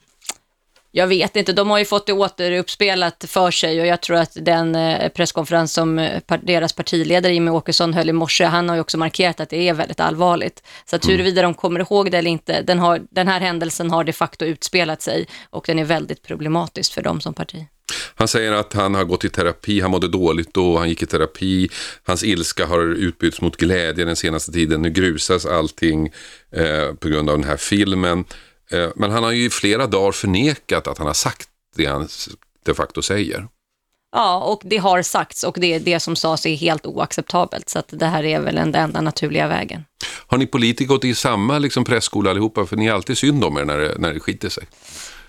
Jag 0.94 1.08
vet 1.08 1.36
inte, 1.36 1.54
de 1.54 1.70
har 1.70 1.80
ju 1.80 1.86
fått 1.86 2.06
det 2.06 2.14
återuppspelat 2.14 3.26
för 3.28 3.52
sig 3.52 3.82
och 3.82 3.88
jag 3.88 4.02
tror 4.02 4.18
att 4.18 4.38
den 4.42 4.76
eh, 4.76 5.10
presskonferens 5.10 5.74
som 5.74 6.00
eh, 6.00 6.22
deras 6.42 6.74
partiledare 6.74 7.34
Jimmie 7.34 7.54
Åkesson 7.54 7.94
höll 7.94 8.10
i 8.10 8.14
morse, 8.14 8.44
han 8.44 8.70
har 8.70 8.76
ju 8.76 8.82
också 8.82 8.98
markerat 8.98 9.40
att 9.40 9.50
det 9.50 9.70
är 9.70 9.74
väldigt 9.74 10.00
allvarligt. 10.00 10.64
Så 10.86 10.96
att 10.96 11.08
huruvida 11.08 11.42
de 11.42 11.54
kommer 11.54 11.80
ihåg 11.80 12.12
det 12.12 12.18
eller 12.18 12.32
inte, 12.32 12.62
den, 12.62 12.80
har, 12.80 13.02
den 13.10 13.28
här 13.28 13.40
händelsen 13.40 13.92
har 13.92 14.04
de 14.04 14.14
facto 14.14 14.46
utspelat 14.46 15.02
sig 15.02 15.28
och 15.50 15.64
den 15.68 15.80
är 15.80 15.84
väldigt 15.84 16.22
problematisk 16.22 16.94
för 16.94 17.02
dem 17.02 17.22
som 17.22 17.34
parti. 17.34 17.66
Han 18.16 18.28
säger 18.28 18.52
att 18.52 18.74
han 18.74 18.96
har 18.96 19.04
gått 19.04 19.26
i 19.26 19.30
terapi, 19.30 19.82
han 19.82 19.92
mådde 19.92 20.08
dåligt 20.08 20.54
då, 20.54 20.78
han 20.78 20.90
gick 20.90 21.04
i 21.04 21.06
terapi. 21.06 21.70
Hans 22.04 22.24
ilska 22.24 22.66
har 22.66 22.82
utbytts 22.82 23.42
mot 23.42 23.58
glädje 23.58 24.06
den 24.06 24.16
senaste 24.16 24.52
tiden. 24.52 24.82
Nu 24.82 24.90
grusas 24.90 25.46
allting 25.46 26.12
eh, 26.56 26.94
på 27.00 27.10
grund 27.10 27.30
av 27.30 27.38
den 27.38 27.48
här 27.48 27.58
filmen. 27.58 28.26
Eh, 28.72 28.90
men 28.96 29.12
han 29.12 29.24
har 29.24 29.32
ju 29.32 29.46
i 29.46 29.50
flera 29.50 29.88
dagar 29.88 30.12
förnekat 30.12 30.88
att 30.88 30.98
han 30.98 31.08
har 31.08 31.14
sagt 31.14 31.50
det 31.76 31.86
han 31.86 32.08
de 32.66 32.74
facto 32.74 33.02
säger. 33.02 33.48
Ja, 34.12 34.44
och 34.44 34.62
det 34.64 34.78
har 34.78 35.02
sagts 35.02 35.44
och 35.44 35.58
det, 35.60 35.80
det 35.80 36.00
som 36.00 36.16
sades 36.16 36.46
är 36.46 36.56
helt 36.56 36.86
oacceptabelt. 36.86 37.70
Så 37.70 37.80
att 37.80 37.88
det 37.90 38.06
här 38.06 38.24
är 38.24 38.40
väl 38.40 38.56
den 38.56 38.76
enda 38.76 39.02
naturliga 39.02 39.48
vägen. 39.48 39.86
Har 40.28 40.38
ni 40.38 40.48
politiker 40.48 40.88
gått 40.90 41.06
i 41.06 41.16
samma 41.16 41.60
liksom, 41.60 41.84
pressskola 41.84 42.30
allihopa? 42.30 42.66
För 42.66 42.78
ni 42.78 42.88
är 42.88 42.94
alltid 42.94 43.18
synd 43.18 43.44
om 43.44 43.58
er 43.58 43.66
när 43.66 43.78
det, 43.78 43.96
när 43.98 44.14
det 44.14 44.20
skiter 44.20 44.50
sig. 44.50 44.64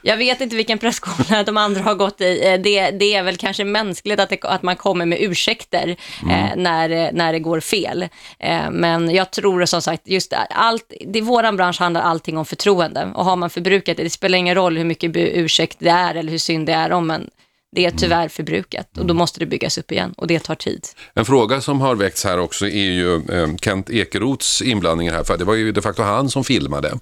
Jag 0.02 0.16
vet 0.16 0.40
inte 0.40 0.56
vilken 0.56 0.78
presskola 0.78 1.42
de 1.42 1.56
andra 1.56 1.82
har 1.82 1.94
gått 1.94 2.20
i. 2.20 2.40
Eh, 2.44 2.60
Det, 2.60 2.90
det 2.90 3.14
är 3.14 3.22
väl 3.22 3.36
kanske 3.36 3.64
mänskligt 3.64 4.20
att, 4.20 4.28
det, 4.30 4.38
att 4.42 4.62
man 4.62 4.76
kommer 4.76 5.06
med 5.06 5.18
ursäkter 5.20 5.96
eh, 6.30 6.56
när, 6.56 6.90
eh, 6.90 7.08
när 7.12 7.32
det 7.32 7.38
går 7.38 7.60
fel. 7.60 8.08
Eh, 8.38 8.70
men 8.70 9.14
jag 9.14 9.30
tror 9.30 9.64
som 9.64 9.82
sagt, 9.82 10.02
just 10.08 10.32
allt, 10.50 10.92
i 11.14 11.20
våran 11.20 11.56
bransch 11.56 11.80
handlar 11.80 12.00
allting 12.00 12.38
om 12.38 12.44
förtroende. 12.44 13.12
Och 13.14 13.24
har 13.24 13.36
man 13.36 13.50
förbrukat 13.50 13.96
det, 13.96 14.02
det 14.02 14.10
spelar 14.10 14.38
ingen 14.38 14.54
roll 14.54 14.76
hur 14.76 14.84
mycket 14.84 15.12
ursäkt 15.16 15.76
det 15.78 15.90
är 15.90 16.14
eller 16.14 16.30
hur 16.30 16.38
synd 16.38 16.66
det 16.66 16.72
är 16.72 16.92
om, 16.92 17.06
men 17.06 17.30
det 17.76 17.86
är 17.86 17.90
tyvärr 17.90 18.28
förbrukat 18.28 18.98
och 18.98 19.06
då 19.06 19.14
måste 19.14 19.40
det 19.40 19.46
byggas 19.46 19.78
upp 19.78 19.92
igen 19.92 20.14
och 20.16 20.26
det 20.26 20.38
tar 20.38 20.54
tid. 20.54 20.86
En 21.14 21.24
fråga 21.24 21.60
som 21.60 21.80
har 21.80 21.94
väckts 21.94 22.24
här 22.24 22.38
också 22.38 22.66
är 22.66 22.90
ju 22.90 23.22
Kent 23.60 23.90
Ekeroths 23.90 24.62
inblandning 24.62 25.10
här. 25.10 25.24
För 25.24 25.38
det 25.38 25.44
var 25.44 25.54
ju 25.54 25.72
de 25.72 25.80
facto 25.80 26.02
han 26.02 26.30
som 26.30 26.44
filmade. 26.44 26.98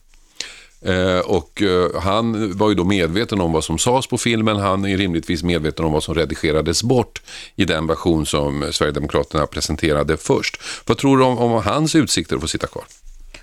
Eh, 0.84 1.18
och 1.18 1.62
eh, 1.62 2.00
han 2.00 2.56
var 2.56 2.68
ju 2.68 2.74
då 2.74 2.84
medveten 2.84 3.40
om 3.40 3.52
vad 3.52 3.64
som 3.64 3.78
sades 3.78 4.06
på 4.06 4.18
filmen. 4.18 4.56
Han 4.56 4.84
är 4.84 4.96
rimligtvis 4.96 5.42
medveten 5.42 5.84
om 5.84 5.92
vad 5.92 6.02
som 6.02 6.14
redigerades 6.14 6.82
bort 6.82 7.22
i 7.56 7.64
den 7.64 7.86
version 7.86 8.26
som 8.26 8.68
Sverigedemokraterna 8.72 9.46
presenterade 9.46 10.16
först. 10.16 10.62
Vad 10.86 10.98
tror 10.98 11.18
du 11.18 11.24
om, 11.24 11.38
om 11.38 11.62
hans 11.62 11.94
utsikter 11.94 12.36
att 12.36 12.42
få 12.42 12.48
sitta 12.48 12.66
kvar? 12.66 12.84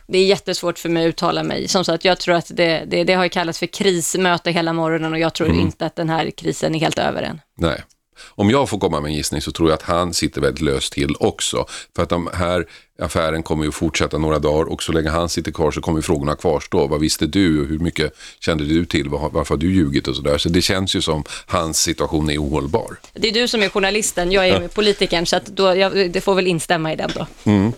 Det 0.07 0.17
är 0.17 0.25
jättesvårt 0.25 0.79
för 0.79 0.89
mig 0.89 1.05
att 1.05 1.09
uttala 1.09 1.43
mig. 1.43 1.67
Som 1.67 1.85
sagt, 1.85 2.05
jag 2.05 2.19
tror 2.19 2.35
att 2.35 2.51
det, 2.53 2.83
det, 2.87 3.03
det 3.03 3.13
har 3.13 3.27
kallats 3.27 3.59
för 3.59 3.65
krismöte 3.65 4.51
hela 4.51 4.73
morgonen 4.73 5.13
och 5.13 5.19
jag 5.19 5.33
tror 5.33 5.49
inte 5.49 5.85
att 5.85 5.95
den 5.95 6.09
här 6.09 6.31
krisen 6.31 6.75
är 6.75 6.79
helt 6.79 6.99
över 6.99 7.21
än. 7.21 7.41
Nej. 7.57 7.83
Om 8.25 8.49
jag 8.49 8.69
får 8.69 8.79
komma 8.79 9.01
med 9.01 9.09
en 9.09 9.15
gissning 9.15 9.41
så 9.41 9.51
tror 9.51 9.69
jag 9.69 9.75
att 9.75 9.81
han 9.81 10.13
sitter 10.13 10.41
väldigt 10.41 10.61
löst 10.61 10.93
till 10.93 11.15
också. 11.19 11.65
För 11.95 12.03
att 12.03 12.09
de 12.09 12.29
här 12.33 12.65
affären 13.01 13.43
kommer 13.43 13.65
ju 13.65 13.71
fortsätta 13.71 14.17
några 14.17 14.39
dagar 14.39 14.71
och 14.71 14.83
så 14.83 14.91
länge 14.91 15.09
han 15.09 15.29
sitter 15.29 15.51
kvar 15.51 15.71
så 15.71 15.81
kommer 15.81 16.01
frågorna 16.01 16.35
kvarstå. 16.35 16.87
Vad 16.87 16.99
visste 17.01 17.25
du? 17.25 17.65
Hur 17.65 17.79
mycket 17.79 18.13
kände 18.39 18.65
du 18.65 18.85
till? 18.85 19.09
Var- 19.09 19.29
Varför 19.29 19.55
har 19.55 19.59
du 19.59 19.73
ljugit 19.73 20.07
och 20.07 20.15
sådär? 20.15 20.37
Så 20.37 20.49
det 20.49 20.61
känns 20.61 20.95
ju 20.95 21.01
som 21.01 21.23
hans 21.45 21.77
situation 21.81 22.29
är 22.29 22.37
ohållbar. 22.43 22.99
Det 23.13 23.27
är 23.27 23.31
du 23.33 23.47
som 23.47 23.63
är 23.63 23.69
journalisten, 23.69 24.31
jag 24.31 24.47
är 24.47 24.67
politikern, 24.67 25.25
så 25.25 25.35
att 25.35 25.45
då, 25.45 25.75
jag, 25.75 26.11
det 26.11 26.21
får 26.21 26.35
väl 26.35 26.47
instämma 26.47 26.93
i 26.93 26.95
den 26.95 27.11
då. 27.15 27.27
Mm. 27.43 27.71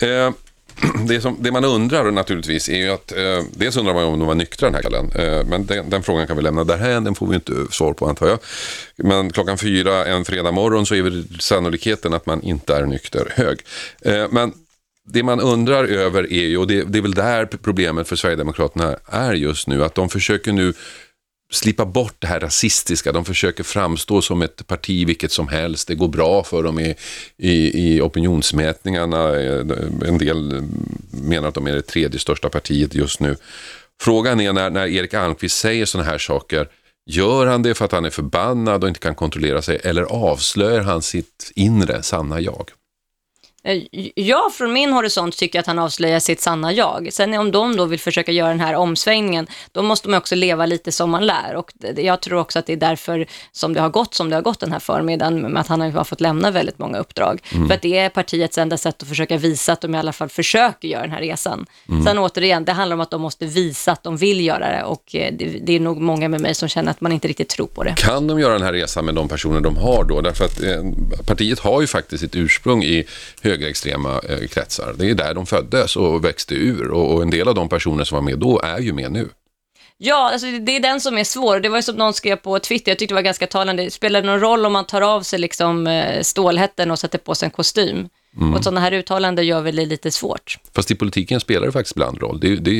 Eh, 0.00 0.34
det, 1.08 1.20
som, 1.20 1.36
det 1.40 1.52
man 1.52 1.64
undrar 1.64 2.10
naturligtvis 2.10 2.68
är 2.68 2.76
ju 2.76 2.90
att, 2.90 3.12
eh, 3.12 3.42
dels 3.50 3.76
undrar 3.76 3.94
man 3.94 4.02
ju 4.02 4.08
om 4.08 4.18
de 4.18 4.28
var 4.28 4.34
nyktra 4.34 4.66
den 4.66 4.74
här 4.74 4.82
kvällen, 4.82 5.10
eh, 5.14 5.46
men 5.46 5.66
den, 5.66 5.90
den 5.90 6.02
frågan 6.02 6.26
kan 6.26 6.36
vi 6.36 6.42
lämna 6.42 6.64
därhän, 6.64 7.04
den 7.04 7.14
får 7.14 7.26
vi 7.26 7.34
inte 7.34 7.52
svar 7.70 7.92
på 7.92 8.06
antar 8.06 8.28
jag. 8.28 8.38
Men 8.96 9.32
klockan 9.32 9.58
fyra 9.58 10.06
en 10.06 10.24
fredag 10.24 10.52
morgon 10.52 10.86
så 10.86 10.94
är 10.94 11.02
väl 11.02 11.40
sannolikheten 11.40 12.14
att 12.14 12.26
man 12.26 12.42
inte 12.42 12.74
är 12.74 12.86
nykter 12.86 13.32
hög. 13.36 13.60
Eh, 14.02 14.26
men 14.30 14.52
det 15.08 15.22
man 15.22 15.40
undrar 15.40 15.84
över 15.84 16.32
är 16.32 16.46
ju, 16.46 16.56
och 16.56 16.66
det, 16.66 16.82
det 16.82 16.98
är 16.98 17.02
väl 17.02 17.14
där 17.14 17.44
problemet 17.44 18.08
för 18.08 18.16
Sverigedemokraterna 18.16 18.96
är 19.06 19.32
just 19.32 19.66
nu, 19.66 19.84
att 19.84 19.94
de 19.94 20.08
försöker 20.08 20.52
nu 20.52 20.72
slippa 21.52 21.84
bort 21.84 22.14
det 22.18 22.26
här 22.26 22.40
rasistiska. 22.40 23.12
De 23.12 23.24
försöker 23.24 23.64
framstå 23.64 24.22
som 24.22 24.42
ett 24.42 24.66
parti 24.66 25.06
vilket 25.08 25.32
som 25.32 25.48
helst. 25.48 25.88
Det 25.88 25.94
går 25.94 26.08
bra 26.08 26.44
för 26.44 26.62
dem 26.62 26.78
i, 26.78 26.94
i, 27.36 27.94
i 27.94 28.00
opinionsmätningarna. 28.00 29.36
En 30.06 30.18
del 30.18 30.62
menar 31.10 31.48
att 31.48 31.54
de 31.54 31.66
är 31.66 31.74
det 31.74 31.82
tredje 31.82 32.20
största 32.20 32.48
partiet 32.48 32.94
just 32.94 33.20
nu. 33.20 33.36
Frågan 34.00 34.40
är 34.40 34.52
när, 34.52 34.70
när 34.70 34.86
Erik 34.86 35.14
Almqvist 35.14 35.58
säger 35.58 35.86
sådana 35.86 36.10
här 36.10 36.18
saker, 36.18 36.68
gör 37.10 37.46
han 37.46 37.62
det 37.62 37.74
för 37.74 37.84
att 37.84 37.92
han 37.92 38.04
är 38.04 38.10
förbannad 38.10 38.82
och 38.82 38.88
inte 38.88 39.00
kan 39.00 39.14
kontrollera 39.14 39.62
sig 39.62 39.80
eller 39.82 40.02
avslöjar 40.02 40.80
han 40.80 41.02
sitt 41.02 41.52
inre 41.54 42.02
sanna 42.02 42.40
jag? 42.40 42.70
Eh, 43.66 43.82
Jag 44.14 44.52
från 44.52 44.72
min 44.72 44.92
horisont 44.92 45.36
tycker 45.36 45.60
att 45.60 45.66
han 45.66 45.78
avslöjar 45.78 46.20
sitt 46.20 46.40
sanna 46.40 46.72
jag. 46.72 47.08
Sen 47.12 47.34
om 47.34 47.52
de 47.52 47.76
då 47.76 47.84
vill 47.84 48.00
försöka 48.00 48.32
göra 48.32 48.48
den 48.48 48.60
här 48.60 48.74
omsvängningen, 48.74 49.46
då 49.72 49.82
måste 49.82 50.08
man 50.08 50.18
också 50.18 50.34
leva 50.34 50.66
lite 50.66 50.92
som 50.92 51.10
man 51.10 51.26
lär. 51.26 51.54
Och 51.54 51.72
jag 51.96 52.20
tror 52.20 52.40
också 52.40 52.58
att 52.58 52.66
det 52.66 52.72
är 52.72 52.76
därför 52.76 53.26
som 53.52 53.72
det 53.72 53.80
har 53.80 53.88
gått 53.88 54.14
som 54.14 54.30
det 54.30 54.36
har 54.36 54.42
gått 54.42 54.60
den 54.60 54.72
här 54.72 54.78
förmiddagen, 54.78 55.40
med 55.40 55.60
att 55.60 55.66
han 55.66 55.80
har 55.80 56.04
fått 56.04 56.20
lämna 56.20 56.50
väldigt 56.50 56.78
många 56.78 56.98
uppdrag. 56.98 57.40
Mm. 57.54 57.68
För 57.68 57.74
att 57.74 57.82
det 57.82 57.98
är 57.98 58.08
partiets 58.08 58.58
enda 58.58 58.76
sätt 58.76 59.02
att 59.02 59.08
försöka 59.08 59.36
visa 59.36 59.72
att 59.72 59.80
de 59.80 59.94
i 59.94 59.98
alla 59.98 60.12
fall 60.12 60.28
försöker 60.28 60.88
göra 60.88 61.02
den 61.02 61.10
här 61.10 61.20
resan. 61.20 61.66
Mm. 61.88 62.04
Sen 62.04 62.18
återigen, 62.18 62.64
det 62.64 62.72
handlar 62.72 62.94
om 62.94 63.00
att 63.00 63.10
de 63.10 63.22
måste 63.22 63.46
visa 63.46 63.92
att 63.92 64.02
de 64.02 64.16
vill 64.16 64.46
göra 64.46 64.70
det 64.70 64.84
och 64.84 65.14
eh, 65.14 65.34
det, 65.62 65.72
är 65.72 65.80
nog 65.80 66.00
många 66.00 66.28
med 66.28 66.40
mig 66.40 66.54
som 66.54 66.68
känner 66.68 66.90
att 66.90 67.00
man 67.00 67.12
inte 67.12 67.28
riktigt 67.28 67.48
tror 67.48 67.66
på 67.66 67.84
det. 67.84 67.94
Kan 67.96 68.26
de 68.26 68.40
göra 68.40 68.52
den 68.52 68.62
här 68.62 68.72
resan 68.72 69.04
med 69.04 69.14
de 69.14 69.28
personer 69.28 69.60
de 69.60 69.76
har 69.76 70.04
då? 70.04 70.20
Därför 70.20 70.44
att 70.44 70.62
eh, 70.62 70.82
partiet 71.26 71.58
har 71.58 71.80
ju 71.80 71.86
faktiskt 71.86 72.20
sitt 72.20 72.36
ursprung 72.36 72.82
i 72.84 73.04
högerextrema 73.56 74.20
eh, 74.28 74.48
kretsar. 74.48 74.94
Det 74.98 75.10
är 75.10 75.14
där 75.14 75.34
de 75.34 75.46
föddes 75.46 75.96
och 75.96 76.24
växte 76.24 76.54
ur 76.54 76.90
och, 76.90 77.14
och 77.14 77.22
en 77.22 77.30
del 77.30 77.48
av 77.48 77.54
de 77.54 77.68
personer 77.68 78.04
som 78.04 78.16
var 78.16 78.22
med 78.22 78.38
då 78.38 78.60
är 78.60 78.78
ju 78.78 78.92
med 78.92 79.12
nu. 79.12 79.28
Ja, 79.98 80.30
alltså 80.32 80.46
det 80.46 80.76
är 80.76 80.80
den 80.80 81.00
som 81.00 81.18
är 81.18 81.24
svår. 81.24 81.60
Det 81.60 81.68
var 81.68 81.80
som 81.80 81.96
någon 81.96 82.14
skrev 82.14 82.36
på 82.36 82.58
Twitter, 82.58 82.90
jag 82.90 82.98
tyckte 82.98 83.12
det 83.12 83.16
var 83.16 83.22
ganska 83.22 83.46
talande. 83.46 83.90
Spelar 83.90 84.22
det 84.22 84.26
någon 84.26 84.40
roll 84.40 84.66
om 84.66 84.72
man 84.72 84.86
tar 84.86 85.02
av 85.02 85.22
sig 85.22 85.38
liksom 85.38 85.86
eh, 85.86 86.22
stålhätten 86.22 86.90
och 86.90 86.98
sätter 86.98 87.18
på 87.18 87.34
sig 87.34 87.46
en 87.46 87.50
kostym? 87.50 88.08
Mm. 88.36 88.54
Och 88.54 88.64
sådana 88.64 88.80
här 88.80 88.92
uttalanden 88.92 89.46
gör 89.46 89.60
väl 89.60 89.76
det 89.76 89.86
lite 89.86 90.10
svårt. 90.10 90.58
Fast 90.74 90.90
i 90.90 90.94
politiken 90.94 91.40
spelar 91.40 91.66
det 91.66 91.72
faktiskt 91.72 91.96
ibland 91.96 92.22
roll. 92.22 92.40
Det, 92.40 92.56
det, 92.56 92.72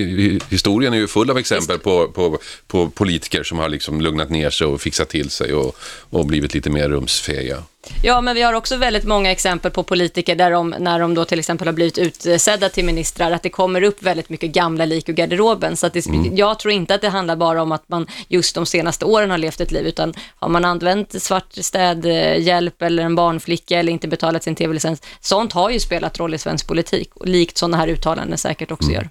historien 0.50 0.92
är 0.92 0.98
ju 0.98 1.06
full 1.06 1.30
av 1.30 1.38
exempel 1.38 1.78
på, 1.78 2.08
på, 2.08 2.38
på 2.66 2.90
politiker 2.90 3.42
som 3.42 3.58
har 3.58 3.68
liksom 3.68 4.00
lugnat 4.00 4.30
ner 4.30 4.50
sig 4.50 4.66
och 4.66 4.80
fixat 4.80 5.08
till 5.08 5.30
sig 5.30 5.54
och, 5.54 5.76
och 6.10 6.26
blivit 6.26 6.54
lite 6.54 6.70
mer 6.70 6.88
rumsfähiga. 6.88 7.62
Ja, 8.02 8.20
men 8.20 8.34
vi 8.34 8.42
har 8.42 8.52
också 8.52 8.76
väldigt 8.76 9.04
många 9.04 9.30
exempel 9.30 9.70
på 9.70 9.82
politiker 9.82 10.36
där 10.36 10.50
de, 10.50 10.74
när 10.78 10.98
de 10.98 11.14
då 11.14 11.24
till 11.24 11.38
exempel 11.38 11.68
har 11.68 11.72
blivit 11.72 11.98
utsedda 11.98 12.68
till 12.68 12.84
ministrar, 12.84 13.30
att 13.30 13.42
det 13.42 13.48
kommer 13.48 13.82
upp 13.82 14.02
väldigt 14.02 14.28
mycket 14.28 14.50
gamla 14.50 14.84
lik 14.84 15.08
ur 15.08 15.12
garderoben. 15.12 15.76
Så 15.76 15.86
att 15.86 15.92
det, 15.92 16.06
jag 16.32 16.58
tror 16.58 16.72
inte 16.72 16.94
att 16.94 17.00
det 17.00 17.08
handlar 17.08 17.36
bara 17.36 17.62
om 17.62 17.72
att 17.72 17.88
man 17.88 18.06
just 18.28 18.54
de 18.54 18.66
senaste 18.66 19.04
åren 19.04 19.30
har 19.30 19.38
levt 19.38 19.60
ett 19.60 19.72
liv, 19.72 19.86
utan 19.86 20.14
har 20.36 20.48
man 20.48 20.64
använt 20.64 21.22
svart 21.22 21.52
städhjälp 21.52 22.82
eller 22.82 23.02
en 23.02 23.14
barnflicka 23.14 23.78
eller 23.78 23.92
inte 23.92 24.08
betalat 24.08 24.42
sin 24.42 24.54
tv-licens, 24.54 25.02
sånt 25.20 25.52
har 25.52 25.70
ju 25.70 25.80
spelat 25.80 26.18
roll 26.18 26.34
i 26.34 26.38
svensk 26.38 26.68
politik, 26.68 27.10
likt 27.24 27.58
sådana 27.58 27.76
här 27.76 27.88
uttalanden 27.88 28.38
säkert 28.38 28.70
också 28.70 28.90
gör. 28.90 29.08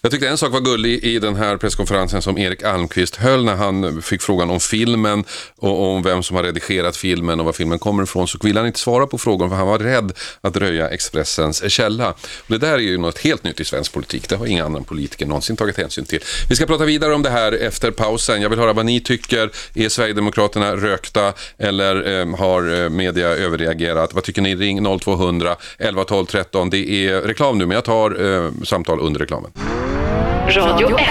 Jag 0.00 0.10
tyckte 0.10 0.28
en 0.28 0.38
sak 0.38 0.52
var 0.52 0.60
gullig 0.60 1.04
i 1.04 1.18
den 1.18 1.36
här 1.36 1.56
presskonferensen 1.56 2.22
som 2.22 2.38
Erik 2.38 2.62
Almqvist 2.62 3.16
höll 3.16 3.44
när 3.44 3.54
han 3.54 4.02
fick 4.02 4.22
frågan 4.22 4.50
om 4.50 4.60
filmen 4.60 5.24
och 5.56 5.82
om 5.82 6.02
vem 6.02 6.22
som 6.22 6.36
har 6.36 6.42
redigerat 6.42 6.96
filmen 6.96 7.40
och 7.40 7.46
var 7.46 7.52
filmen 7.52 7.78
kommer 7.78 8.02
ifrån 8.02 8.28
så 8.28 8.38
ville 8.42 8.60
han 8.60 8.66
inte 8.66 8.78
svara 8.78 9.06
på 9.06 9.18
frågan 9.18 9.48
för 9.48 9.56
han 9.56 9.66
var 9.66 9.78
rädd 9.78 10.12
att 10.40 10.56
röja 10.56 10.88
Expressens 10.88 11.70
källa. 11.72 12.10
Och 12.10 12.46
det 12.46 12.58
där 12.58 12.72
är 12.72 12.78
ju 12.78 12.98
något 12.98 13.18
helt 13.18 13.44
nytt 13.44 13.60
i 13.60 13.64
svensk 13.64 13.92
politik. 13.92 14.28
Det 14.28 14.36
har 14.36 14.46
inga 14.46 14.64
andra 14.64 14.82
politiker 14.82 15.26
någonsin 15.26 15.56
tagit 15.56 15.76
hänsyn 15.76 16.04
till. 16.04 16.20
Vi 16.48 16.56
ska 16.56 16.66
prata 16.66 16.84
vidare 16.84 17.14
om 17.14 17.22
det 17.22 17.30
här 17.30 17.52
efter 17.52 17.90
pausen. 17.90 18.42
Jag 18.42 18.50
vill 18.50 18.58
höra 18.58 18.72
vad 18.72 18.86
ni 18.86 19.00
tycker. 19.00 19.50
Är 19.74 19.88
Sverigedemokraterna 19.88 20.76
rökta 20.76 21.32
eller 21.58 22.06
ehm, 22.06 22.34
eh, 22.34 22.40
har 22.40 22.88
media 22.88 23.28
överreagerat? 23.28 24.14
Vad 24.14 24.24
tycker 24.24 24.42
ni? 24.42 24.56
Ring 24.56 24.98
0200 25.00 25.56
11 25.78 26.04
12 26.04 26.26
13. 26.26 26.70
Det 26.70 26.90
är 26.90 27.20
reklam 27.20 27.58
nu 27.58 27.66
men 27.66 27.74
jag 27.74 27.84
tar 27.84 28.24
eh, 28.24 28.50
samtal 28.64 29.00
under 29.00 29.20
reklamen. 29.20 29.47
Radio 29.56 30.98
1. 30.98 31.04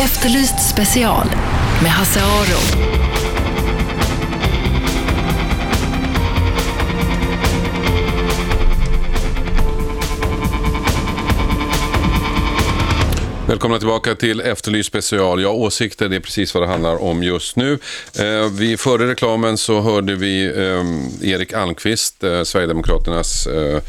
Efterlyst 0.00 0.70
special 0.70 1.26
med 1.82 1.90
Hasse 1.90 2.20
Aro. 2.20 2.90
Välkomna 13.50 13.78
tillbaka 13.78 14.14
till 14.14 14.40
Efterlyst 14.40 14.88
special. 14.88 15.42
Ja, 15.42 15.48
åsikter, 15.48 16.08
det 16.08 16.16
är 16.16 16.20
precis 16.20 16.54
vad 16.54 16.62
det 16.62 16.66
handlar 16.66 17.02
om 17.02 17.22
just 17.22 17.56
nu. 17.56 17.78
Eh, 18.18 18.50
vi, 18.52 18.76
före 18.76 19.10
reklamen 19.10 19.58
så 19.58 19.80
hörde 19.80 20.14
vi 20.14 20.44
eh, 20.44 21.30
Erik 21.30 21.52
Almqvist, 21.52 22.24
eh, 22.24 22.42
Sverigedemokraternas 22.42 23.46
eh, 23.46 23.82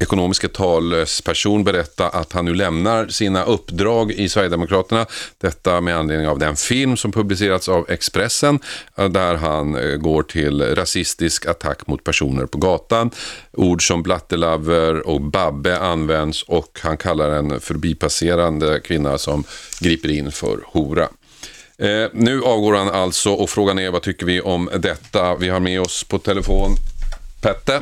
ekonomiska 0.00 0.48
talesperson 0.48 1.64
berätta 1.64 2.08
att 2.08 2.32
han 2.32 2.44
nu 2.44 2.54
lämnar 2.54 3.08
sina 3.08 3.44
uppdrag 3.44 4.12
i 4.12 4.28
Sverigedemokraterna. 4.28 5.06
Detta 5.38 5.80
med 5.80 5.96
anledning 5.96 6.28
av 6.28 6.38
den 6.38 6.56
film 6.56 6.96
som 6.96 7.12
publicerats 7.12 7.68
av 7.68 7.90
Expressen 7.90 8.58
eh, 8.96 9.08
där 9.08 9.34
han 9.34 9.76
eh, 9.76 9.96
går 9.96 10.22
till 10.22 10.62
rasistisk 10.74 11.46
attack 11.46 11.86
mot 11.86 12.04
personer 12.04 12.46
på 12.46 12.58
gatan. 12.58 13.10
Ord 13.52 13.86
som 13.86 14.02
blattelaver 14.02 15.06
och 15.06 15.20
babbe 15.20 15.78
används 15.78 16.42
och 16.42 16.78
han 16.82 16.96
kallar 16.96 17.30
en 17.30 17.60
förbipasserande 17.60 18.80
kvinna 18.80 19.18
som 19.18 19.44
griper 19.80 20.10
in 20.10 20.32
för 20.32 20.58
hora. 20.66 21.08
Eh, 21.78 22.08
nu 22.12 22.42
avgår 22.42 22.74
han 22.74 22.88
alltså 22.88 23.30
och 23.30 23.50
frågan 23.50 23.78
är 23.78 23.90
vad 23.90 24.02
tycker 24.02 24.26
vi 24.26 24.40
om 24.40 24.70
detta? 24.78 25.34
Vi 25.34 25.48
har 25.48 25.60
med 25.60 25.80
oss 25.80 26.04
på 26.04 26.18
telefon 26.18 26.76
Petter. 27.42 27.80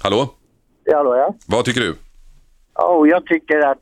Hallå? 0.00 0.34
Ja, 0.84 1.02
då, 1.02 1.16
ja. 1.16 1.34
Vad 1.48 1.64
tycker 1.64 1.80
du? 1.80 1.94
Och 2.72 3.08
jag 3.08 3.26
tycker 3.26 3.58
att 3.58 3.78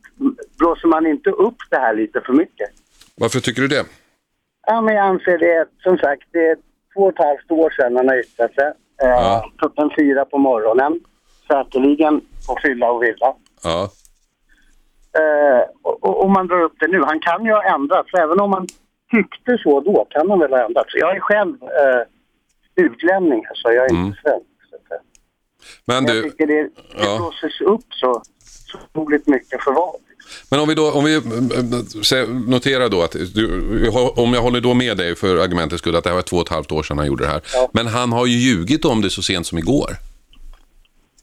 blåser 0.59 0.89
man 0.89 1.07
inte 1.07 1.31
upp 1.31 1.57
det 1.71 1.77
här 1.77 1.95
lite 1.95 2.21
för 2.21 2.33
mycket? 2.33 2.71
Varför 3.17 3.41
tycker 3.41 3.63
du 3.63 3.69
det? 3.69 3.85
Ja, 4.67 4.81
men 4.81 4.95
jag 4.95 5.07
anser 5.07 5.39
det, 5.39 5.67
som 5.83 5.99
sagt, 5.99 6.23
det 6.33 6.39
är 6.47 6.57
två 6.95 7.01
och 7.03 7.13
ett 7.13 7.19
halvt 7.27 7.51
år 7.51 7.71
sedan 7.71 7.97
han 7.97 8.09
har 8.09 8.21
yttrat 8.21 8.55
sig. 8.55 8.67
Eh, 9.03 9.09
Ja. 9.09 9.51
Klockan 9.59 9.91
fyra 9.99 10.25
på 10.25 10.39
morgonen, 10.39 11.01
säkerligen 11.49 12.21
på 12.49 12.57
fylla 12.63 12.91
och 12.91 13.03
villa. 13.03 13.35
Ja. 13.65 13.91
Eh, 15.21 15.63
och, 15.83 16.25
och 16.25 16.31
man 16.31 16.47
drar 16.47 16.63
upp 16.63 16.77
det 16.81 16.89
nu, 16.89 17.03
han 17.03 17.21
kan 17.21 17.45
ju 17.45 17.53
ha 17.53 17.75
ändrats. 17.75 18.15
Även 18.15 18.41
om 18.41 18.51
man 18.51 18.67
tyckte 19.11 19.59
så 19.63 19.81
då 19.81 20.07
kan 20.11 20.31
han 20.31 20.39
väl 20.39 20.51
ha 20.53 20.65
ändrats. 20.67 20.95
Jag 20.95 21.17
är 21.17 21.21
själv 21.21 21.57
eh, 21.63 22.03
utlänning, 22.85 23.45
alltså 23.49 23.69
jag 23.73 23.85
är 23.85 23.91
Mm. 23.91 24.07
inte 24.07 24.19
svensk. 24.23 24.47
Men 25.85 26.07
Jag 26.07 26.17
du, 26.17 26.23
tycker 26.23 26.47
det, 26.47 26.63
det 26.63 26.71
Ja. 27.05 27.17
blåses 27.17 27.61
upp 27.61 27.85
så, 27.91 28.23
så 28.73 28.79
otroligt 28.95 29.27
mycket 29.27 29.63
för 29.65 29.73
vad. 29.73 29.95
men 30.51 30.61
om 30.61 30.69
vi 30.69 30.75
då, 30.75 30.93
om 30.93 31.05
vi 31.05 31.15
äh, 31.15 32.21
äh, 32.21 32.29
noterar 32.29 32.89
då 32.89 33.03
att 33.03 33.13
du, 33.35 33.89
om 34.17 34.35
jag 34.35 34.43
håller 34.43 34.61
då 34.61 34.75
med 34.75 34.97
dig 34.97 35.15
för 35.17 35.37
argumentets 35.37 35.79
skull 35.83 35.97
att 35.97 36.05
det 36.05 36.11
här 36.11 36.15
var 36.15 36.23
två 36.23 36.37
och 36.37 36.43
ett 36.43 36.49
halvt 36.53 36.73
år 36.73 36.83
sedan 36.83 36.99
han 36.99 37.07
gjorde 37.07 37.25
det 37.25 37.31
här. 37.31 37.41
Men 37.73 37.87
han 37.87 38.13
har 38.13 38.27
ju 38.27 38.37
ljugit 38.37 38.85
om 38.85 39.01
det 39.03 39.11
så 39.11 39.23
sent 39.23 39.47
som 39.47 39.59
igår. 39.59 39.91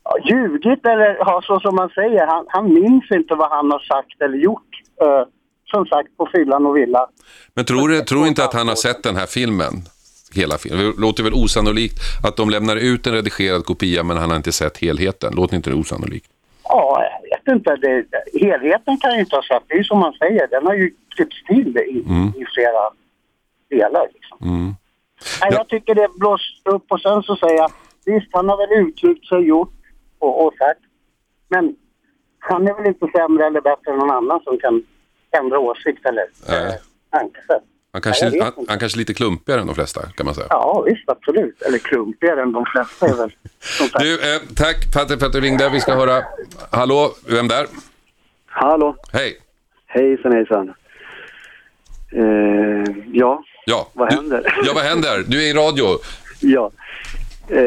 Ja, 0.04 0.18
ljugit 0.30 0.86
eller 0.86 1.16
ja, 1.20 1.42
så 1.44 1.60
som 1.60 1.76
man 1.76 1.90
säger, 1.90 2.28
han, 2.28 2.46
han 2.48 2.74
minns 2.74 3.12
inte 3.12 3.36
vad 3.36 3.50
han 3.52 3.72
har 3.72 3.80
sagt 3.80 4.22
eller 4.22 4.38
gjort. 4.38 4.70
Eh, 5.02 5.28
som 5.72 5.86
sagt, 5.86 6.18
på 6.18 6.30
fyllan 6.36 6.66
och 6.66 6.78
villa. 6.78 7.08
Men 7.54 7.66
tror 7.66 7.90
du 7.90 8.02
tror 8.02 8.28
inte 8.28 8.44
att 8.44 8.54
han 8.54 8.68
har 8.68 8.76
sett 8.76 9.04
den 9.04 9.16
här 9.16 9.26
filmen? 9.26 9.74
Hela 10.36 10.58
filmen. 10.58 10.86
Det 10.86 11.02
låter 11.02 11.24
väl 11.24 11.34
osannolikt 11.34 12.00
att 12.24 12.36
de 12.38 12.50
lämnar 12.50 12.76
ut 12.76 13.08
en 13.08 13.14
redigerad 13.14 13.66
kopia 13.66 14.04
men 14.04 14.18
han 14.18 14.30
har 14.30 14.38
inte 14.38 14.52
sett 14.52 14.78
helheten. 14.78 15.34
Låter 15.36 15.56
inte 15.56 15.70
det 15.70 15.76
osannolikt? 15.76 16.30
Ja, 16.64 17.04
jag 17.04 17.38
vet 17.38 17.56
inte. 17.58 17.76
Det, 17.76 18.06
helheten 18.42 18.98
kan 18.98 19.12
jag 19.12 19.20
inte 19.20 19.36
ha 19.36 19.44
sett. 19.44 19.64
Det 19.68 19.74
är 19.74 19.78
ju 19.78 19.84
som 19.84 20.00
man 20.00 20.14
säger, 20.14 20.48
den 20.48 20.66
har 20.66 20.74
ju 20.74 20.92
klippts 21.16 21.44
till 21.44 21.78
i, 21.78 22.04
Mm. 22.08 22.28
i 22.28 22.46
flera 22.56 22.82
delar. 23.70 24.08
Liksom. 24.14 24.38
Mm. 24.50 24.76
Nej, 25.42 25.50
Jag 25.54 25.68
tycker 25.68 25.96
det 25.96 26.08
blås 26.20 26.62
upp 26.66 26.86
och 26.92 27.02
sen 27.02 27.24
så 27.24 27.36
säger 27.36 27.56
jag 27.58 27.72
visst 28.06 28.28
han 28.32 28.50
har 28.50 28.58
väl 28.58 28.88
uttryckt 28.88 29.26
sig 29.28 29.40
gjort 29.40 29.74
och, 30.20 30.46
och 30.46 30.54
sagt. 30.54 30.80
Men 31.50 31.76
han 32.40 32.68
är 32.68 32.74
väl 32.74 32.88
inte 32.88 33.08
sämre 33.18 33.46
eller 33.48 33.62
bättre 33.62 33.92
än 33.92 33.98
någon 33.98 34.12
annan 34.12 34.40
som 34.44 34.58
kan 34.58 34.84
ändra 35.40 35.60
åsikt 35.60 36.06
eller 36.06 36.26
Nej. 36.50 36.80
tankesätt. 37.12 37.64
Han 37.92 38.02
kanske, 38.02 38.30
Nej, 38.30 38.40
han, 38.42 38.54
han 38.68 38.80
kanske 38.80 38.96
är 38.96 39.00
lite 39.00 39.14
klumpigare 39.14 39.62
än 39.62 39.68
de 39.68 39.76
flesta 39.76 40.02
kan 40.16 40.26
man 40.26 40.36
säga. 40.36 40.48
Ja 40.50 40.84
visst 40.88 41.10
absolut. 41.10 41.62
Eller 41.62 41.78
klumpigare 41.78 42.42
än 42.42 42.52
de 42.52 42.66
flesta 42.66 43.06
är 43.08 43.14
väl. 43.18 43.32
Du, 44.00 44.14
eh, 44.36 44.42
tack 44.56 44.94
Patte 44.94 45.18
för 45.18 45.26
att 45.26 45.34
du 45.34 45.42
ringde. 45.42 45.70
Vi 45.70 45.80
ska 45.80 45.94
höra... 45.96 46.24
Hallå, 46.70 47.12
vem 47.28 47.48
där? 47.48 47.68
Hallå. 48.48 48.96
Hej. 49.14 49.38
Hejsan 49.88 50.32
hejsan. 50.32 50.74
Eh, 52.12 52.96
ja, 53.14 53.44
Ja. 53.66 53.90
vad 53.94 54.10
du, 54.10 54.16
händer? 54.16 54.54
Ja, 54.66 54.72
vad 54.76 54.84
händer? 54.84 55.24
Du 55.28 55.44
är 55.44 55.50
i 55.50 55.54
radio. 55.54 55.86
Ja. 56.40 56.72
Eh, 57.50 57.64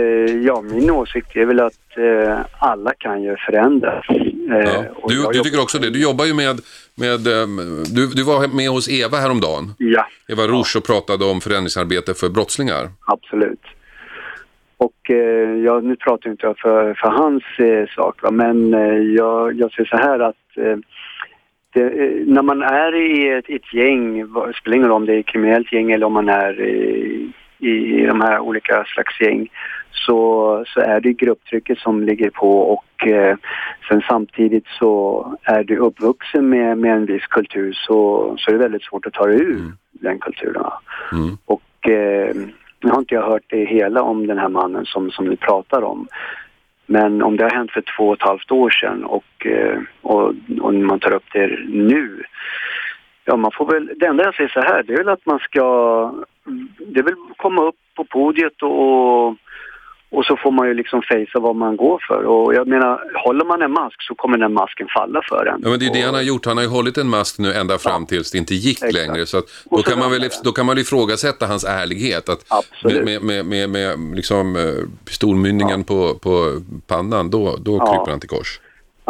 ja, 0.47 0.61
min 0.63 0.91
åsikt 0.91 1.37
är 1.37 1.45
väl 1.45 1.61
att 1.61 1.97
eh, 1.97 2.39
alla 2.59 2.93
kan 2.99 3.23
ju 3.23 3.37
förändras. 3.37 4.05
Eh, 4.53 4.87
och 4.97 5.11
Du, 5.11 5.17
jag 5.23 5.33
du 5.33 5.39
tycker 5.41 5.63
också 5.63 5.79
det. 5.79 5.91
Du 5.91 6.03
jobbar 6.03 6.25
ju 6.25 6.35
med... 6.35 6.61
med 6.95 7.27
ehm, 7.27 7.57
du, 7.97 8.07
du 8.07 8.23
var 8.23 8.57
med 8.57 8.69
hos 8.69 8.89
Eva 8.89 9.17
häromdagen. 9.17 9.75
Ja, 9.79 10.07
Eva 10.29 10.43
Rouge 10.43 10.77
och 10.77 10.85
pratade 10.85 11.25
om 11.25 11.41
förändringsarbete 11.41 12.15
för 12.15 12.29
brottslingar. 12.29 12.89
absolut. 13.07 13.65
Och 14.77 15.11
eh, 15.11 15.57
jag, 15.65 15.85
nu 15.85 15.97
pratar 15.97 16.29
jag 16.29 16.35
inte 16.35 16.55
för, 16.63 16.95
för 16.95 17.09
hans 17.09 17.45
eh, 17.59 17.87
sak, 17.97 18.23
va? 18.23 18.31
men 18.31 18.75
eh, 18.75 18.99
jag, 19.21 19.55
jag 19.61 19.73
säger 19.73 19.89
så 19.89 19.97
här 19.97 20.19
att 20.19 20.57
eh, 20.57 20.77
det, 21.73 21.85
eh, 21.85 22.27
när 22.27 22.43
man 22.43 22.63
är 22.63 22.95
i 22.95 23.29
ett, 23.29 23.49
ett 23.49 23.75
gäng, 23.75 24.27
spelar 24.55 24.77
ingen 24.77 24.89
roll 24.89 24.97
om 24.97 25.07
det 25.07 25.15
är 25.15 25.21
ett 25.21 25.27
kriminellt 25.27 25.73
gäng 25.73 25.93
eller 25.93 26.07
om 26.07 26.13
man 26.13 26.29
är 26.29 26.61
i, 26.61 27.33
i, 27.59 27.71
i 27.71 28.07
de 28.07 28.21
här 28.21 28.39
olika 28.39 28.85
slags 28.85 29.21
gäng, 29.21 29.49
så, 29.95 30.65
så 30.67 30.81
är 30.81 31.01
det 31.01 31.13
grupptrycket 31.13 31.79
som 31.79 32.03
ligger 32.03 32.31
på 32.31 32.61
och 32.61 33.07
eh, 33.07 33.37
sen 33.89 34.03
samtidigt 34.09 34.67
så 34.67 35.27
är 35.43 35.65
du 35.65 35.77
uppvuxen 35.77 36.49
med, 36.49 36.79
med 36.79 36.93
en 36.93 37.07
viss 37.07 37.27
kultur 37.27 37.73
så, 37.73 38.35
så 38.39 38.51
är 38.51 38.53
det 38.53 38.63
väldigt 38.63 38.85
svårt 38.85 39.07
att 39.07 39.13
ta 39.13 39.27
dig 39.27 39.41
ur 39.41 39.73
den 39.93 40.19
kulturen. 40.19 40.63
va. 40.63 40.81
Och 41.45 41.89
eh, 41.91 42.35
nu 42.83 42.91
har 42.91 42.99
inte 42.99 43.15
jag 43.15 43.27
hört 43.27 43.45
det 43.47 43.65
hela 43.65 44.03
om 44.03 44.27
den 44.27 44.39
här 44.39 44.49
mannen 44.49 44.85
som, 44.87 45.11
som 45.11 45.25
ni 45.25 45.37
pratar 45.37 45.83
om. 45.83 46.09
Men 46.87 47.23
om 47.23 47.37
det 47.37 47.45
har 47.45 47.51
hänt 47.51 47.71
för 47.71 47.85
två 47.97 48.09
och 48.09 48.15
ett 48.15 48.29
halvt 48.29 48.51
år 48.51 48.71
sedan 48.71 49.05
och, 49.05 49.47
eh, 49.47 49.79
och, 50.03 50.35
och 50.61 50.75
man 50.75 51.01
tar 51.01 51.13
upp 51.13 51.33
det 51.33 51.47
nu. 51.69 52.23
Ja, 53.25 53.37
man 53.37 53.51
får 53.55 53.67
väl, 53.67 53.91
det 53.97 54.07
enda 54.07 54.25
jag 54.25 54.35
säger 54.35 54.51
så 54.51 54.61
här, 54.61 54.83
det 54.83 54.93
är 54.93 54.97
väl 54.97 55.09
att 55.09 55.27
man 55.27 55.39
ska, 55.39 55.65
det 56.79 57.01
är 57.01 57.05
väl 57.05 57.17
komma 57.37 57.63
upp 57.63 57.77
på 57.97 58.05
podiet 58.05 58.63
och, 58.63 59.37
och 60.13 60.25
så 60.25 60.37
får 60.43 60.51
man 60.51 60.69
ju 60.69 60.75
liksom 60.75 61.03
fejsa 61.03 61.39
vad 61.41 61.57
man 61.57 61.77
går 61.77 61.99
för. 62.09 62.25
Och 62.25 62.55
jag 62.55 62.67
menar, 62.69 63.01
håller 63.27 63.45
man 63.45 63.63
en 63.63 63.71
mask 63.73 64.03
så 64.03 64.15
kommer 64.15 64.39
den 64.39 64.53
masken 64.53 64.87
falla 64.97 65.21
för 65.29 65.47
en. 65.47 65.61
Ja, 65.65 65.69
men 65.71 65.79
det 65.79 65.87
är 65.87 65.95
det 65.95 66.01
han 66.03 66.15
har 66.15 66.23
gjort. 66.23 66.47
Han 66.47 66.57
har 66.57 66.65
ju 66.65 66.71
hållit 66.71 66.99
en 66.99 67.09
mask 67.09 67.39
nu 67.39 67.53
ända 67.53 67.79
fram 67.79 68.07
tills 68.07 68.31
det 68.31 68.39
inte 68.39 68.55
gick 68.55 68.93
längre. 68.93 69.27
Så 69.27 69.39
att, 69.39 69.45
då, 69.71 69.83
kan 69.83 69.99
man 69.99 70.11
väl, 70.11 70.29
då 70.45 70.53
kan 70.53 70.67
man 70.67 70.75
väl 70.77 70.83
ifrågasätta 70.83 71.47
hans 71.47 71.65
ärlighet. 71.65 72.29
Att 72.29 72.45
med, 72.85 73.05
med, 73.05 73.23
med, 73.23 73.47
med, 73.47 73.71
med 73.71 74.17
liksom, 74.17 74.57
eh, 74.57 74.63
pistolmynningen 75.05 75.85
på, 75.85 76.15
på 76.15 76.61
pannan, 76.87 77.31
då, 77.31 77.57
då 77.61 77.77
Ja. 77.77 77.87
kryper 77.87 78.11
han 78.11 78.21
till 78.21 78.29
kors. 78.29 78.61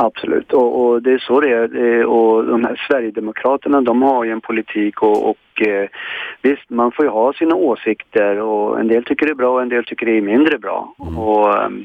Absolut, 0.05 0.53
och, 0.53 0.81
och 0.81 1.03
det 1.03 1.13
är 1.13 1.19
så 1.19 1.41
det 1.41 1.49
är. 1.49 2.05
Och 2.05 2.45
de 2.45 2.65
här 2.65 2.87
Sverigedemokraterna, 2.89 3.81
de 3.81 4.03
har 4.03 4.25
ju 4.25 4.31
en 4.31 4.41
politik 4.41 5.03
och, 5.03 5.31
och 5.31 5.67
eh, 5.67 5.89
visst, 6.43 6.71
man 6.71 6.93
får 6.93 7.05
ju 7.05 7.11
ha 7.11 7.33
sina 7.33 7.55
åsikter 7.55 8.41
och 8.41 8.81
en 8.81 8.89
del 8.89 9.05
tycker 9.05 9.27
det 9.27 9.33
är 9.33 9.35
bra 9.35 9.55
och 9.55 9.63
en 9.63 9.69
del 9.69 9.85
tycker 9.85 10.07
det 10.07 10.17
är 10.17 10.23
mindre 10.23 10.59
bra. 10.59 10.95
Och, 11.17 11.63
ehm, 11.63 11.85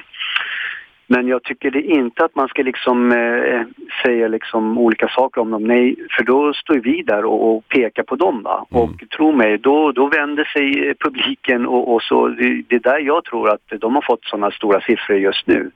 men 1.07 1.27
jag 1.27 1.43
tycker 1.43 1.71
det 1.71 1.81
inte 1.81 2.25
att 2.25 2.35
man 2.35 2.47
ska 2.47 2.61
liksom 2.61 3.11
eh, 3.11 3.61
säga 4.03 4.27
liksom 4.27 4.77
olika 4.77 5.07
saker 5.07 5.41
om 5.41 5.51
dem. 5.51 5.63
Nej, 5.63 5.95
för 6.17 6.23
då 6.23 6.53
står 6.53 6.79
vi 6.79 7.03
där 7.03 7.25
och, 7.25 7.55
och 7.55 7.67
pekar 7.67 8.03
på 8.03 8.15
dem. 8.15 8.43
Va? 8.43 8.65
Och 8.69 8.91
tro 9.17 9.31
mig, 9.31 9.57
då, 9.57 9.91
då 9.91 10.07
vänder 10.07 10.43
sig 10.43 10.87
eh, 10.87 10.93
publiken 10.99 11.67
och, 11.67 11.93
och 11.93 12.01
så. 12.01 12.27
Det, 12.27 12.63
det 12.67 12.75
är 12.75 12.79
där 12.79 12.99
jag 12.99 13.23
tror 13.23 13.49
att 13.49 13.79
de 13.79 13.95
har 13.95 14.01
fått 14.01 14.25
sådana 14.25 14.51
stora 14.51 14.81
siffror 14.81 15.17
just 15.17 15.47
nu. 15.47 15.71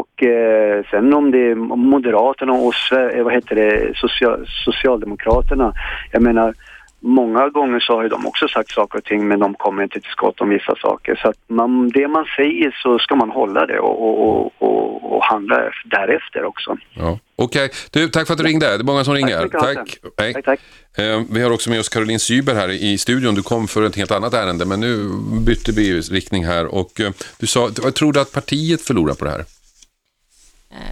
Och 0.00 0.22
eh, 0.22 0.84
sen 0.90 1.14
om 1.14 1.30
det 1.30 1.50
är 1.50 1.54
Moderaterna 1.76 2.52
och 2.52 2.74
eh, 2.92 3.24
vad 3.24 3.32
heter 3.32 3.54
det, 3.54 3.96
social, 3.96 4.46
Socialdemokraterna. 4.64 5.72
Jag 6.12 6.22
menar, 6.22 6.54
många 7.00 7.48
gånger 7.48 7.80
så 7.80 7.92
har 7.92 8.02
ju 8.02 8.08
de 8.08 8.26
också 8.26 8.48
sagt 8.48 8.70
saker 8.70 8.98
och 8.98 9.04
ting 9.04 9.28
men 9.28 9.38
de 9.38 9.54
kommer 9.54 9.82
inte 9.82 10.00
till 10.00 10.10
skott 10.10 10.40
om 10.40 10.48
vissa 10.48 10.74
saker. 10.76 11.20
Så 11.22 11.28
att 11.28 11.36
man, 11.46 11.88
det 11.88 12.08
man 12.08 12.24
säger 12.36 12.78
så 12.82 12.98
ska 12.98 13.14
man 13.14 13.30
hålla 13.30 13.66
det 13.66 13.78
och, 13.78 13.98
och, 14.02 14.52
och, 14.58 15.16
och, 15.16 15.24
handla 15.24 15.56
därefter 15.84 16.44
också. 16.44 16.76
Ja. 16.94 17.18
Okej, 17.36 17.70
du, 17.90 18.08
tack 18.08 18.26
för 18.26 18.34
att 18.34 18.38
du 18.38 18.44
ringde. 18.44 18.66
Det 18.66 18.82
är 18.82 18.84
många 18.84 19.04
som 19.04 19.14
ringer. 19.14 19.42
mycket, 19.42 19.60
Hasse. 19.60 19.84
Hej. 20.18 20.32
Tack, 20.32 20.44
tack. 20.44 20.60
Eh, 20.98 21.22
vi 21.30 21.42
har 21.42 21.50
också 21.52 21.70
med 21.70 21.80
oss 21.80 21.88
Caroline 21.88 22.20
Syber 22.20 22.54
här 22.54 22.68
i 22.68 22.98
studion. 22.98 23.34
Du 23.34 23.42
kom 23.42 23.68
för 23.68 23.82
ett 23.82 23.96
helt 23.96 24.10
annat 24.10 24.34
ärende, 24.34 24.64
men 24.64 24.80
nu 24.80 25.10
bytte 25.46 25.72
vi 25.72 26.00
riktning 26.00 26.44
här. 26.44 26.74
Och 26.74 27.00
eh, 27.00 27.10
du 27.40 27.46
sa, 27.46 27.70
jag 27.82 27.94
tror 27.94 28.12
du 28.12 28.20
att 28.20 28.32
partiet 28.32 28.82
förlorar 28.82 29.14
på 29.14 29.24
det 29.24 29.30
här? 29.30 29.44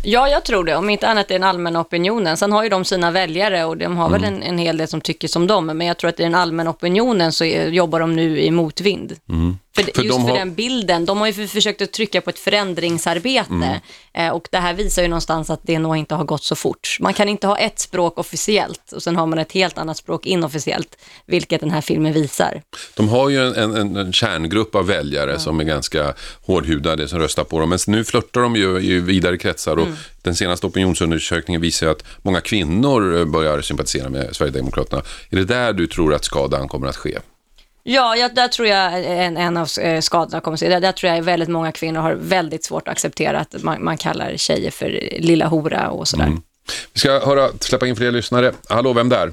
Ja, 0.03 0.29
jag 0.29 0.45
tror 0.45 0.64
det. 0.64 0.77
Om 0.77 0.91
inte 0.91 1.09
annat 1.09 1.31
är 1.31 1.35
den 1.35 1.43
allmänna 1.49 1.81
opinionen. 1.81 2.37
Sen 2.37 2.53
har 2.53 2.62
ju 2.62 2.68
de 2.68 2.85
sina 2.85 3.11
väljare 3.11 3.64
och 3.64 3.77
de 3.77 3.97
har 3.97 4.11
väl 4.11 4.25
Mm. 4.25 4.35
en, 4.35 4.43
en 4.43 4.59
hel 4.59 4.77
del 4.77 4.89
som 4.89 5.01
tycker 5.01 5.29
som 5.29 5.47
dem. 5.47 5.66
Men 5.66 5.87
jag 5.87 5.97
tror 5.97 6.09
att 6.09 6.20
i 6.20 6.22
den 6.22 6.35
allmänna 6.35 6.70
opinionen 6.70 7.33
så 7.33 7.45
jobbar 7.45 8.01
de 8.01 8.16
nu 8.16 8.41
i 8.41 8.51
motvind. 8.51 9.16
För, 9.75 9.83
För 9.83 10.03
just 10.03 10.16
de 10.18 10.22
för 10.22 10.31
har- 10.31 10.39
den 10.39 10.55
bilden. 10.55 11.05
De 11.05 11.18
har 11.18 11.27
ju 11.27 11.33
för, 11.33 11.47
försökt 11.47 11.83
att 11.83 11.93
trycka 11.93 12.20
på 12.20 12.31
ett 12.31 12.39
förändringsarbete. 12.39 13.51
Mm. 13.51 13.81
Eh, 14.14 14.29
och 14.29 14.49
det 14.51 14.59
här 14.59 14.75
visar 14.75 15.03
ju 15.03 15.09
någonstans 15.09 15.51
att 15.51 15.61
det 15.62 15.79
nog 15.79 15.97
inte 15.97 16.14
har 16.14 16.25
gått 16.25 16.45
så 16.45 16.57
fort. 16.57 16.97
Man 17.01 17.14
kan 17.14 17.29
inte 17.29 17.47
ha 17.47 17.59
ett 17.59 17.79
språk 17.79 18.18
officiellt 18.18 18.93
och 18.93 19.03
sen 19.03 19.16
har 19.16 19.27
man 19.27 19.39
ett 19.39 19.53
helt 19.53 19.79
annat 19.79 19.97
språk 19.97 20.27
inofficiellt, 20.27 20.97
vilket 21.27 21.61
den 21.61 21.70
här 21.70 21.81
filmen 21.81 22.12
visar. 22.12 22.62
De 22.95 23.09
har 23.09 23.29
ju 23.29 23.47
en, 23.55 23.77
en, 23.77 23.97
en 23.97 24.12
kärngrupp 24.12 24.75
av 24.75 24.87
väljare 24.87 25.39
som 25.39 25.61
är 25.61 25.64
ganska 25.64 26.14
hårdhudade 26.47 27.09
som 27.09 27.18
röstar 27.18 27.45
på 27.45 27.61
dem. 27.61 27.68
Men 27.68 27.79
nu 27.87 28.05
flörtar 28.05 28.41
de 28.41 28.57
ju 28.57 28.79
i 28.81 28.99
vidare 29.01 29.39
kretsar 29.39 29.77
och 29.77 29.89
den 30.22 30.35
senaste 30.35 30.66
opinionsundersökningen 30.66 31.61
visar 31.61 31.87
att 31.87 32.05
många 32.22 32.41
kvinnor 32.41 33.25
börjar 33.25 33.61
sympatisera 33.61 34.09
med 34.09 34.37
Sverigedemokraterna. 34.37 35.03
Är 35.31 35.37
det 35.37 35.45
där 35.45 35.72
du 35.72 35.87
tror 35.87 36.14
att 36.14 36.25
skadan 36.25 36.68
kommer 36.68 36.87
att 36.87 36.97
ske? 36.97 37.18
Ja, 37.87 38.16
jag, 38.16 38.35
där 38.35 38.49
tror 38.49 38.68
jag 38.68 39.05
en, 39.05 39.37
en 39.37 39.57
av 39.57 39.68
eh, 39.80 40.01
skadorna 40.01 40.41
kommer 40.41 40.55
att 40.55 40.61
se. 40.61 40.68
Där, 40.68 40.80
där 40.80 40.93
tror 40.93 41.12
jag 41.12 41.22
väldigt 41.22 41.49
många 41.49 41.72
kvinnor 41.72 42.01
har 42.01 42.14
väldigt 42.14 42.64
svårt 42.64 42.89
att 42.89 42.93
acceptera 42.93 43.39
att 43.39 43.62
man, 43.62 43.85
man 43.85 43.97
kallar 43.97 44.37
tjejer 44.37 44.70
för 44.70 44.89
lilla 45.18 45.47
hora 45.47 45.91
och 45.91 46.09
sådär. 46.09 46.28
Vi 46.93 47.01
ska 47.01 47.11
höra, 47.11 47.49
släppa 47.61 47.87
in 47.87 47.97
fler 47.97 48.11
lyssnare. 48.12 48.53
Hallå, 48.68 48.93
vem 48.93 49.09
där? 49.09 49.32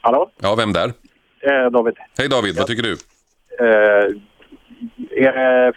Hallå? 0.00 0.30
Ja, 0.42 0.54
vem 0.54 0.72
där? 0.72 0.92
Eh, 1.40 1.70
David. 1.72 1.94
Hej 2.18 2.28
David, 2.28 2.56
vad 2.58 2.66
tycker 2.66 2.82
du? 2.82 2.92
Eh, 3.60 4.06
är 5.10 5.32
det, 5.32 5.72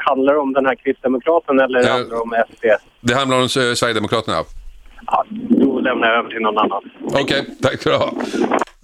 handlar 0.02 0.32
det 0.34 0.40
om 0.40 0.52
den 0.52 0.66
här 0.66 0.74
kristdemokraten 0.74 1.60
eller 1.60 1.80
Eh. 1.80 1.90
handlar 1.92 2.16
det 2.16 2.22
om 2.22 2.34
SD? 2.54 2.64
Det 3.00 3.14
handlar 3.14 3.36
om 3.36 3.42
eh, 3.42 3.74
Sverigedemokraterna. 3.74 4.44
Då 5.48 5.80
lämnar 5.80 6.08
jag 6.08 6.18
över 6.18 6.30
till 6.30 6.40
någon 6.40 6.58
annan. 6.58 6.82
Okej, 7.04 7.44
tack 7.62 7.80
ska 7.80 7.90
du 7.90 7.96
ha. 7.96 8.12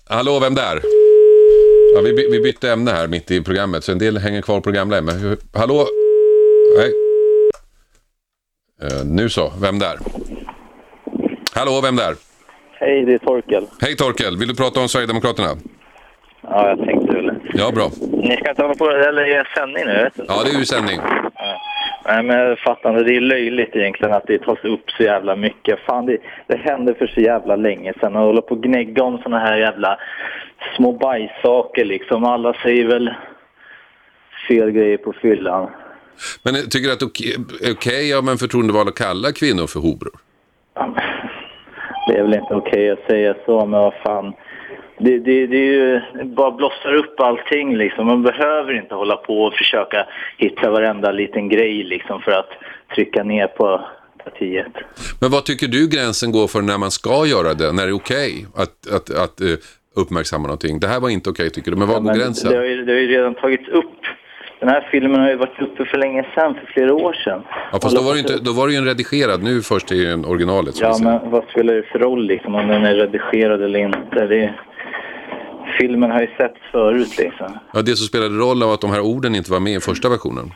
Hallå, 0.08 0.38
vem 0.40 0.54
där? 0.54 0.80
Ja, 1.94 2.00
vi, 2.00 2.12
by- 2.12 2.28
vi 2.30 2.40
bytte 2.40 2.72
ämne 2.72 2.90
här 2.90 3.06
mitt 3.08 3.30
i 3.30 3.42
programmet, 3.42 3.84
så 3.84 3.92
en 3.92 3.98
del 3.98 4.18
hänger 4.18 4.42
kvar 4.42 4.60
på 4.60 4.70
gamla 4.70 4.98
ämne. 4.98 5.12
Hur- 5.12 5.36
Hallå? 5.52 5.86
Nej. 6.78 6.92
Eh, 8.82 9.04
nu 9.04 9.28
så, 9.28 9.52
vem 9.62 9.78
där? 9.78 9.98
Hallå, 11.54 11.80
vem 11.82 11.96
där? 11.96 12.14
Hej, 12.72 13.04
det 13.04 13.14
är 13.14 13.18
Torkel. 13.18 13.66
Hej 13.80 13.96
Torkel, 13.96 14.36
vill 14.36 14.48
du 14.48 14.54
prata 14.54 14.80
om 14.80 14.88
Sverigedemokraterna? 14.88 15.48
Ja, 16.42 16.68
jag 16.68 16.78
tänkte 16.86 17.16
väl. 17.16 17.30
Ja, 17.54 17.70
bra. 17.72 17.90
Ni 18.12 18.36
ska 18.36 18.50
inte 18.50 18.62
hålla 18.62 18.74
på, 18.74 18.90
eller 18.90 19.22
är 19.22 19.38
det 19.38 19.48
sändning 19.56 19.84
nu? 19.86 19.92
Vet 20.02 20.14
du? 20.16 20.24
Ja, 20.28 20.42
det 20.44 20.50
är 20.50 20.58
ju 20.58 20.64
sändning. 20.64 21.00
Nej, 22.06 22.22
men 22.22 22.38
jag 22.38 22.58
fattar 22.58 22.90
inte. 22.90 23.04
Det 23.04 23.16
är 23.16 23.20
löjligt 23.20 23.76
egentligen 23.76 24.14
att 24.14 24.26
det 24.26 24.38
tas 24.38 24.64
upp 24.64 24.90
så 24.90 25.02
jävla 25.02 25.36
mycket. 25.36 25.78
Fan, 25.86 26.06
det, 26.06 26.18
det 26.46 26.56
hände 26.56 26.94
för 26.94 27.06
så 27.06 27.20
jävla 27.20 27.56
länge 27.56 27.92
sedan. 28.00 28.16
Och 28.16 28.22
hålla 28.22 28.42
på 28.42 28.54
och 28.54 28.62
gnägga 28.62 29.02
om 29.02 29.18
såna 29.18 29.38
här 29.38 29.56
jävla 29.56 29.98
små 30.76 30.92
bajssaker 30.92 31.84
liksom. 31.84 32.24
Alla 32.24 32.54
säger 32.62 32.86
väl 32.86 33.14
fel 34.48 34.70
grejer 34.70 34.96
på 34.96 35.12
fyllan. 35.12 35.70
Men 36.42 36.54
tycker 36.54 36.92
att 36.92 37.00
det 37.00 37.04
är 37.04 37.08
okej 37.08 37.36
okej 37.72 38.16
om 38.16 38.28
en 38.28 38.38
förtroendevald 38.38 38.88
att 38.88 38.94
kalla 38.94 39.32
kvinnor 39.32 39.66
för 39.66 39.80
hobror? 39.80 40.14
Det 42.08 42.18
är 42.18 42.22
väl 42.22 42.34
inte 42.34 42.54
okej 42.54 42.90
att 42.90 43.06
säga 43.10 43.34
så, 43.46 43.66
men 43.66 43.80
vad 43.80 43.94
fan. 43.94 44.32
Det, 45.04 45.18
det, 45.18 45.46
det 45.46 45.56
är 45.56 45.72
ju 45.72 46.00
bara 46.24 46.50
blossar 46.50 46.94
upp 46.94 47.20
allting 47.20 47.76
liksom. 47.76 48.06
Man 48.06 48.22
behöver 48.22 48.72
inte 48.80 48.94
hålla 48.94 49.16
på 49.16 49.42
och 49.42 49.54
försöka 49.54 50.06
hitta 50.38 50.70
varenda 50.70 51.12
liten 51.12 51.48
grej 51.48 51.84
liksom 51.84 52.22
för 52.22 52.32
att 52.32 52.50
trycka 52.94 53.22
ner 53.22 53.46
på 53.46 53.80
partiet. 54.24 54.72
Men 55.20 55.30
vad 55.30 55.44
tycker 55.44 55.68
du 55.68 55.88
gränsen 55.88 56.32
går 56.32 56.46
för 56.46 56.62
när 56.62 56.78
man 56.78 56.90
ska 56.90 57.26
göra 57.26 57.54
det? 57.54 57.72
När 57.72 57.82
det 57.82 57.90
är 57.90 57.96
okej 57.96 58.46
att, 58.54 58.92
att, 58.96 59.10
att 59.24 59.40
eh, 59.40 59.46
uppmärksamma 59.96 60.42
någonting. 60.42 60.80
Det 60.80 60.86
här 60.86 61.00
var 61.00 61.08
inte 61.08 61.30
okej 61.30 61.50
tycker 61.50 61.70
du, 61.70 61.76
men 61.76 61.88
var 61.88 61.94
går 61.94 62.02
Men 62.02 62.18
gränsen? 62.18 62.50
Det 62.52 62.58
har, 62.58 62.64
ju, 62.64 62.84
det 62.84 62.92
har 62.92 63.00
ju 63.00 63.08
redan 63.08 63.34
tagits 63.34 63.68
upp. 63.68 64.00
Den 64.60 64.68
här 64.68 64.88
filmen 64.90 65.20
har 65.20 65.28
ju 65.28 65.36
varit 65.36 65.62
uppe 65.62 65.84
för 65.84 65.98
länge 65.98 66.26
sedan, 66.34 66.54
för 66.54 66.66
flera 66.66 66.94
år 66.94 67.12
sedan. 67.12 67.42
Ja, 67.72 67.78
fast 67.82 67.96
då 67.96 68.02
var, 68.02 68.18
inte, 68.18 68.38
då 68.38 68.52
var 68.52 68.66
det 68.66 68.72
ju 68.72 68.78
en 68.78 68.84
redigerad, 68.84 69.42
nu 69.42 69.62
först 69.62 69.90
är 69.90 69.94
ju 69.94 70.06
en 70.06 70.24
originalet. 70.24 70.80
Ja, 70.80 70.96
men 71.02 71.30
vad 71.30 71.44
spelar 71.44 71.74
det 71.74 71.82
för 71.82 71.98
roll 71.98 72.26
liksom, 72.26 72.54
om 72.54 72.68
den 72.68 72.84
är 72.84 72.94
redigerad 72.94 73.62
eller 73.62 73.78
inte? 73.78 74.26
Det, 74.26 74.54
filmen 75.80 76.10
har 76.10 76.20
ju 76.20 76.26
sett 76.26 76.54
förut 76.72 77.18
liksom. 77.18 77.58
Ja, 77.72 77.82
det 77.82 77.96
som 77.96 78.06
spelade 78.06 78.34
roll 78.34 78.62
var 78.62 78.74
att 78.74 78.80
de 78.80 78.90
här 78.90 79.00
orden 79.00 79.34
inte 79.34 79.52
var 79.52 79.60
med 79.60 79.72
i 79.72 79.80
första 79.80 80.08
versionen. 80.08 80.52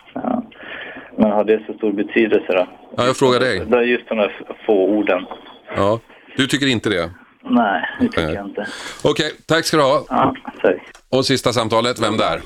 Men 1.19 1.31
har 1.31 1.45
det 1.45 1.65
så 1.67 1.73
stor 1.73 1.93
betydelse 1.93 2.53
då? 2.53 2.67
Ja, 2.97 3.07
jag 3.07 3.17
frågar 3.17 3.41
dig. 3.41 3.63
Det 3.67 3.77
är 3.77 3.83
just 3.83 4.09
de 4.09 4.19
där 4.19 4.33
få 4.67 4.73
orden. 4.73 5.27
Ja, 5.77 6.01
du 6.37 6.47
tycker 6.47 6.67
inte 6.67 6.89
det? 6.89 7.11
Nej, 7.51 7.83
det 8.01 8.07
tycker 8.07 8.35
jag 8.35 8.47
inte. 8.47 8.67
Okej, 9.05 9.33
tack 9.47 9.65
ska 9.65 9.77
du 9.77 9.83
ha. 9.83 10.05
Ja, 10.09 10.35
tack. 10.63 10.77
Och 11.13 11.25
sista 11.25 11.53
samtalet, 11.53 12.03
vem 12.03 12.17
där? 12.17 12.41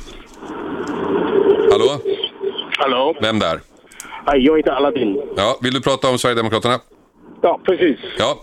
Hallå? 1.71 2.01
Hallå? 2.79 3.17
Vem 3.23 3.39
där? 3.39 3.61
Nej, 4.27 4.45
jag 4.47 4.57
heter 4.57 4.71
Aladdin. 4.73 5.23
Ja, 5.37 5.59
vill 5.63 5.75
du 5.75 5.81
prata 5.81 6.09
om 6.09 6.19
Sverigedemokraterna? 6.19 6.79
Ja, 7.43 7.61
precis. 7.65 7.99
Ja. 8.19 8.37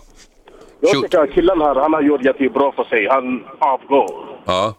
Jag 0.80 1.02
tycker 1.02 1.18
att 1.18 1.30
killen 1.32 1.60
här, 1.60 1.74
han 1.74 1.92
har 1.92 2.02
gjort 2.02 2.24
jättebra 2.24 2.72
för 2.72 2.84
sig. 2.84 3.08
Han 3.10 3.44
avgår. 3.58 4.10
Ja. 4.44 4.74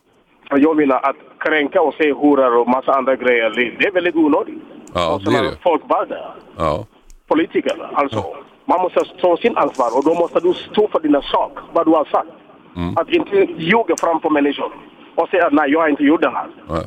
Jag 0.49 0.77
menar 0.77 0.95
att 1.09 1.15
kränka 1.39 1.81
och 1.81 1.93
säga 1.93 2.13
horor 2.13 2.55
och 2.57 2.67
massa 2.67 2.91
andra 2.93 3.15
grejer, 3.15 3.49
det- 3.79 3.85
är 3.87 3.91
väldigt 3.91 4.15
onödigt. 4.15 4.55
Ja, 4.93 5.19
det 5.25 5.35
är 5.37 5.43
det. 5.43 5.57
Folk 5.63 5.81
var 5.85 6.05
där. 6.05 6.33
Ja. 6.57 6.85
Politikerna, 7.27 7.89
alltså. 7.93 8.25
Man 8.65 8.81
måste 8.81 8.99
ta 9.21 9.37
sin 9.37 9.57
ansvar 9.57 9.97
och 9.97 10.03
då 10.03 10.13
måste 10.13 10.39
du 10.39 10.53
stå 10.53 10.87
för 10.87 10.99
dina 10.99 11.21
sak, 11.21 11.57
vad 11.73 11.85
du 11.87 11.91
har 11.91 12.05
sagt. 12.05 12.29
Mm. 12.75 12.97
Att 12.97 13.09
inte 13.09 13.35
ljuga 13.57 13.95
framför 13.99 14.29
människor 14.29 14.71
och 15.15 15.29
säga 15.29 15.45
att 15.47 15.53
nej, 15.53 15.71
jag 15.71 15.79
har 15.79 15.87
inte 15.89 16.03
gjort 16.03 16.21
det 16.21 16.29
här. 16.29 16.47
Ja. 16.69 16.83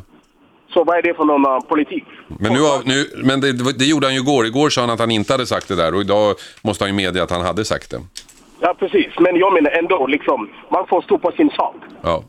Så 0.75 0.85
vad 0.85 0.97
är 0.99 1.03
det 1.03 1.15
för 1.15 1.25
någon 1.25 1.47
uh, 1.47 1.61
politik? 1.61 2.05
Men, 2.29 2.53
nu, 2.53 2.59
har- 2.61 2.83
nu, 2.85 3.05
men 3.29 3.41
det, 3.41 3.53
det 3.79 3.85
gjorde 3.85 4.07
han 4.07 4.15
ju 4.15 4.21
igår. 4.21 4.47
Igår 4.47 4.69
sa 4.71 4.81
han 4.81 4.91
att 4.91 5.01
han 5.01 5.11
inte 5.11 5.33
hade 5.33 5.47
sagt 5.47 5.69
det 5.69 5.77
där 5.77 5.95
och 5.95 6.01
idag 6.01 6.35
måste 6.63 6.85
han 6.85 6.91
ju 6.91 6.97
medge 6.97 7.23
att 7.23 7.31
han 7.31 7.41
hade 7.41 7.65
sagt 7.65 7.91
det. 7.91 8.01
Ja, 8.65 8.75
precis. 8.79 9.11
Men 9.25 9.37
jag 9.37 9.53
menar 9.53 9.71
ändå, 9.71 10.07
liksom, 10.07 10.39
man 10.71 10.87
får 10.91 11.03
stå 11.03 11.19
på 11.19 11.31
sin 11.39 11.51
sak. 11.51 11.77
Ja. 12.03 12.25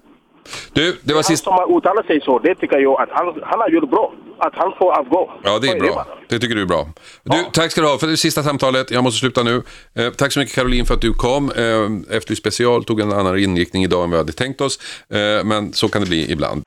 Du, 0.73 0.99
det 1.03 1.13
var 1.13 1.17
Han 1.17 1.23
sist... 1.23 1.43
som 1.43 1.53
har 1.53 1.77
uttalat 1.77 2.05
sig 2.05 2.21
så, 2.21 2.39
det 2.39 2.55
tycker 2.55 2.77
jag 2.79 3.01
att 3.01 3.09
han, 3.11 3.25
han 3.43 3.59
har 3.59 3.69
gjort 3.69 3.89
bra. 3.89 4.13
Att 4.39 4.53
han 4.55 4.71
får 4.79 4.99
avgå. 4.99 5.31
Ja, 5.43 5.59
det 5.59 5.67
är 5.67 5.79
bra. 5.79 6.05
Det 6.29 6.39
tycker 6.39 6.55
du 6.55 6.61
är 6.61 6.65
bra. 6.65 6.88
Du, 7.23 7.38
tack 7.53 7.71
ska 7.71 7.81
du 7.81 7.88
ha 7.88 7.97
för 7.97 8.07
det 8.07 8.17
sista 8.17 8.43
samtalet. 8.43 8.91
Jag 8.91 9.03
måste 9.03 9.19
sluta 9.19 9.43
nu. 9.43 9.63
Eh, 9.95 10.09
tack 10.09 10.31
så 10.31 10.39
mycket 10.39 10.55
Caroline 10.55 10.86
för 10.86 10.93
att 10.93 11.01
du 11.01 11.13
kom. 11.13 11.51
Eh, 11.51 12.15
Efter 12.17 12.36
special 12.36 12.84
tog 12.84 12.99
en 12.99 13.11
annan 13.11 13.39
inriktning 13.39 13.84
idag 13.84 14.03
än 14.03 14.11
vi 14.11 14.17
hade 14.17 14.31
tänkt 14.31 14.61
oss. 14.61 14.79
Eh, 15.13 15.43
men 15.45 15.73
så 15.73 15.88
kan 15.89 16.01
det 16.01 16.07
bli 16.07 16.31
ibland. 16.31 16.63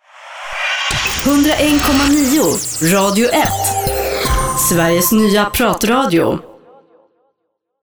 101,9 1.24 2.94
Radio 2.94 3.28
1. 3.28 3.32
Sveriges 4.68 5.12
nya 5.12 5.44
pratradio. 5.44 6.38